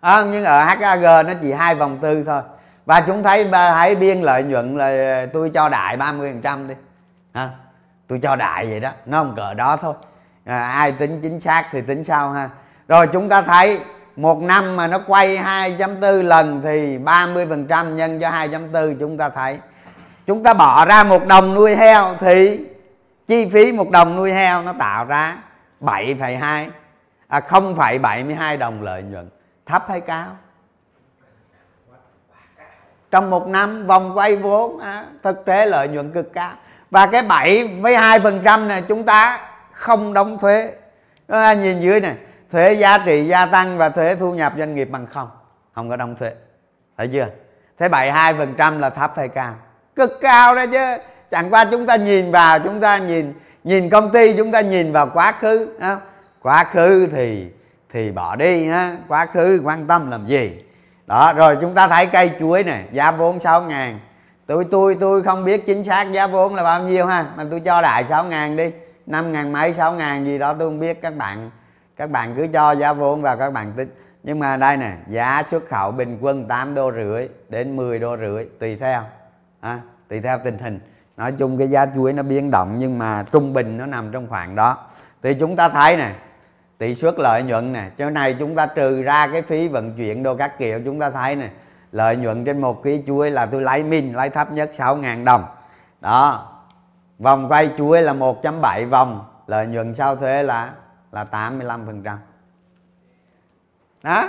À, 0.00 0.24
nhưng 0.32 0.44
ở 0.44 0.64
HAG 0.64 1.02
nó 1.02 1.32
chỉ 1.42 1.52
hai 1.52 1.74
vòng 1.74 1.98
tư 2.00 2.24
thôi. 2.26 2.42
Và 2.86 3.00
chúng 3.00 3.22
thấy 3.22 3.48
thấy 3.50 3.94
biên 3.94 4.22
lợi 4.22 4.42
nhuận 4.42 4.78
là 4.78 5.26
tôi 5.32 5.50
cho 5.54 5.68
đại 5.68 5.96
30 5.96 6.30
phần 6.32 6.40
trăm 6.40 6.68
đi. 6.68 6.74
À, 7.32 7.50
tôi 8.06 8.18
cho 8.22 8.36
đại 8.36 8.66
vậy 8.66 8.80
đó. 8.80 8.90
Nó 9.06 9.18
không 9.18 9.34
cỡ 9.36 9.54
đó 9.54 9.76
thôi. 9.76 9.94
À, 10.44 10.58
ai 10.58 10.92
tính 10.92 11.18
chính 11.22 11.40
xác 11.40 11.68
thì 11.70 11.80
tính 11.80 12.04
sau 12.04 12.30
ha 12.30 12.50
rồi 12.90 13.06
chúng 13.06 13.28
ta 13.28 13.42
thấy 13.42 13.80
một 14.16 14.42
năm 14.42 14.76
mà 14.76 14.86
nó 14.86 14.98
quay 15.06 15.36
2.4 15.36 16.22
lần 16.22 16.60
thì 16.64 16.98
30% 16.98 17.94
nhân 17.94 18.20
cho 18.20 18.30
2.4 18.30 18.96
chúng 19.00 19.18
ta 19.18 19.28
thấy. 19.28 19.58
Chúng 20.26 20.42
ta 20.42 20.54
bỏ 20.54 20.84
ra 20.84 21.02
một 21.02 21.26
đồng 21.26 21.54
nuôi 21.54 21.76
heo 21.76 22.14
thì 22.20 22.66
chi 23.26 23.48
phí 23.52 23.72
một 23.72 23.90
đồng 23.90 24.16
nuôi 24.16 24.32
heo 24.32 24.62
nó 24.62 24.72
tạo 24.72 25.04
ra 25.04 25.36
7,2 25.80 26.68
à 27.28 27.40
0,72 27.48 28.58
đồng 28.58 28.82
lợi 28.82 29.02
nhuận. 29.02 29.30
Thấp 29.66 29.84
hay 29.88 30.00
cao? 30.00 30.26
Trong 33.10 33.30
một 33.30 33.48
năm 33.48 33.86
vòng 33.86 34.18
quay 34.18 34.36
vốn 34.36 34.78
à, 34.78 35.04
thực 35.22 35.44
tế 35.44 35.66
lợi 35.66 35.88
nhuận 35.88 36.12
cực 36.12 36.32
cao. 36.32 36.52
Và 36.90 37.06
cái 37.06 37.22
7 37.22 37.66
với 37.66 37.96
2 37.96 38.20
phần 38.20 38.40
trăm 38.44 38.68
này 38.68 38.82
chúng 38.88 39.04
ta 39.04 39.40
không 39.72 40.14
đóng 40.14 40.38
thuế. 40.38 40.72
À, 41.28 41.54
nhìn 41.54 41.80
dưới 41.80 42.00
này 42.00 42.14
thuế 42.50 42.72
giá 42.72 42.98
trị 42.98 43.26
gia 43.26 43.46
tăng 43.46 43.78
và 43.78 43.88
thuế 43.88 44.14
thu 44.14 44.34
nhập 44.34 44.52
doanh 44.58 44.74
nghiệp 44.74 44.88
bằng 44.90 45.06
không. 45.06 45.30
Không 45.74 45.90
có 45.90 45.96
đóng 45.96 46.16
thuế. 46.16 46.32
Thấy 46.96 47.08
chưa? 47.12 47.28
Thế 47.78 47.88
72 47.88 48.34
phần 48.34 48.54
trăm 48.58 48.78
là 48.78 48.90
thấp 48.90 49.12
hay 49.16 49.28
cao? 49.28 49.54
Cực 49.96 50.18
cao 50.20 50.54
đó 50.54 50.66
chứ. 50.72 50.96
Chẳng 51.30 51.50
qua 51.50 51.64
chúng 51.70 51.86
ta 51.86 51.96
nhìn 51.96 52.30
vào, 52.30 52.58
chúng 52.58 52.80
ta 52.80 52.98
nhìn 52.98 53.34
nhìn 53.64 53.90
công 53.90 54.10
ty, 54.12 54.36
chúng 54.36 54.52
ta 54.52 54.60
nhìn 54.60 54.92
vào 54.92 55.10
quá 55.14 55.32
khứ 55.40 55.68
không? 55.80 55.98
quá 56.42 56.64
khứ 56.64 57.08
thì 57.12 57.46
thì 57.92 58.10
bỏ 58.10 58.36
đi, 58.36 58.66
ha? 58.66 58.96
Quá 59.08 59.26
khứ 59.26 59.62
quan 59.64 59.86
tâm 59.86 60.10
làm 60.10 60.26
gì? 60.26 60.62
Đó, 61.06 61.32
rồi 61.36 61.56
chúng 61.60 61.74
ta 61.74 61.88
thấy 61.88 62.06
cây 62.06 62.30
chuối 62.40 62.64
này 62.64 62.84
giá 62.92 63.10
vốn 63.10 63.40
6 63.40 63.62
ngàn. 63.62 64.00
Tôi 64.46 64.64
tôi 64.70 64.96
tôi 65.00 65.22
không 65.22 65.44
biết 65.44 65.66
chính 65.66 65.84
xác 65.84 66.12
giá 66.12 66.26
vốn 66.26 66.54
là 66.54 66.62
bao 66.62 66.82
nhiêu 66.82 67.06
ha, 67.06 67.26
mà 67.36 67.44
tôi 67.50 67.60
cho 67.60 67.82
đại 67.82 68.04
6 68.04 68.24
ngàn 68.24 68.56
đi. 68.56 68.70
5 69.06 69.32
ngàn 69.32 69.52
mấy 69.52 69.74
6 69.74 69.92
ngàn 69.92 70.24
gì 70.24 70.38
đó, 70.38 70.54
tôi 70.58 70.68
không 70.68 70.80
biết 70.80 71.02
các 71.02 71.16
bạn 71.16 71.50
các 72.00 72.10
bạn 72.10 72.34
cứ 72.36 72.46
cho 72.52 72.72
giá 72.72 72.92
vốn 72.92 73.22
vào 73.22 73.36
các 73.36 73.50
bạn 73.50 73.72
tính. 73.76 73.88
Nhưng 74.22 74.38
mà 74.38 74.56
đây 74.56 74.76
nè 74.76 74.92
giá 75.08 75.42
xuất 75.46 75.68
khẩu 75.68 75.92
bình 75.92 76.18
quân 76.20 76.48
8 76.48 76.74
đô 76.74 76.92
rưỡi 76.92 77.28
đến 77.48 77.76
10 77.76 77.98
đô 77.98 78.16
rưỡi 78.16 78.46
tùy 78.58 78.76
theo 78.76 79.02
à, 79.60 79.80
tùy 80.08 80.20
theo 80.20 80.38
tình 80.44 80.58
hình. 80.58 80.80
Nói 81.16 81.32
chung 81.32 81.58
cái 81.58 81.68
giá 81.68 81.86
chuối 81.94 82.12
nó 82.12 82.22
biến 82.22 82.50
động 82.50 82.74
nhưng 82.78 82.98
mà 82.98 83.24
trung 83.32 83.52
bình 83.52 83.78
nó 83.78 83.86
nằm 83.86 84.12
trong 84.12 84.26
khoảng 84.28 84.54
đó. 84.54 84.76
Thì 85.22 85.34
chúng 85.34 85.56
ta 85.56 85.68
thấy 85.68 85.96
nè 85.96 86.14
tỷ 86.78 86.94
suất 86.94 87.14
lợi 87.18 87.42
nhuận 87.42 87.72
nè 87.72 87.90
chỗ 87.98 88.10
này 88.10 88.36
chúng 88.38 88.56
ta 88.56 88.66
trừ 88.66 89.02
ra 89.02 89.26
cái 89.32 89.42
phí 89.42 89.68
vận 89.68 89.96
chuyển 89.96 90.22
đồ 90.22 90.36
các 90.36 90.58
kiểu 90.58 90.80
chúng 90.84 91.00
ta 91.00 91.10
thấy 91.10 91.36
nè 91.36 91.50
lợi 91.92 92.16
nhuận 92.16 92.44
trên 92.44 92.60
một 92.60 92.82
ký 92.82 93.02
chuối 93.06 93.30
là 93.30 93.46
tôi 93.46 93.62
lấy 93.62 93.84
min 93.84 94.12
lấy 94.12 94.30
thấp 94.30 94.52
nhất 94.52 94.70
6.000 94.72 95.24
đồng. 95.24 95.44
Đó 96.00 96.48
vòng 97.18 97.48
quay 97.48 97.70
chuối 97.78 98.02
là 98.02 98.14
1.7 98.14 98.88
vòng 98.88 99.24
lợi 99.46 99.66
nhuận 99.66 99.94
sau 99.94 100.16
thuế 100.16 100.42
là 100.42 100.70
là 101.12 101.24
85% 101.30 102.16
đó. 104.02 104.28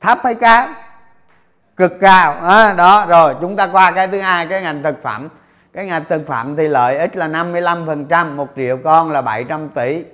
Thấp 0.00 0.18
hay 0.24 0.34
cao? 0.34 0.68
Cực 1.76 1.92
cao. 2.00 2.32
À, 2.32 2.72
đó 2.72 3.06
rồi 3.06 3.34
chúng 3.40 3.56
ta 3.56 3.68
qua 3.72 3.92
cái 3.92 4.08
thứ 4.08 4.20
hai 4.20 4.46
cái 4.46 4.62
ngành 4.62 4.82
thực 4.82 5.02
phẩm. 5.02 5.28
Cái 5.72 5.86
ngành 5.86 6.04
thực 6.08 6.26
phẩm 6.26 6.56
thì 6.56 6.68
lợi 6.68 6.98
ích 6.98 7.16
là 7.16 7.28
55% 7.28 8.36
một 8.36 8.48
triệu 8.56 8.78
con 8.84 9.10
là 9.10 9.22
700 9.22 9.68
tỷ. 9.68 10.04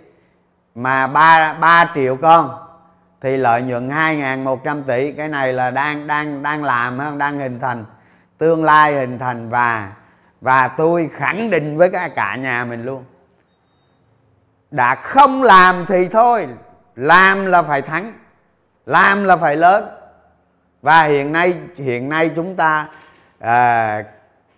Mà 0.74 1.06
3, 1.06 1.54
3 1.54 1.90
triệu 1.94 2.16
con 2.16 2.50
thì 3.20 3.36
lợi 3.36 3.62
nhuận 3.62 3.88
2.100 3.88 4.82
tỷ. 4.82 5.12
Cái 5.12 5.28
này 5.28 5.52
là 5.52 5.70
đang 5.70 6.06
đang 6.06 6.42
đang 6.42 6.64
làm 6.64 7.18
đang 7.18 7.38
hình 7.38 7.60
thành 7.60 7.84
tương 8.38 8.64
lai 8.64 8.94
hình 8.94 9.18
thành 9.18 9.50
và 9.50 9.92
và 10.40 10.68
tôi 10.68 11.10
khẳng 11.12 11.50
định 11.50 11.76
với 11.76 11.90
cả 11.90 12.08
cả 12.16 12.36
nhà 12.36 12.64
mình 12.64 12.84
luôn 12.84 13.04
đã 14.74 14.94
không 14.94 15.42
làm 15.42 15.86
thì 15.86 16.08
thôi. 16.08 16.48
Làm 16.96 17.46
là 17.46 17.62
phải 17.62 17.82
thắng. 17.82 18.12
Làm 18.86 19.24
là 19.24 19.36
phải 19.36 19.56
lớn. 19.56 19.88
Và 20.82 21.04
hiện 21.04 21.32
nay 21.32 21.54
hiện 21.76 22.08
nay 22.08 22.30
chúng 22.36 22.56
ta 22.56 22.88
à, 23.38 24.02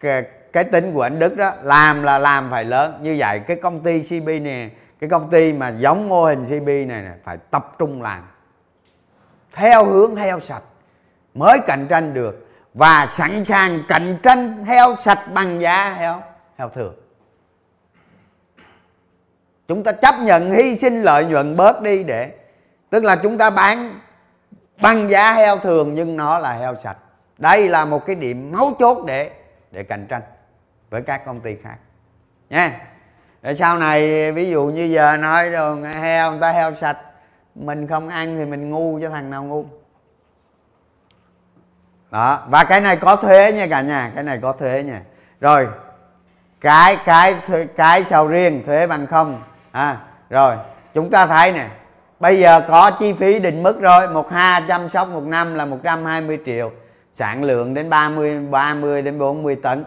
cái, 0.01 0.25
cái 0.53 0.65
tính 0.65 0.95
của 0.95 1.03
anh 1.03 1.19
Đức 1.19 1.37
đó 1.37 1.53
làm 1.63 2.03
là 2.03 2.19
làm 2.19 2.51
phải 2.51 2.65
lớn. 2.65 2.99
Như 3.03 3.17
vậy 3.19 3.39
cái 3.39 3.57
công 3.63 3.81
ty 3.81 4.03
CB 4.03 4.29
này 4.43 4.71
cái 5.01 5.11
công 5.11 5.31
ty 5.31 5.53
mà 5.53 5.69
giống 5.69 6.09
mô 6.09 6.25
hình 6.25 6.45
CB 6.45 6.69
này, 6.69 7.03
này 7.03 7.17
phải 7.25 7.37
tập 7.51 7.73
trung 7.79 8.03
làm. 8.03 8.23
Theo 9.55 9.85
hướng 9.85 10.17
heo 10.17 10.41
sạch. 10.41 10.63
Mới 11.35 11.59
cạnh 11.67 11.87
tranh 11.89 12.15
được. 12.15 12.49
Và 12.75 13.07
sẵn 13.07 13.45
sàng 13.45 13.79
cạnh 13.89 14.19
tranh 14.23 14.65
heo 14.65 14.97
sạch 14.99 15.21
bằng 15.35 15.61
giá 15.61 15.93
heo 15.93 16.23
heo 16.59 16.69
thường 16.69 16.95
chúng 19.69 19.85
ta 19.85 19.93
chấp 19.93 20.15
nhận, 20.21 20.51
hy 20.51 20.77
sinh 20.77 21.03
lợi 21.03 21.25
nhuận 21.25 21.57
bớt 21.57 21.83
đi 21.83 22.05
để, 22.05 22.31
tức 22.91 23.05
là 23.05 23.17
chúng 23.17 23.39
ta 23.39 23.51
bán 23.51 24.01
bằng 24.81 25.11
giá 25.11 25.33
heo 25.33 25.57
thường 25.57 25.95
nhưng 25.95 26.17
nó 26.17 26.39
là 26.39 26.53
heo 26.53 26.75
sạch. 26.77 26.97
Đây 27.39 27.69
là 27.69 27.85
một 27.85 28.07
cái 28.07 28.17
điểm 28.17 28.53
mấu 28.53 28.71
chốt 28.79 29.05
để 29.07 29.31
để 29.71 29.83
cạnh 29.83 30.07
tranh 30.09 30.23
với 30.91 31.03
các 31.03 31.27
công 31.27 31.41
ty 31.41 31.57
khác. 31.65 31.77
Nha. 32.51 32.73
Để 33.43 33.55
sau 33.55 33.79
này, 33.79 34.33
ví 34.33 34.51
dụ 34.51 34.65
như 34.65 34.85
giờ 34.85 35.17
nói 35.17 35.51
rồi, 35.51 35.89
heo, 35.89 36.31
người 36.31 36.41
ta 36.41 36.53
heo 36.53 36.75
sạch, 36.75 36.99
mình 37.55 37.87
không 37.87 38.09
ăn 38.09 38.37
thì 38.39 38.45
mình 38.45 38.71
ngu 38.71 39.01
cho 39.01 39.11
thằng 39.11 39.31
nào 39.31 39.45
ngu. 39.45 39.65
Đó, 42.11 42.43
và 42.49 42.65
cái 42.65 42.81
này 42.81 42.97
có 42.97 43.17
thuế 43.17 43.53
nha 43.53 43.67
cả 43.67 43.81
nhà, 43.81 44.13
cái 44.15 44.25
này 44.25 44.39
có 44.43 44.53
thuế 44.53 44.83
nha. 44.83 45.03
Rồi, 45.41 45.69
cái 46.61 46.97
cái 47.05 47.35
cái 47.77 48.05
sầu 48.05 48.29
riêng, 48.29 48.63
thuế 48.67 48.87
bằng 48.87 49.07
không 49.07 49.43
à 49.77 50.01
rồi, 50.31 50.57
chúng 50.95 51.11
ta 51.11 51.27
thấy 51.27 51.53
nè. 51.53 51.69
Bây 52.21 52.39
giờ 52.39 52.61
có 52.69 52.91
chi 52.91 53.13
phí 53.13 53.39
định 53.39 53.63
mức 53.63 53.81
rồi. 53.81 54.09
Một 54.09 54.31
ha 54.31 54.61
chăm 54.69 54.89
sóc 54.89 55.09
một 55.09 55.23
năm 55.23 55.55
là 55.55 55.67
120 55.67 56.39
triệu. 56.45 56.73
Sản 57.13 57.45
lượng 57.45 57.75
đến 57.75 57.91
30 57.91 58.41
30 58.41 59.03
đến 59.03 59.19
40 59.19 59.57
tấn. 59.63 59.85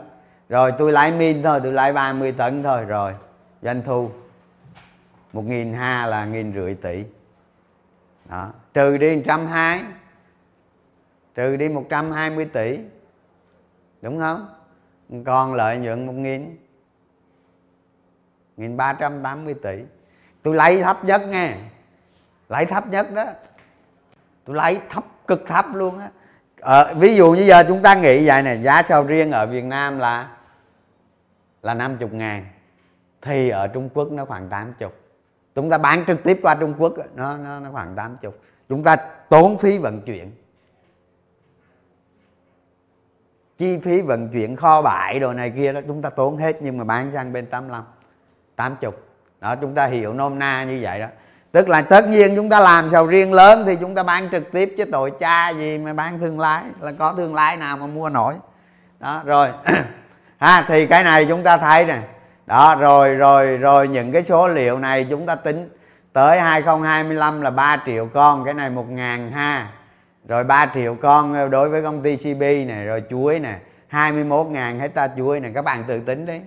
Rồi 0.49 0.71
tôi 0.77 0.91
lấy 0.91 1.11
min 1.11 1.43
thôi, 1.43 1.59
tôi 1.63 1.71
lấy 1.71 1.93
30 1.93 2.31
tấn 2.31 2.63
thôi. 2.63 2.85
Rồi, 2.85 3.13
doanh 3.61 3.81
thu 3.81 4.09
một 5.33 5.45
nghìn 5.45 5.73
ha 5.73 6.05
là 6.05 6.25
nghìn 6.25 6.53
rưỡi 6.53 6.73
tỷ. 6.73 7.03
Đó, 8.25 8.49
trừ 8.73 8.97
đi 8.97 9.15
một 9.15 9.21
trăm 9.25 9.47
hai, 9.47 9.81
trừ 11.35 11.55
đi 11.55 11.69
120 11.69 12.45
tỷ. 12.45 12.79
Đúng 14.01 14.19
không? 14.19 14.47
Còn 15.25 15.53
lợi 15.53 15.77
nhuận 15.77 16.05
một 16.05 16.13
nghìn 16.13 16.57
nghìn 18.59 18.77
ba 18.77 18.93
trăm 18.93 19.21
tám 19.21 19.45
mươi 19.45 19.53
tỷ. 19.53 19.83
Tôi 20.43 20.55
lấy 20.55 20.81
thấp 20.83 21.05
nhất 21.05 21.21
nghe. 21.27 21.55
Lấy 22.49 22.65
thấp 22.65 22.87
nhất 22.87 23.13
đó. 23.13 23.25
Tôi 24.45 24.55
lấy 24.55 24.81
thấp 24.89 25.03
cực 25.27 25.43
thấp 25.47 25.65
luôn 25.73 25.99
á. 25.99 26.09
Ờ, 26.61 26.93
ví 26.95 27.15
dụ 27.15 27.31
như 27.31 27.43
giờ 27.43 27.63
chúng 27.67 27.81
ta 27.81 27.95
nghĩ 27.95 28.27
vậy 28.27 28.41
này 28.41 28.63
giá 28.63 28.83
sầu 28.83 29.03
riêng 29.03 29.31
ở 29.31 29.45
Việt 29.45 29.63
Nam 29.63 29.99
là 29.99 30.29
là 31.61 31.73
50 31.73 32.09
ngàn 32.11 32.45
thì 33.21 33.49
ở 33.49 33.67
Trung 33.67 33.89
Quốc 33.93 34.11
nó 34.11 34.25
khoảng 34.25 34.49
80 34.49 34.89
chúng 35.55 35.69
ta 35.69 35.77
bán 35.77 36.03
trực 36.07 36.23
tiếp 36.23 36.39
qua 36.41 36.55
Trung 36.55 36.73
Quốc 36.77 36.93
nó 37.15 37.37
nó, 37.37 37.59
nó 37.59 37.71
khoảng 37.71 37.95
80 37.95 38.31
chúng 38.69 38.83
ta 38.83 38.95
tốn 39.29 39.57
phí 39.57 39.77
vận 39.77 40.01
chuyển. 40.01 40.31
Chi 43.57 43.77
phí 43.77 44.01
vận 44.01 44.29
chuyển 44.29 44.55
kho 44.55 44.81
bãi 44.81 45.19
đồ 45.19 45.33
này 45.33 45.53
kia 45.55 45.73
đó 45.73 45.81
chúng 45.87 46.01
ta 46.01 46.09
tốn 46.09 46.37
hết 46.37 46.57
nhưng 46.61 46.77
mà 46.77 46.83
bán 46.83 47.11
sang 47.11 47.33
bên 47.33 47.45
85 47.45 47.83
80 48.59 48.91
đó, 49.39 49.55
chúng 49.61 49.75
ta 49.75 49.85
hiểu 49.85 50.13
nôm 50.13 50.39
na 50.39 50.63
như 50.63 50.79
vậy 50.81 50.99
đó. 50.99 51.07
Tức 51.51 51.69
là 51.69 51.81
tất 51.81 52.07
nhiên 52.07 52.35
chúng 52.35 52.49
ta 52.49 52.59
làm 52.59 52.89
sầu 52.89 53.07
riêng 53.07 53.33
lớn 53.33 53.63
thì 53.65 53.75
chúng 53.75 53.95
ta 53.95 54.03
bán 54.03 54.29
trực 54.31 54.51
tiếp, 54.51 54.73
chứ 54.77 54.85
tội 54.85 55.11
cha 55.19 55.49
gì 55.49 55.77
mà 55.77 55.93
bán 55.93 56.19
thương 56.19 56.39
lái, 56.39 56.63
là 56.79 56.91
có 56.99 57.13
thương 57.17 57.35
lái 57.35 57.57
nào 57.57 57.77
mà 57.77 57.87
mua 57.87 58.09
nổi. 58.09 58.33
Đó, 58.99 59.21
rồi. 59.25 59.49
Ha, 60.39 60.65
thì 60.67 60.85
cái 60.85 61.03
này 61.03 61.25
chúng 61.29 61.43
ta 61.43 61.57
thấy 61.57 61.85
nè. 61.85 61.99
Đó, 62.45 62.75
rồi 62.79 63.15
rồi 63.15 63.57
rồi 63.57 63.87
những 63.87 64.11
cái 64.11 64.23
số 64.23 64.47
liệu 64.47 64.79
này 64.79 65.07
chúng 65.09 65.25
ta 65.25 65.35
tính 65.35 65.69
tới 66.13 66.41
2025 66.41 67.41
là 67.41 67.49
3 67.49 67.77
triệu 67.85 68.07
con, 68.13 68.45
cái 68.45 68.53
này 68.53 68.69
một 68.69 68.89
ngàn 68.89 69.31
ha. 69.31 69.67
Rồi 70.27 70.43
3 70.43 70.65
triệu 70.73 70.95
con 71.01 71.33
ờ, 71.33 71.47
đối 71.47 71.69
với 71.69 71.81
công 71.83 72.03
ty 72.03 72.15
CB 72.15 72.41
này 72.41 72.85
rồi 72.85 73.03
chuối 73.09 73.39
nè 73.39 73.59
21 73.87 74.47
ngàn 74.47 74.79
hecta 74.79 75.09
chuối 75.17 75.39
này 75.39 75.51
các 75.55 75.61
bạn 75.61 75.83
tự 75.87 75.99
tính 75.99 76.25
đấy 76.25 76.41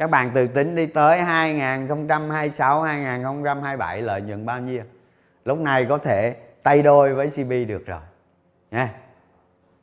các 0.00 0.10
bạn 0.10 0.30
tự 0.34 0.46
tính 0.46 0.74
đi 0.74 0.86
tới 0.86 1.22
2026 1.22 2.82
2027 2.82 4.02
lợi 4.02 4.20
nhuận 4.20 4.46
bao 4.46 4.60
nhiêu? 4.60 4.82
Lúc 5.44 5.58
này 5.58 5.86
có 5.88 5.98
thể 5.98 6.36
tay 6.62 6.82
đôi 6.82 7.14
với 7.14 7.28
CB 7.28 7.50
được 7.68 7.86
rồi. 7.86 8.00
Nha. 8.70 8.88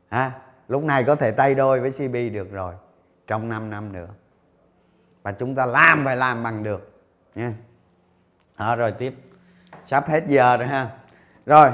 Ha? 0.09 0.32
Lúc 0.68 0.84
này 0.84 1.03
có 1.03 1.15
thể 1.15 1.32
tay 1.32 1.55
đôi 1.55 1.80
với 1.80 1.91
CB 1.91 2.34
được 2.34 2.51
rồi. 2.51 2.74
Trong 3.28 3.49
5 3.49 3.70
năm 3.70 3.93
nữa. 3.93 4.07
Và 5.24 5.32
chúng 5.32 5.55
ta 5.55 5.65
làm 5.65 6.05
phải 6.05 6.15
làm 6.15 6.43
bằng 6.43 6.63
được. 6.63 7.01
Nha. 7.36 7.51
Đó, 8.57 8.76
rồi 8.76 8.91
tiếp. 8.91 9.13
Sắp 9.88 10.07
hết 10.07 10.24
giờ 10.28 10.57
rồi 10.57 10.68
ha. 10.68 10.89
Rồi. 11.45 11.70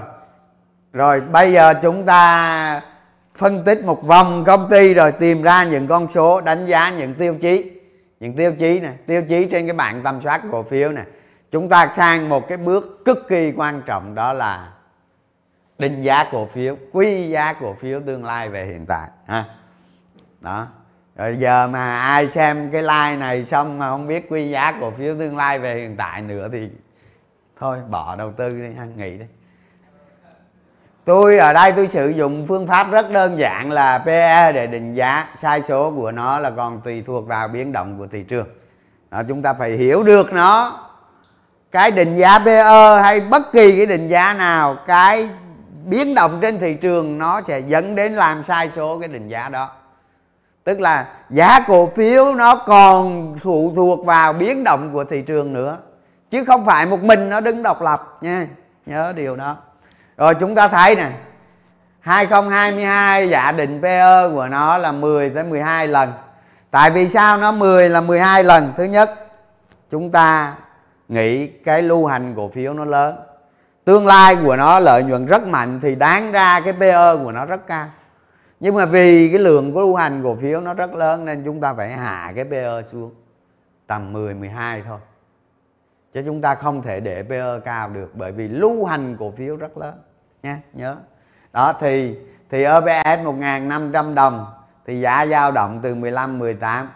Rồi 0.93 1.21
bây 1.21 1.53
giờ 1.53 1.73
chúng 1.81 2.05
ta 2.05 2.81
phân 3.35 3.63
tích 3.65 3.83
một 3.85 4.03
vòng 4.03 4.43
công 4.45 4.69
ty 4.69 4.93
rồi 4.93 5.11
tìm 5.11 5.41
ra 5.41 5.63
những 5.63 5.87
con 5.87 6.09
số 6.09 6.41
đánh 6.41 6.65
giá 6.65 6.89
những 6.89 7.13
tiêu 7.13 7.37
chí 7.41 7.79
những 8.23 8.35
tiêu 8.35 8.53
chí 8.59 8.79
này 8.79 8.93
tiêu 9.05 9.23
chí 9.29 9.45
trên 9.45 9.67
cái 9.67 9.73
bảng 9.73 10.03
tầm 10.03 10.21
soát 10.21 10.41
cổ 10.51 10.63
phiếu 10.63 10.91
này 10.91 11.05
chúng 11.51 11.69
ta 11.69 11.93
sang 11.95 12.29
một 12.29 12.47
cái 12.47 12.57
bước 12.57 13.01
cực 13.05 13.27
kỳ 13.29 13.53
quan 13.55 13.81
trọng, 13.85 14.15
đó 14.15 14.33
là 14.33 14.71
định 15.77 16.01
giá 16.01 16.25
cổ 16.31 16.45
phiếu, 16.45 16.77
quy 16.91 17.29
giá 17.29 17.53
cổ 17.53 17.73
phiếu 17.73 18.01
tương 18.05 18.25
lai 18.25 18.49
về 18.49 18.65
hiện 18.65 18.85
tại, 18.85 19.09
ha. 19.27 19.45
Đó. 20.41 20.67
Rồi 21.15 21.35
giờ 21.37 21.67
mà 21.67 21.99
ai 21.99 22.29
xem 22.29 22.71
cái 22.71 22.81
like 22.81 23.17
này 23.19 23.45
xong 23.45 23.79
mà 23.79 23.89
không 23.89 24.07
biết 24.07 24.29
quy 24.29 24.49
giá 24.49 24.77
cổ 24.79 24.91
phiếu 24.91 25.15
tương 25.19 25.37
lai 25.37 25.59
về 25.59 25.75
hiện 25.75 25.95
tại 25.97 26.21
nữa 26.21 26.49
thì 26.51 26.69
thôi, 27.59 27.77
bỏ 27.89 28.15
đầu 28.15 28.31
tư 28.31 28.61
đi 28.61 28.73
ha, 28.77 28.85
nghỉ 28.85 29.17
đi 29.17 29.25
tôi 31.05 31.37
ở 31.37 31.53
đây 31.53 31.71
tôi 31.71 31.87
sử 31.87 32.09
dụng 32.09 32.45
phương 32.47 32.67
pháp 32.67 32.91
rất 32.91 33.11
đơn 33.11 33.39
giản 33.39 33.71
là 33.71 33.97
PE 33.97 34.51
để 34.51 34.67
định 34.67 34.93
giá 34.93 35.27
sai 35.37 35.61
số 35.61 35.91
của 35.91 36.11
nó 36.11 36.39
là 36.39 36.49
còn 36.49 36.81
tùy 36.81 37.03
thuộc 37.05 37.27
vào 37.27 37.47
biến 37.47 37.71
động 37.71 37.99
của 37.99 38.07
thị 38.07 38.23
trường. 38.23 38.47
Đó, 39.11 39.21
chúng 39.27 39.41
ta 39.41 39.53
phải 39.53 39.71
hiểu 39.71 40.03
được 40.03 40.33
nó. 40.33 40.79
Cái 41.71 41.91
định 41.91 42.15
giá 42.15 42.39
PE 42.39 43.01
hay 43.01 43.19
bất 43.19 43.51
kỳ 43.51 43.77
cái 43.77 43.85
định 43.85 44.07
giá 44.07 44.33
nào 44.33 44.77
cái 44.87 45.29
biến 45.85 46.15
động 46.15 46.39
trên 46.41 46.59
thị 46.59 46.73
trường 46.73 47.17
nó 47.17 47.41
sẽ 47.41 47.59
dẫn 47.59 47.95
đến 47.95 48.13
làm 48.13 48.43
sai 48.43 48.69
số 48.69 48.99
cái 48.99 49.07
định 49.07 49.27
giá 49.27 49.49
đó. 49.49 49.71
Tức 50.63 50.79
là 50.79 51.07
giá 51.29 51.59
cổ 51.67 51.91
phiếu 51.95 52.35
nó 52.35 52.55
còn 52.55 53.35
phụ 53.41 53.73
thuộc 53.75 54.05
vào 54.05 54.33
biến 54.33 54.63
động 54.63 54.89
của 54.93 55.03
thị 55.03 55.21
trường 55.21 55.53
nữa 55.53 55.77
chứ 56.29 56.45
không 56.45 56.65
phải 56.65 56.85
một 56.85 57.03
mình 57.03 57.29
nó 57.29 57.41
đứng 57.41 57.63
độc 57.63 57.81
lập 57.81 58.15
nha. 58.21 58.47
Nhớ 58.85 59.13
điều 59.15 59.35
đó 59.35 59.55
rồi 60.23 60.35
chúng 60.35 60.55
ta 60.55 60.67
thấy 60.67 60.95
nè 60.95 61.11
2022 61.99 63.29
giả 63.29 63.45
dạ 63.45 63.51
định 63.51 63.81
PE 63.81 64.29
của 64.33 64.47
nó 64.47 64.77
là 64.77 64.91
10 64.91 65.29
tới 65.29 65.43
12 65.43 65.87
lần. 65.87 66.11
Tại 66.71 66.91
vì 66.91 67.07
sao 67.07 67.37
nó 67.37 67.51
10 67.51 67.89
là 67.89 68.01
12 68.01 68.43
lần? 68.43 68.73
Thứ 68.77 68.83
nhất, 68.83 69.13
chúng 69.91 70.11
ta 70.11 70.55
nghĩ 71.07 71.47
cái 71.47 71.81
lưu 71.81 72.05
hành 72.05 72.33
cổ 72.35 72.49
phiếu 72.49 72.73
nó 72.73 72.85
lớn. 72.85 73.15
Tương 73.85 74.07
lai 74.07 74.35
của 74.43 74.55
nó 74.55 74.79
lợi 74.79 75.03
nhuận 75.03 75.25
rất 75.25 75.47
mạnh 75.47 75.79
thì 75.81 75.95
đáng 75.95 76.31
ra 76.31 76.59
cái 76.59 76.73
PE 76.73 77.15
của 77.23 77.31
nó 77.31 77.45
rất 77.45 77.67
cao. 77.67 77.87
Nhưng 78.59 78.75
mà 78.75 78.85
vì 78.85 79.29
cái 79.29 79.39
lượng 79.39 79.73
của 79.73 79.79
lưu 79.79 79.95
hành 79.95 80.23
cổ 80.23 80.35
phiếu 80.41 80.61
nó 80.61 80.73
rất 80.73 80.93
lớn 80.93 81.25
nên 81.25 81.43
chúng 81.45 81.61
ta 81.61 81.73
phải 81.73 81.91
hạ 81.91 82.31
cái 82.35 82.45
PE 82.45 82.81
xuống 82.91 83.11
tầm 83.87 84.13
10 84.13 84.33
12 84.33 84.81
thôi. 84.85 84.99
Chứ 86.13 86.21
chúng 86.25 86.41
ta 86.41 86.55
không 86.55 86.81
thể 86.81 86.99
để 86.99 87.23
PE 87.23 87.59
cao 87.65 87.89
được 87.89 88.11
bởi 88.13 88.31
vì 88.31 88.47
lưu 88.47 88.85
hành 88.85 89.17
cổ 89.19 89.31
phiếu 89.37 89.55
rất 89.55 89.77
lớn 89.77 89.93
nha, 90.43 90.57
nhớ. 90.73 90.95
Đó, 91.53 91.73
thì 91.79 92.15
thì 92.49 92.63
EPS 92.63 93.25
1.500 93.25 94.13
đồng, 94.13 94.45
thì 94.85 94.99
giá 94.99 95.25
dao 95.25 95.51
động 95.51 95.79
từ 95.83 95.95
15 95.95 96.39
18 96.39 96.89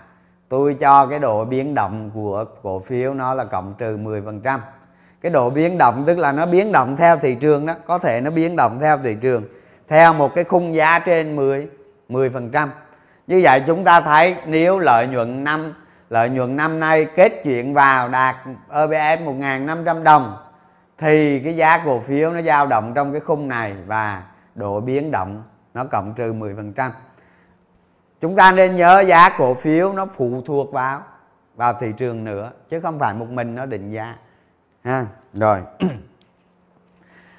tôi 0.49 0.73
cho 0.73 1.05
cái 1.05 1.19
độ 1.19 1.45
biến 1.45 1.75
động 1.75 2.11
của 2.13 2.45
cổ 2.63 2.79
phiếu 2.79 3.13
nó 3.13 3.33
là 3.33 3.43
cộng 3.43 3.73
trừ 3.77 3.97
10 3.97 4.21
phần 4.21 4.41
trăm. 4.41 4.59
Cái 5.21 5.31
độ 5.31 5.49
biến 5.49 5.77
động, 5.77 6.03
tức 6.07 6.17
là 6.17 6.31
nó 6.31 6.45
biến 6.45 6.71
động 6.71 6.95
theo 6.95 7.17
thị 7.17 7.35
trường 7.35 7.65
đó, 7.65 7.73
có 7.87 7.99
thể 7.99 8.21
nó 8.21 8.29
biến 8.29 8.55
động 8.55 8.79
theo 8.81 8.97
thị 9.03 9.17
trường, 9.21 9.43
theo 9.87 10.13
một 10.13 10.35
cái 10.35 10.43
khung 10.43 10.75
giá 10.75 10.99
trên 10.99 11.35
10 11.35 11.67
10 12.09 12.29
phần 12.29 12.51
trăm. 12.51 12.71
Như 13.27 13.39
vậy 13.43 13.63
chúng 13.67 13.83
ta 13.83 14.01
thấy 14.01 14.35
nếu 14.45 14.79
lợi 14.79 15.07
nhuận 15.07 15.43
năm, 15.43 15.73
lợi 16.09 16.29
nhuận 16.29 16.55
năm 16.55 16.79
nay 16.79 17.05
kết 17.05 17.41
chuyện 17.43 17.73
vào 17.73 18.09
đạt 18.09 18.35
OBS 18.83 19.21
1.500 19.25 20.03
đồng 20.03 20.37
thì 20.97 21.39
cái 21.39 21.55
giá 21.55 21.83
cổ 21.85 21.99
phiếu 21.99 22.31
nó 22.31 22.41
dao 22.41 22.67
động 22.67 22.93
trong 22.95 23.11
cái 23.11 23.21
khung 23.21 23.47
này 23.47 23.75
và 23.85 24.23
độ 24.55 24.81
biến 24.81 25.11
động 25.11 25.43
nó 25.73 25.85
cộng 25.85 26.13
trừ 26.13 26.33
10%. 26.33 26.89
chúng 28.21 28.35
ta 28.35 28.51
nên 28.51 28.75
nhớ 28.75 29.03
giá 29.07 29.29
cổ 29.37 29.53
phiếu 29.53 29.93
nó 29.93 30.05
phụ 30.17 30.41
thuộc 30.45 30.73
vào 30.73 31.03
vào 31.55 31.73
thị 31.73 31.93
trường 31.97 32.23
nữa 32.23 32.51
chứ 32.69 32.79
không 32.79 32.99
phải 32.99 33.13
một 33.13 33.29
mình 33.29 33.55
nó 33.55 33.65
định 33.65 33.89
giá. 33.89 34.15
Ha 34.83 35.05
rồi. 35.33 35.61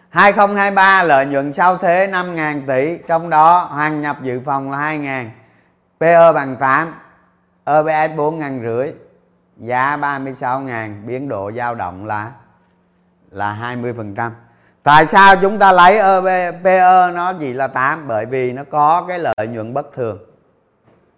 2023 0.08 1.02
lợi 1.02 1.26
nhuận 1.26 1.52
sau 1.52 1.76
thế 1.76 2.08
5.000 2.12 2.66
tỷ 2.66 2.98
trong 3.06 3.30
đó 3.30 3.58
hoàn 3.58 4.00
nhập 4.00 4.16
dự 4.22 4.40
phòng 4.44 4.70
là 4.70 4.78
2.000 4.78 5.28
PE 6.00 6.32
bằng 6.32 6.56
8 6.56 6.94
EPS 7.64 8.16
4.500, 8.16 8.92
giá 9.56 9.96
36.000 9.96 11.06
biến 11.06 11.28
độ 11.28 11.52
dao 11.52 11.74
động 11.74 12.06
là 12.06 12.30
là 13.30 13.52
20 13.52 13.92
phần 13.96 14.14
trăm. 14.14 14.32
Tại 14.82 15.06
sao 15.06 15.36
chúng 15.36 15.58
ta 15.58 15.72
lấy 15.72 16.00
PE 16.64 16.78
e 16.78 17.10
nó 17.10 17.32
chỉ 17.40 17.52
là 17.52 17.66
8 17.66 18.08
bởi 18.08 18.26
vì 18.26 18.52
nó 18.52 18.62
có 18.70 19.04
cái 19.08 19.18
lợi 19.18 19.46
nhuận 19.48 19.74
bất 19.74 19.92
thường. 19.92 20.18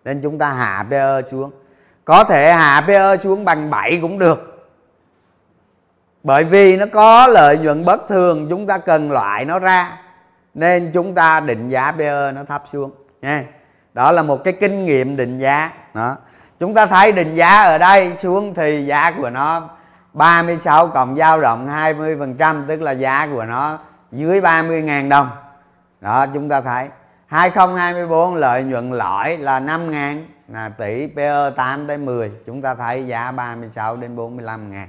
Nên 0.05 0.23
chúng 0.23 0.39
ta 0.39 0.53
hạ 0.53 0.85
PE 0.91 1.23
xuống. 1.31 1.51
Có 2.05 2.25
thể 2.25 2.53
hạ 2.53 2.85
PE 2.87 3.17
xuống 3.17 3.45
bằng 3.45 3.71
7 3.71 3.99
cũng 4.03 4.19
được. 4.19 4.71
Bởi 6.23 6.45
vì 6.45 6.77
nó 6.77 6.87
có 6.93 7.27
lợi 7.27 7.59
nhuận 7.59 7.85
bất 7.85 8.09
thường, 8.09 8.47
chúng 8.51 8.67
ta 8.67 8.79
cần 8.79 9.13
loại 9.13 9.45
nó 9.45 9.59
ra. 9.59 9.99
Nên 10.55 10.91
chúng 10.95 11.15
ta 11.15 11.41
định 11.41 11.69
giá 11.69 11.93
PE 11.93 12.33
nó 12.33 12.45
thấp 12.45 12.63
xuống, 12.67 12.91
nha. 13.23 13.45
Đó 13.93 14.13
là 14.13 14.23
một 14.23 14.45
cái 14.45 14.55
kinh 14.61 14.85
nghiệm 14.85 15.17
định 15.17 15.39
giá. 15.39 15.73
Đó. 15.95 16.17
Chúng 16.61 16.75
ta 16.75 16.87
thấy 16.87 17.13
định 17.13 17.35
giá 17.35 17.63
ở 17.63 17.79
đây 17.79 18.13
xuống 18.21 18.55
thì 18.55 18.85
giá 18.87 19.11
của 19.11 19.31
nó 19.31 19.69
36 20.13 20.89
cộng 20.89 21.17
dao 21.17 21.41
động 21.41 21.69
20% 21.69 22.67
tức 22.67 22.83
là 22.83 22.93
giá 22.93 23.27
của 23.27 23.45
nó 23.45 23.79
dưới 24.13 24.41
30.000 24.41 25.09
đồng. 25.09 25.29
Đó, 26.01 26.27
chúng 26.35 26.49
ta 26.49 26.61
thấy. 26.61 26.89
2024 27.27 28.35
lợi 28.35 28.63
nhuận 28.65 28.91
lõi 28.91 29.37
là 29.37 29.61
5.000 29.61 30.25
là 30.49 30.69
tỷ 30.69 31.07
PE 31.17 31.51
8 31.57 31.87
tới 31.87 31.99
10 31.99 32.31
chúng 32.47 32.63
ta 32.63 32.75
thấy 32.75 33.07
giá 33.07 33.33
36 33.33 33.97
đến 33.97 34.17
45 34.17 34.71
ngàn. 34.71 34.89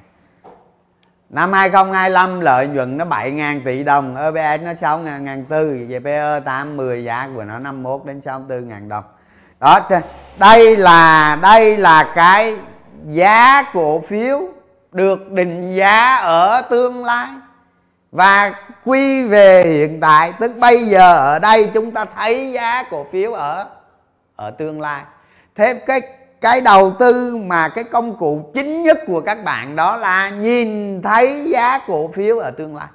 Năm 1.30 1.54
2025 1.54 2.40
lợi 2.40 2.68
nhuận 2.68 2.98
nó 2.98 3.06
7.000 3.06 3.62
tỷ 3.66 3.84
đồng 3.84 4.16
EPS 4.16 4.64
nó 4.64 4.74
6 4.74 5.00
ngàn 5.00 5.46
tư. 5.46 5.86
Về 5.90 6.00
PE 6.00 6.40
8 6.40 6.78
10 6.78 7.04
giá 7.04 7.30
của 7.36 7.44
nó 7.44 7.60
51 7.60 8.06
đến 8.06 8.22
64 8.22 8.70
ngàn 8.70 8.90
đồng. 8.90 9.04
Đó 9.60 9.80
đây 10.38 10.78
là 10.78 11.38
đây 11.42 11.78
là 11.78 12.12
cái 12.16 12.56
giá 13.06 13.64
cổ 13.74 14.02
phiếu 14.02 14.42
được 14.92 15.32
định 15.32 15.72
giá 15.72 16.16
ở 16.16 16.62
tương 16.62 17.06
lai. 17.06 17.30
Và 18.12 18.54
quy 18.86 19.24
về 19.28 19.64
hiện 19.64 20.00
tại, 20.00 20.34
tức 20.40 20.52
bây 20.58 20.78
giờ, 20.78 21.18
ở 21.18 21.40
đây 21.40 21.70
chúng 21.74 21.92
ta 21.92 22.06
thấy 22.06 22.52
giá 22.52 22.84
cổ 22.84 23.06
phiếu 23.12 23.34
ở 23.34 23.70
ở 24.36 24.52
tương 24.52 24.82
lai. 24.82 25.04
Thế 25.56 25.74
cái 25.86 26.02
cái 26.42 26.62
đầu 26.62 26.92
tư 27.00 27.38
mà 27.46 27.70
cái 27.70 27.84
công 27.84 28.18
cụ 28.18 28.52
chính 28.54 28.84
nhất 28.84 28.98
của 29.08 29.22
các 29.22 29.44
bạn 29.44 29.76
đó 29.76 29.98
là 29.98 30.30
nhìn 30.30 31.02
thấy 31.02 31.44
giá 31.46 31.80
cổ 31.88 32.08
phiếu 32.08 32.40
ở 32.40 32.52
tương 32.52 32.76
lai. 32.76 32.88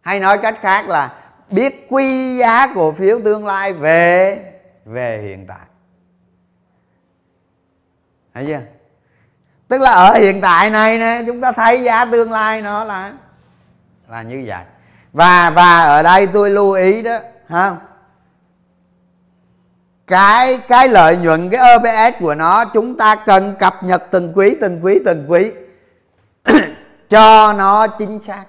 Hay 0.00 0.20
nói 0.20 0.38
cách 0.38 0.58
khác 0.60 0.88
là 0.88 1.14
biết 1.50 1.86
quy 1.88 2.36
giá 2.38 2.66
cổ 2.74 2.92
phiếu 2.92 3.20
tương 3.24 3.46
lai 3.46 3.72
về 3.72 4.38
về 4.84 5.20
hiện 5.22 5.46
tại. 5.48 5.66
Thấy 8.34 8.44
chưa? 8.46 8.60
Tức 9.72 9.80
là 9.80 9.90
ở 9.90 10.14
hiện 10.14 10.40
tại 10.40 10.70
này 10.70 10.98
nè, 10.98 11.22
chúng 11.26 11.40
ta 11.40 11.52
thấy 11.52 11.82
giá 11.82 12.04
tương 12.04 12.32
lai 12.32 12.62
nó 12.62 12.84
là 12.84 13.12
là 14.08 14.22
như 14.22 14.44
vậy. 14.46 14.64
Và 15.12 15.50
và 15.50 15.82
ở 15.82 16.02
đây 16.02 16.26
tôi 16.26 16.50
lưu 16.50 16.72
ý 16.72 17.02
đó, 17.02 17.18
ha? 17.48 17.76
Cái 20.06 20.58
cái 20.68 20.88
lợi 20.88 21.16
nhuận, 21.16 21.50
cái 21.50 21.76
obs 21.76 22.20
của 22.20 22.34
nó, 22.34 22.64
chúng 22.64 22.96
ta 22.96 23.16
cần 23.16 23.54
cập 23.58 23.82
nhật 23.82 24.02
từng 24.10 24.32
quý 24.34 24.56
từng 24.60 24.80
quý 24.82 24.98
từng 25.04 25.24
quý. 25.28 25.52
Cho 27.08 27.52
nó 27.52 27.86
chính 27.86 28.20
xác. 28.20 28.44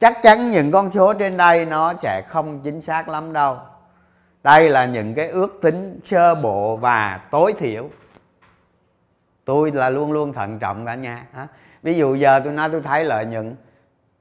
Chắc 0.00 0.22
chắn 0.22 0.50
những 0.50 0.70
con 0.70 0.90
số 0.90 1.12
trên 1.12 1.36
đây 1.36 1.64
nó 1.64 1.94
sẽ 2.02 2.22
không 2.28 2.60
chính 2.62 2.80
xác 2.80 3.08
lắm 3.08 3.32
đâu. 3.32 3.58
Đây 4.42 4.68
là 4.68 4.84
những 4.84 5.14
cái 5.14 5.28
ước 5.28 5.58
tính 5.62 6.00
sơ 6.04 6.34
bộ 6.34 6.76
và 6.76 7.20
tối 7.30 7.54
thiểu 7.58 7.88
tôi 9.50 9.72
là 9.72 9.90
luôn 9.90 10.12
luôn 10.12 10.32
thận 10.32 10.58
trọng 10.58 10.86
cả 10.86 10.94
nhà 10.94 11.26
ví 11.82 11.94
dụ 11.94 12.14
giờ 12.14 12.40
tôi 12.44 12.52
nói 12.52 12.68
tôi 12.72 12.80
thấy 12.82 13.04
lợi 13.04 13.26
nhuận 13.26 13.56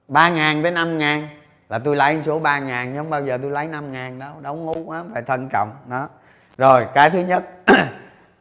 ba 0.08 0.30
ngàn 0.30 0.64
tới 0.64 0.72
năm 0.72 0.98
ngàn 0.98 1.28
là 1.70 1.80
tôi 1.80 1.96
lấy 1.96 2.22
số 2.26 2.40
ba 2.40 2.60
ngàn 2.60 2.94
nhưng 2.94 2.98
không 3.04 3.10
bao 3.10 3.26
giờ 3.26 3.38
tôi 3.42 3.52
lấy 3.52 3.68
năm 3.68 3.92
ngàn 3.92 4.20
đâu 4.20 4.34
đâu 4.42 4.56
ngu 4.56 4.84
quá 4.84 5.04
phải 5.14 5.22
thận 5.22 5.50
trọng 5.50 5.72
đó. 5.90 6.10
Rồi 6.58 6.88
cái 6.94 7.10
thứ 7.10 7.20
nhất 7.20 7.50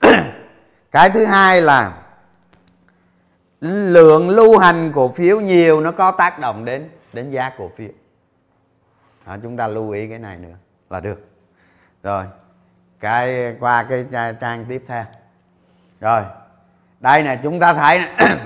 cái 0.90 1.10
thứ 1.10 1.24
hai 1.24 1.60
là 1.60 1.92
lượng 3.60 4.30
lưu 4.30 4.58
hành 4.58 4.92
cổ 4.94 5.08
phiếu 5.08 5.40
nhiều 5.40 5.80
nó 5.80 5.92
có 5.92 6.10
tác 6.10 6.38
động 6.38 6.64
đến 6.64 6.88
đến 7.12 7.30
giá 7.30 7.50
cổ 7.58 7.70
phiếu. 7.76 7.90
Đó, 9.26 9.36
chúng 9.42 9.56
ta 9.56 9.66
lưu 9.66 9.90
ý 9.90 10.08
cái 10.08 10.18
này 10.18 10.36
nữa 10.36 10.56
là 10.90 11.00
được. 11.00 11.28
Rồi 12.02 12.24
cái 13.00 13.56
qua 13.60 13.86
cái 13.88 14.06
trang 14.40 14.64
tiếp 14.68 14.82
theo. 14.86 15.04
Rồi 16.00 16.22
đây 17.00 17.22
nè 17.22 17.40
chúng 17.42 17.60
ta 17.60 17.74
thấy 17.74 18.00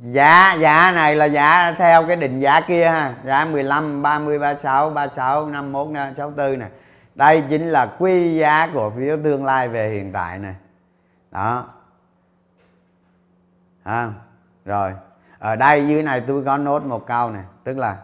giá 0.00 0.54
giá 0.54 0.92
này 0.94 1.16
là 1.16 1.24
giá 1.24 1.72
theo 1.72 2.06
cái 2.06 2.16
định 2.16 2.40
giá 2.40 2.60
kia 2.60 2.88
ha. 2.88 3.14
Giá 3.24 3.44
15 3.44 4.02
30 4.02 4.38
36 4.38 4.90
36 4.90 5.46
51 5.46 5.88
64 6.16 6.58
nè. 6.58 6.66
Đây 7.14 7.44
chính 7.50 7.68
là 7.68 7.86
quy 7.98 8.36
giá 8.36 8.68
cổ 8.74 8.92
phiếu 8.96 9.16
tương 9.24 9.44
lai 9.44 9.68
về 9.68 9.90
hiện 9.90 10.12
tại 10.12 10.38
này 10.38 10.54
đó. 11.30 11.66
À, 13.82 14.08
rồi. 14.64 14.92
Ở 15.38 15.56
đây 15.56 15.88
dưới 15.88 16.02
này 16.02 16.20
tôi 16.20 16.44
có 16.44 16.56
nốt 16.56 16.82
một 16.82 17.06
câu 17.06 17.30
này 17.30 17.42
tức 17.64 17.78
là 17.78 17.96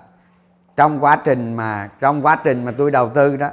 trong 0.76 1.04
quá 1.04 1.16
trình 1.24 1.54
mà 1.54 1.88
trong 2.00 2.22
quá 2.22 2.36
trình 2.44 2.64
mà 2.64 2.72
tôi 2.78 2.90
đầu 2.90 3.08
tư 3.08 3.36
đó 3.36 3.48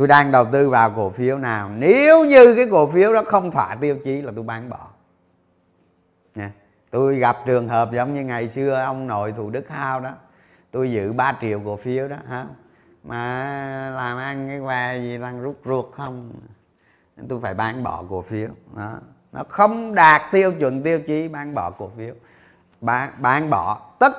tôi 0.00 0.08
đang 0.08 0.32
đầu 0.32 0.44
tư 0.52 0.70
vào 0.70 0.90
cổ 0.90 1.10
phiếu 1.10 1.38
nào. 1.38 1.70
Nếu 1.76 2.24
như 2.24 2.54
cái 2.54 2.66
cổ 2.70 2.90
phiếu 2.90 3.12
đó 3.12 3.22
không 3.26 3.50
thỏa 3.50 3.74
tiêu 3.80 3.96
chí 4.04 4.22
là 4.22 4.32
tôi 4.36 4.44
bán 4.44 4.70
bỏ. 4.70 4.88
Nha. 6.34 6.50
Tôi 6.90 7.16
gặp 7.16 7.36
trường 7.46 7.68
hợp 7.68 7.92
giống 7.92 8.14
như 8.14 8.24
ngày 8.24 8.48
xưa 8.48 8.74
ông 8.74 9.06
nội 9.06 9.32
thủ 9.36 9.50
đức 9.50 9.68
hao 9.68 10.00
đó. 10.00 10.10
Tôi 10.70 10.90
giữ 10.90 11.12
3 11.12 11.36
triệu 11.40 11.60
cổ 11.64 11.76
phiếu 11.76 12.08
đó, 12.08 12.16
hả? 12.28 12.44
Mà 13.04 13.16
làm 13.96 14.18
ăn 14.18 14.48
cái 14.48 14.60
què 14.60 14.98
gì 14.98 15.18
đang 15.18 15.42
rút 15.42 15.56
ruột 15.64 15.86
không? 15.92 16.32
Nên 17.16 17.28
tôi 17.28 17.40
phải 17.42 17.54
bán 17.54 17.82
bỏ 17.82 18.04
cổ 18.10 18.22
phiếu. 18.22 18.48
Đó. 18.76 18.92
Nó 19.32 19.42
không 19.48 19.94
đạt 19.94 20.22
tiêu 20.32 20.52
chuẩn 20.52 20.82
tiêu 20.82 21.00
chí, 21.00 21.28
bán 21.28 21.54
bỏ 21.54 21.70
cổ 21.70 21.90
phiếu. 21.96 22.14
Bán 22.80 23.10
bán 23.18 23.50
bỏ. 23.50 23.80
Tất, 23.98 24.12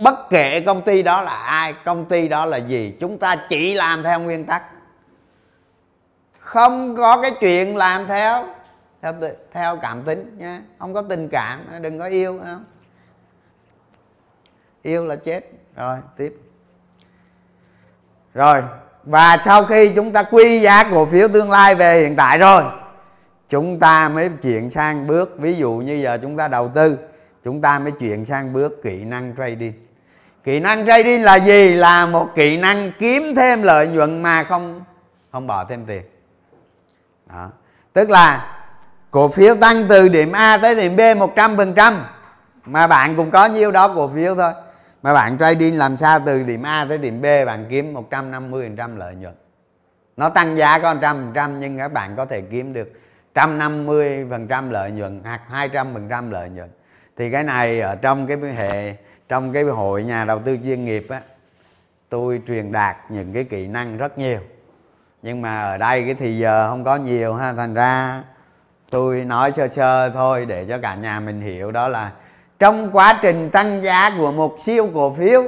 bất 0.00 0.30
kể 0.30 0.60
công 0.60 0.82
ty 0.82 1.02
đó 1.02 1.22
là 1.22 1.36
ai, 1.36 1.74
công 1.84 2.04
ty 2.04 2.28
đó 2.28 2.44
là 2.44 2.56
gì, 2.56 2.96
chúng 3.00 3.18
ta 3.18 3.36
chỉ 3.48 3.74
làm 3.74 4.02
theo 4.02 4.20
nguyên 4.20 4.44
tắc 4.44 4.62
không 6.46 6.96
có 6.96 7.22
cái 7.22 7.30
chuyện 7.40 7.76
làm 7.76 8.06
theo. 8.06 8.44
Theo 9.02 9.14
theo 9.52 9.78
cảm 9.82 10.02
tính 10.02 10.36
nha 10.38 10.62
không 10.78 10.94
có 10.94 11.02
tình 11.02 11.28
cảm, 11.28 11.60
đừng 11.80 11.98
có 11.98 12.04
yêu 12.04 12.40
không? 12.44 12.64
Yêu 14.82 15.04
là 15.04 15.16
chết. 15.16 15.50
Rồi, 15.76 15.98
tiếp. 16.16 16.36
Rồi, 18.34 18.62
và 19.04 19.38
sau 19.44 19.64
khi 19.64 19.92
chúng 19.96 20.12
ta 20.12 20.22
quy 20.22 20.60
giá 20.60 20.84
cổ 20.90 21.06
phiếu 21.06 21.28
tương 21.28 21.50
lai 21.50 21.74
về 21.74 22.00
hiện 22.00 22.16
tại 22.16 22.38
rồi, 22.38 22.62
chúng 23.48 23.80
ta 23.80 24.08
mới 24.08 24.28
chuyển 24.42 24.70
sang 24.70 25.06
bước, 25.06 25.36
ví 25.38 25.54
dụ 25.54 25.72
như 25.72 25.94
giờ 25.94 26.18
chúng 26.22 26.36
ta 26.36 26.48
đầu 26.48 26.68
tư, 26.68 26.98
chúng 27.44 27.60
ta 27.60 27.78
mới 27.78 27.92
chuyển 27.92 28.24
sang 28.24 28.52
bước 28.52 28.82
kỹ 28.82 29.04
năng 29.04 29.34
trading. 29.36 29.72
Kỹ 30.44 30.60
năng 30.60 30.86
trading 30.86 31.22
là 31.22 31.34
gì? 31.36 31.74
Là 31.74 32.06
một 32.06 32.28
kỹ 32.34 32.56
năng 32.56 32.92
kiếm 32.98 33.22
thêm 33.36 33.62
lợi 33.62 33.88
nhuận 33.88 34.22
mà 34.22 34.44
không 34.44 34.84
không 35.32 35.46
bỏ 35.46 35.64
thêm 35.64 35.84
tiền 35.84 36.02
đó. 37.26 37.50
tức 37.92 38.10
là 38.10 38.58
cổ 39.10 39.28
phiếu 39.28 39.54
tăng 39.54 39.76
từ 39.88 40.08
điểm 40.08 40.32
A 40.32 40.58
tới 40.58 40.74
điểm 40.74 40.96
B 40.96 41.00
100% 41.00 41.94
mà 42.66 42.86
bạn 42.86 43.16
cũng 43.16 43.30
có 43.30 43.46
nhiêu 43.46 43.70
đó 43.70 43.94
cổ 43.94 44.08
phiếu 44.08 44.34
thôi. 44.34 44.52
Mà 45.02 45.14
bạn 45.14 45.38
trading 45.38 45.78
làm 45.78 45.96
sao 45.96 46.18
từ 46.26 46.42
điểm 46.42 46.62
A 46.62 46.86
tới 46.88 46.98
điểm 46.98 47.22
B, 47.22 47.24
bạn 47.46 47.66
kiếm 47.70 47.94
150% 48.10 48.96
lợi 48.96 49.14
nhuận. 49.14 49.34
Nó 50.16 50.28
tăng 50.28 50.56
giá 50.56 50.78
có 50.78 50.94
100% 50.94 51.58
nhưng 51.58 51.78
các 51.78 51.88
bạn 51.88 52.16
có 52.16 52.24
thể 52.24 52.40
kiếm 52.40 52.72
được 52.72 52.92
150% 53.34 54.70
lợi 54.70 54.90
nhuận 54.90 55.20
hoặc 55.24 55.40
200% 55.50 56.30
lợi 56.30 56.50
nhuận. 56.50 56.70
Thì 57.16 57.30
cái 57.30 57.44
này 57.44 57.80
ở 57.80 57.96
trong 57.96 58.26
cái 58.26 58.36
hệ, 58.56 58.94
trong 59.28 59.52
cái 59.52 59.62
hội 59.62 60.04
nhà 60.04 60.24
đầu 60.24 60.38
tư 60.38 60.58
chuyên 60.64 60.84
nghiệp 60.84 61.06
á, 61.10 61.20
tôi 62.08 62.42
truyền 62.46 62.72
đạt 62.72 62.96
những 63.08 63.32
cái 63.32 63.44
kỹ 63.44 63.66
năng 63.66 63.96
rất 63.96 64.18
nhiều 64.18 64.40
nhưng 65.22 65.42
mà 65.42 65.62
ở 65.62 65.78
đây 65.78 66.04
cái 66.04 66.14
thì 66.14 66.38
giờ 66.38 66.68
không 66.68 66.84
có 66.84 66.96
nhiều 66.96 67.34
ha, 67.34 67.52
thành 67.52 67.74
ra 67.74 68.22
tôi 68.90 69.24
nói 69.24 69.52
sơ 69.52 69.68
sơ 69.68 70.10
thôi 70.10 70.46
để 70.46 70.66
cho 70.68 70.78
cả 70.78 70.94
nhà 70.94 71.20
mình 71.20 71.40
hiểu 71.40 71.72
đó 71.72 71.88
là 71.88 72.12
trong 72.58 72.90
quá 72.92 73.18
trình 73.22 73.50
tăng 73.50 73.82
giá 73.82 74.10
của 74.18 74.32
một 74.32 74.56
siêu 74.58 74.88
cổ 74.94 75.14
phiếu 75.14 75.42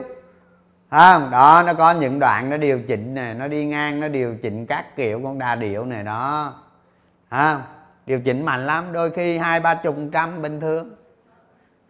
không 0.91 1.31
đó, 1.31 1.63
nó 1.67 1.75
có 1.75 1.91
những 1.91 2.19
đoạn 2.19 2.51
nó 2.51 2.57
điều 2.57 2.81
chỉnh 2.81 3.15
này 3.15 3.35
nó 3.35 3.49
đi 3.49 3.65
ngang, 3.67 4.01
nó 4.01 4.09
điều 4.09 4.35
chỉnh 4.43 4.67
các 4.67 4.97
kiểu 4.97 5.21
con 5.25 5.39
đa 5.39 5.55
điệu 5.55 5.85
này 5.85 6.03
đó, 6.03 6.55
ha. 7.29 7.61
Điều 8.07 8.21
chỉnh 8.21 8.45
mạnh 8.45 8.67
lắm, 8.67 8.93
đôi 8.93 9.11
khi 9.11 9.39
hai, 9.39 9.61
ba 9.61 9.75
chục 9.75 9.97
trăm 10.13 10.43
bình 10.43 10.61
thường, 10.61 10.91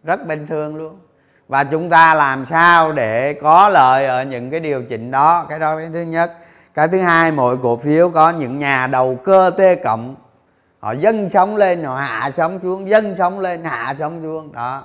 rất 0.03 0.27
bình 0.27 0.47
thường 0.47 0.75
luôn. 0.75 0.99
Và 1.47 1.63
chúng 1.63 1.89
ta 1.89 2.13
làm 2.13 2.45
sao 2.45 2.91
để 2.91 3.33
có 3.33 3.69
lợi 3.69 4.05
ở 4.05 4.23
những 4.23 4.51
cái 4.51 4.59
điều 4.59 4.83
chỉnh 4.83 5.11
đó? 5.11 5.45
Cái 5.49 5.59
đó 5.59 5.77
cái 5.77 5.89
thứ 5.93 6.01
nhất 6.01 6.37
cái 6.73 6.87
thứ 6.87 6.99
hai, 6.99 7.31
mỗi 7.31 7.57
cổ 7.63 7.77
phiếu 7.77 8.09
có 8.09 8.29
những 8.29 8.57
nhà 8.57 8.87
đầu 8.87 9.15
cơ 9.15 9.51
t 9.57 9.61
cộng. 9.83 10.15
Họ 10.79 10.91
dâng 10.91 11.29
sống 11.29 11.55
lên, 11.55 11.83
họ 11.83 11.95
hạ 11.95 12.31
sống 12.31 12.59
xuống, 12.63 12.89
dâng 12.89 13.15
sống 13.15 13.39
lên, 13.39 13.63
hạ 13.63 13.93
sống 13.97 14.21
xuống. 14.21 14.51
Đó, 14.51 14.83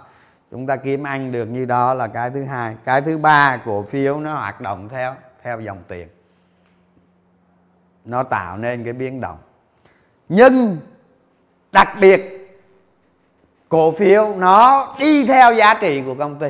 chúng 0.51 0.67
ta 0.67 0.77
kiếm 0.77 1.03
ăn 1.03 1.33
được 1.33 1.45
như 1.45 1.65
đó 1.65 1.95
là 1.95 2.07
cái 2.07 2.31
thứ 2.31 2.45
hai. 2.45 2.75
Cái 2.85 3.01
thứ 3.01 3.19
ba, 3.19 3.57
cổ 3.65 3.83
phiếu 3.83 4.21
nó 4.21 4.35
hoạt 4.35 4.61
động 4.61 4.89
theo 4.89 5.15
theo 5.43 5.61
dòng 5.61 5.79
tiền. 5.89 6.09
Nó 8.05 8.23
tạo 8.23 8.57
nên 8.57 8.85
cái 8.85 8.93
biến 8.93 9.21
động. 9.21 9.39
Nhưng 10.29 10.77
đặc 11.73 11.89
biệt, 12.01 12.31
cổ 13.69 13.93
phiếu 13.93 14.35
nó 14.37 14.89
đi 14.99 15.27
theo 15.27 15.55
giá 15.55 15.75
trị 15.81 16.03
của 16.07 16.15
công 16.15 16.39
ty 16.39 16.49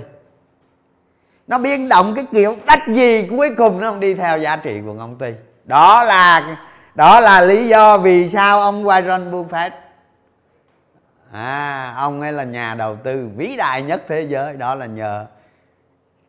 nó 1.47 1.59
biến 1.59 1.89
động 1.89 2.07
cái 2.17 2.25
kiểu 2.33 2.57
đắt 2.67 2.81
gì 2.89 3.29
cuối 3.31 3.51
cùng 3.57 3.81
nó 3.81 3.91
không 3.91 4.01
đi 4.01 4.15
theo 4.15 4.39
giá 4.39 4.57
trị 4.57 4.81
của 4.87 4.95
công 4.99 5.19
ty 5.19 5.29
đó 5.65 6.05
là 6.05 6.57
đó 6.95 7.21
là 7.21 7.41
lý 7.41 7.69
do 7.69 7.99
vì 7.99 8.29
sao 8.29 8.61
ông 8.61 8.85
Warren 8.85 9.31
Buffett 9.31 9.71
à 11.35 11.95
ông 11.97 12.21
ấy 12.21 12.33
là 12.33 12.45
nhà 12.45 12.75
đầu 12.75 12.97
tư 13.05 13.29
vĩ 13.37 13.57
đại 13.57 13.83
nhất 13.83 14.03
thế 14.09 14.21
giới. 14.21 14.57
Đó 14.57 14.75
là 14.75 14.87
nhờ 14.87 15.27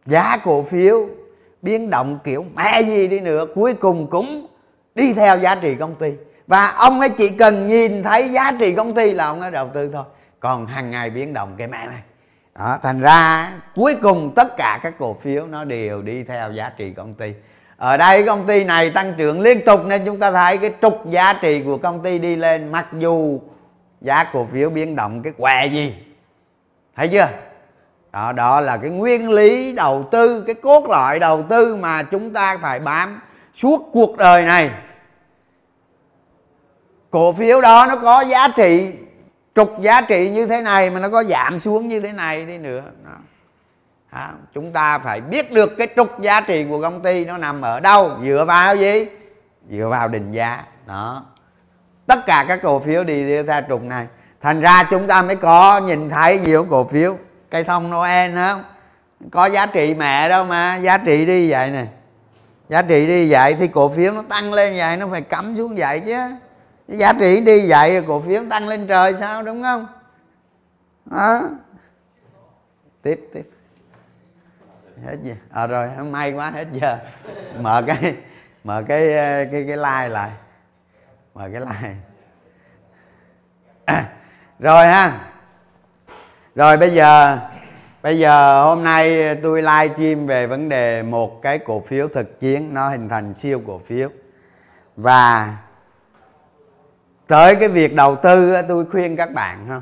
giá 0.06 0.38
cổ 0.44 0.64
phiếu 0.64 1.08
biến 1.62 1.90
động 1.90 2.20
kiểu 2.24 2.46
mẹ 2.56 2.82
gì 2.82 3.08
đi 3.08 3.20
nữa, 3.20 3.46
cuối 3.56 3.74
cùng 3.74 4.08
cũng 4.10 4.48
đi 4.96 5.14
theo 5.14 5.40
giá 5.40 5.56
trị 5.56 5.76
công 5.80 5.96
ty. 5.96 6.14
Và 6.48 6.68
ông 6.68 7.00
ấy 7.00 7.10
chỉ 7.10 7.30
cần 7.40 7.68
nhìn 7.68 8.04
thấy 8.04 8.30
giá 8.30 8.52
trị 8.60 8.74
công 8.76 8.94
ty 8.94 9.14
là 9.14 9.26
ông 9.26 9.42
ấy 9.42 9.52
đầu 9.52 9.70
tư 9.74 9.90
thôi. 9.94 10.04
Còn 10.40 10.66
hàng 10.66 10.92
ngày 10.92 11.10
biến 11.10 11.34
động 11.34 11.56
cái 11.58 11.68
mẹ 11.68 11.86
này 11.86 12.02
đó, 12.60 12.78
thành 12.84 13.02
ra 13.02 13.52
cuối 13.76 13.96
cùng 14.02 14.32
tất 14.36 14.58
cả 14.58 14.80
các 14.84 14.94
cổ 15.00 15.18
phiếu 15.22 15.48
nó 15.48 15.64
đều 15.64 16.02
đi 16.02 16.24
theo 16.24 16.52
giá 16.52 16.72
trị 16.78 16.94
công 16.98 17.14
ty. 17.14 17.34
Ở 17.78 17.98
đây 17.98 18.24
công 18.26 18.48
ty 18.48 18.64
này 18.64 18.90
tăng 18.90 19.14
trưởng 19.18 19.42
liên 19.42 19.58
tục 19.66 19.86
nên 19.86 20.06
chúng 20.06 20.20
ta 20.20 20.32
thấy 20.32 20.58
cái 20.58 20.74
trục 20.82 21.10
giá 21.10 21.34
trị 21.42 21.62
của 21.66 21.78
công 21.78 22.04
ty 22.04 22.20
đi 22.20 22.36
lên 22.36 22.72
mặc 22.72 22.88
dù 22.94 23.40
giá 24.02 24.24
cổ 24.34 24.48
phiếu 24.52 24.70
biến 24.70 24.96
động 24.96 25.24
cái 25.24 25.34
què 25.38 25.66
gì. 25.66 25.96
Thấy 26.96 27.08
chưa? 27.08 27.28
Đó, 28.12 28.32
đó 28.32 28.62
là 28.62 28.78
cái 28.78 28.90
nguyên 28.90 29.32
lý 29.32 29.74
đầu 29.74 30.04
tư 30.12 30.44
cái 30.48 30.56
cốt 30.56 30.90
lõi 30.90 31.20
đầu 31.20 31.44
tư 31.50 31.76
mà 31.76 32.04
chúng 32.04 32.34
ta 32.34 32.58
phải 32.62 32.80
bám 32.80 33.22
suốt 33.54 33.82
cuộc 33.94 34.18
đời 34.18 34.46
này. 34.46 34.72
Cổ 37.12 37.34
phiếu 37.34 37.62
đó 37.62 37.86
nó 37.90 37.96
có 37.96 38.22
giá 38.22 38.48
trị 38.48 38.92
trục 39.56 39.82
giá 39.82 40.02
trị 40.02 40.30
như 40.30 40.46
thế 40.46 40.62
này 40.62 40.90
mà 40.90 41.00
nó 41.00 41.10
có 41.10 41.24
giảm 41.24 41.60
xuống 41.60 41.88
như 41.88 42.00
thế 42.00 42.12
này 42.12 42.46
đi 42.46 42.58
nữa. 42.58 42.84
Đó. 43.06 43.12
Đó. 44.12 44.30
chúng 44.54 44.72
ta 44.72 45.00
phải 45.00 45.22
biết 45.22 45.52
được 45.52 45.78
cái 45.78 45.88
trục 45.96 46.22
giá 46.22 46.42
trị 46.42 46.66
của 46.70 46.82
công 46.82 47.02
ty 47.02 47.26
nó 47.26 47.38
nằm 47.38 47.62
ở 47.62 47.80
đâu. 47.80 48.12
Dựa 48.24 48.46
vào 48.48 48.76
gì? 48.76 49.08
Dựa 49.70 49.88
vào 49.92 50.08
định 50.08 50.32
giá. 50.32 50.64
Đó. 50.86 51.26
Tất 52.06 52.26
cả 52.26 52.46
các 52.48 52.60
cổ 52.64 52.80
phiếu 52.80 53.04
đi 53.04 53.44
theo 53.44 53.62
trục 53.70 53.84
này. 53.84 54.08
Thành 54.42 54.62
ra 54.62 54.84
chúng 54.90 55.08
ta 55.08 55.22
mới 55.22 55.36
có 55.36 55.80
nhìn 55.80 56.10
thấy 56.10 56.40
nhiều 56.40 56.68
cổ 56.70 56.84
phiếu. 56.84 57.18
Cây 57.50 57.64
thông 57.64 57.92
noel 57.92 58.36
không 58.36 58.64
có 59.32 59.46
giá 59.46 59.66
trị 59.66 59.94
mẹ 59.94 60.30
đâu 60.30 60.46
mà. 60.46 60.76
Giá 60.76 60.98
trị 60.98 61.26
đi 61.26 61.52
vậy 61.52 61.72
nè. 61.72 61.86
Giá 62.70 62.82
trị 62.82 63.08
đi 63.08 63.32
vậy 63.32 63.56
thì 63.60 63.68
cổ 63.68 63.90
phiếu 63.90 64.14
nó 64.14 64.24
tăng 64.30 64.54
lên 64.54 64.74
vậy, 64.78 64.98
nó 64.98 65.08
phải 65.08 65.22
cắm 65.22 65.56
xuống 65.56 65.76
vậy 65.78 66.00
chứ 66.00 66.18
giá 66.88 67.14
trị 67.20 67.42
đi 67.42 67.70
vậy 67.70 68.04
cổ 68.08 68.22
phiếu 68.22 68.42
tăng 68.50 68.68
lên 68.68 68.88
trời 68.88 69.16
sao 69.20 69.44
đúng 69.44 69.64
không? 69.64 69.88
Đó 71.06 71.42
tiếp 73.02 73.30
tiếp. 73.34 73.50
Hết 75.06 75.18
gì 75.24 75.32
à 75.32 75.62
ờ, 75.62 75.68
rồi 75.68 75.88
may 75.88 76.34
quá 76.34 76.50
hết 76.50 76.68
giờ. 76.72 76.98
Mở 77.60 77.84
cái 77.88 78.16
mở 78.64 78.84
cái 78.88 79.18
ờ, 79.18 79.46
cái 79.52 79.66
cái 79.68 79.78
like 79.78 80.10
lại. 80.10 80.32
Mở 81.34 81.50
cái 81.54 81.62
like. 81.62 81.96
À, 83.86 84.10
rồi 84.60 84.88
ha. 84.88 85.20
Rồi 86.56 86.78
bây 86.78 86.90
giờ 86.90 87.40
bây 88.04 88.20
giờ 88.20 88.64
hôm 88.64 88.84
nay 88.84 89.36
tôi 89.36 89.62
live 89.62 89.90
stream 89.94 90.28
về 90.28 90.48
vấn 90.48 90.70
đề 90.70 91.04
một 91.04 91.42
cái 91.42 91.60
cổ 91.60 91.84
phiếu 91.88 92.08
thực 92.08 92.40
chiến 92.40 92.74
nó 92.74 92.90
hình 92.90 93.10
thành 93.10 93.34
siêu 93.34 93.62
cổ 93.68 93.82
phiếu. 93.88 94.10
Và 94.96 95.58
tới 97.28 97.56
cái 97.56 97.70
việc 97.70 97.96
đầu 97.96 98.16
tư 98.16 98.56
tôi 98.68 98.86
khuyên 98.92 99.16
các 99.16 99.34
bạn 99.34 99.68
ha. 99.68 99.82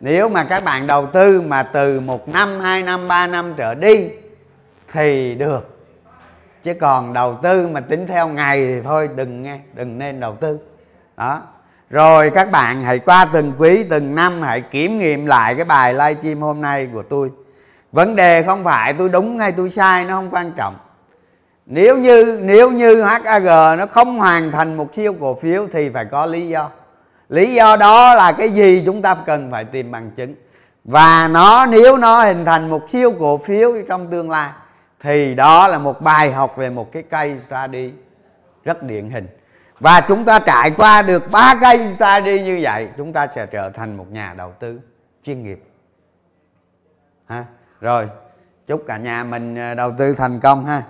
Nếu 0.00 0.28
mà 0.28 0.44
các 0.44 0.64
bạn 0.64 0.86
đầu 0.86 1.06
tư 1.06 1.40
mà 1.40 1.62
từ 1.62 2.00
một 2.00 2.28
năm, 2.28 2.60
hai 2.60 2.82
năm, 2.82 3.08
ba 3.08 3.26
năm 3.26 3.54
trở 3.56 3.74
đi 3.74 4.10
thì 4.92 5.34
được. 5.34 5.78
Chứ 6.62 6.74
còn 6.80 7.12
đầu 7.12 7.38
tư 7.42 7.68
mà 7.68 7.80
tính 7.80 8.06
theo 8.06 8.28
ngày 8.28 8.64
thì 8.66 8.80
thôi, 8.80 9.08
đừng 9.16 9.42
nghe, 9.42 9.58
đừng 9.74 9.98
nên 9.98 10.20
đầu 10.20 10.36
tư. 10.40 10.58
Đó. 11.16 11.42
Rồi 11.90 12.30
các 12.30 12.50
bạn 12.50 12.82
hãy 12.82 12.98
qua 12.98 13.24
từng 13.32 13.52
quý, 13.58 13.84
từng 13.90 14.14
năm 14.14 14.42
hãy 14.42 14.60
kiểm 14.60 14.98
nghiệm 14.98 15.26
lại 15.26 15.54
cái 15.54 15.64
bài 15.64 15.94
livestream 15.94 16.40
hôm 16.40 16.60
nay 16.60 16.88
của 16.92 17.02
tôi. 17.02 17.30
Vấn 17.92 18.16
đề 18.16 18.42
không 18.42 18.64
phải 18.64 18.92
tôi 18.92 19.08
đúng 19.08 19.38
hay 19.38 19.52
tôi 19.52 19.70
sai, 19.70 20.04
nó 20.04 20.14
không 20.14 20.30
quan 20.30 20.52
trọng 20.56 20.76
nếu 21.72 21.98
như 21.98 22.40
nếu 22.42 22.70
như 22.70 23.02
HAG 23.02 23.44
nó 23.78 23.86
không 23.86 24.18
hoàn 24.18 24.50
thành 24.50 24.76
một 24.76 24.94
siêu 24.94 25.14
cổ 25.20 25.34
phiếu 25.34 25.66
thì 25.72 25.90
phải 25.90 26.04
có 26.04 26.26
lý 26.26 26.48
do. 26.48 26.70
Lý 27.28 27.54
do 27.54 27.76
đó 27.76 28.14
là 28.14 28.32
cái 28.32 28.48
gì 28.48 28.82
chúng 28.86 29.02
ta 29.02 29.16
cần 29.26 29.50
phải 29.50 29.64
tìm 29.64 29.90
bằng 29.90 30.10
chứng. 30.10 30.34
Và 30.84 31.28
nó, 31.28 31.66
nếu 31.66 31.96
nó 31.96 32.24
hình 32.24 32.44
thành 32.44 32.70
một 32.70 32.90
siêu 32.90 33.12
cổ 33.18 33.38
phiếu 33.38 33.72
trong 33.88 34.10
tương 34.10 34.30
lai, 34.30 34.50
thì 35.00 35.34
đó 35.34 35.68
là 35.68 35.78
một 35.78 36.00
bài 36.00 36.32
học 36.32 36.56
về 36.56 36.70
một 36.70 36.92
cái 36.92 37.02
cây 37.10 37.40
study 37.46 37.92
rất 38.64 38.82
điển 38.82 39.10
hình. 39.10 39.28
Và 39.80 40.00
chúng 40.08 40.24
ta 40.24 40.38
trải 40.38 40.70
qua 40.70 41.02
được 41.02 41.30
ba 41.30 41.54
cây 41.60 41.78
study 41.96 42.42
như 42.42 42.58
vậy, 42.62 42.88
chúng 42.96 43.12
ta 43.12 43.26
sẽ 43.26 43.46
trở 43.46 43.70
thành 43.70 43.96
một 43.96 44.06
nhà 44.10 44.34
đầu 44.38 44.52
tư 44.60 44.80
chuyên 45.24 45.44
nghiệp. 45.44 45.62
Ha, 47.26 47.44
rồi, 47.80 48.08
chúc 48.66 48.84
cả 48.86 48.96
nhà 48.96 49.24
mình 49.24 49.58
à, 49.58 49.74
đầu 49.74 49.92
tư 49.98 50.14
thành 50.14 50.40
công 50.40 50.66
ha. 50.66 50.82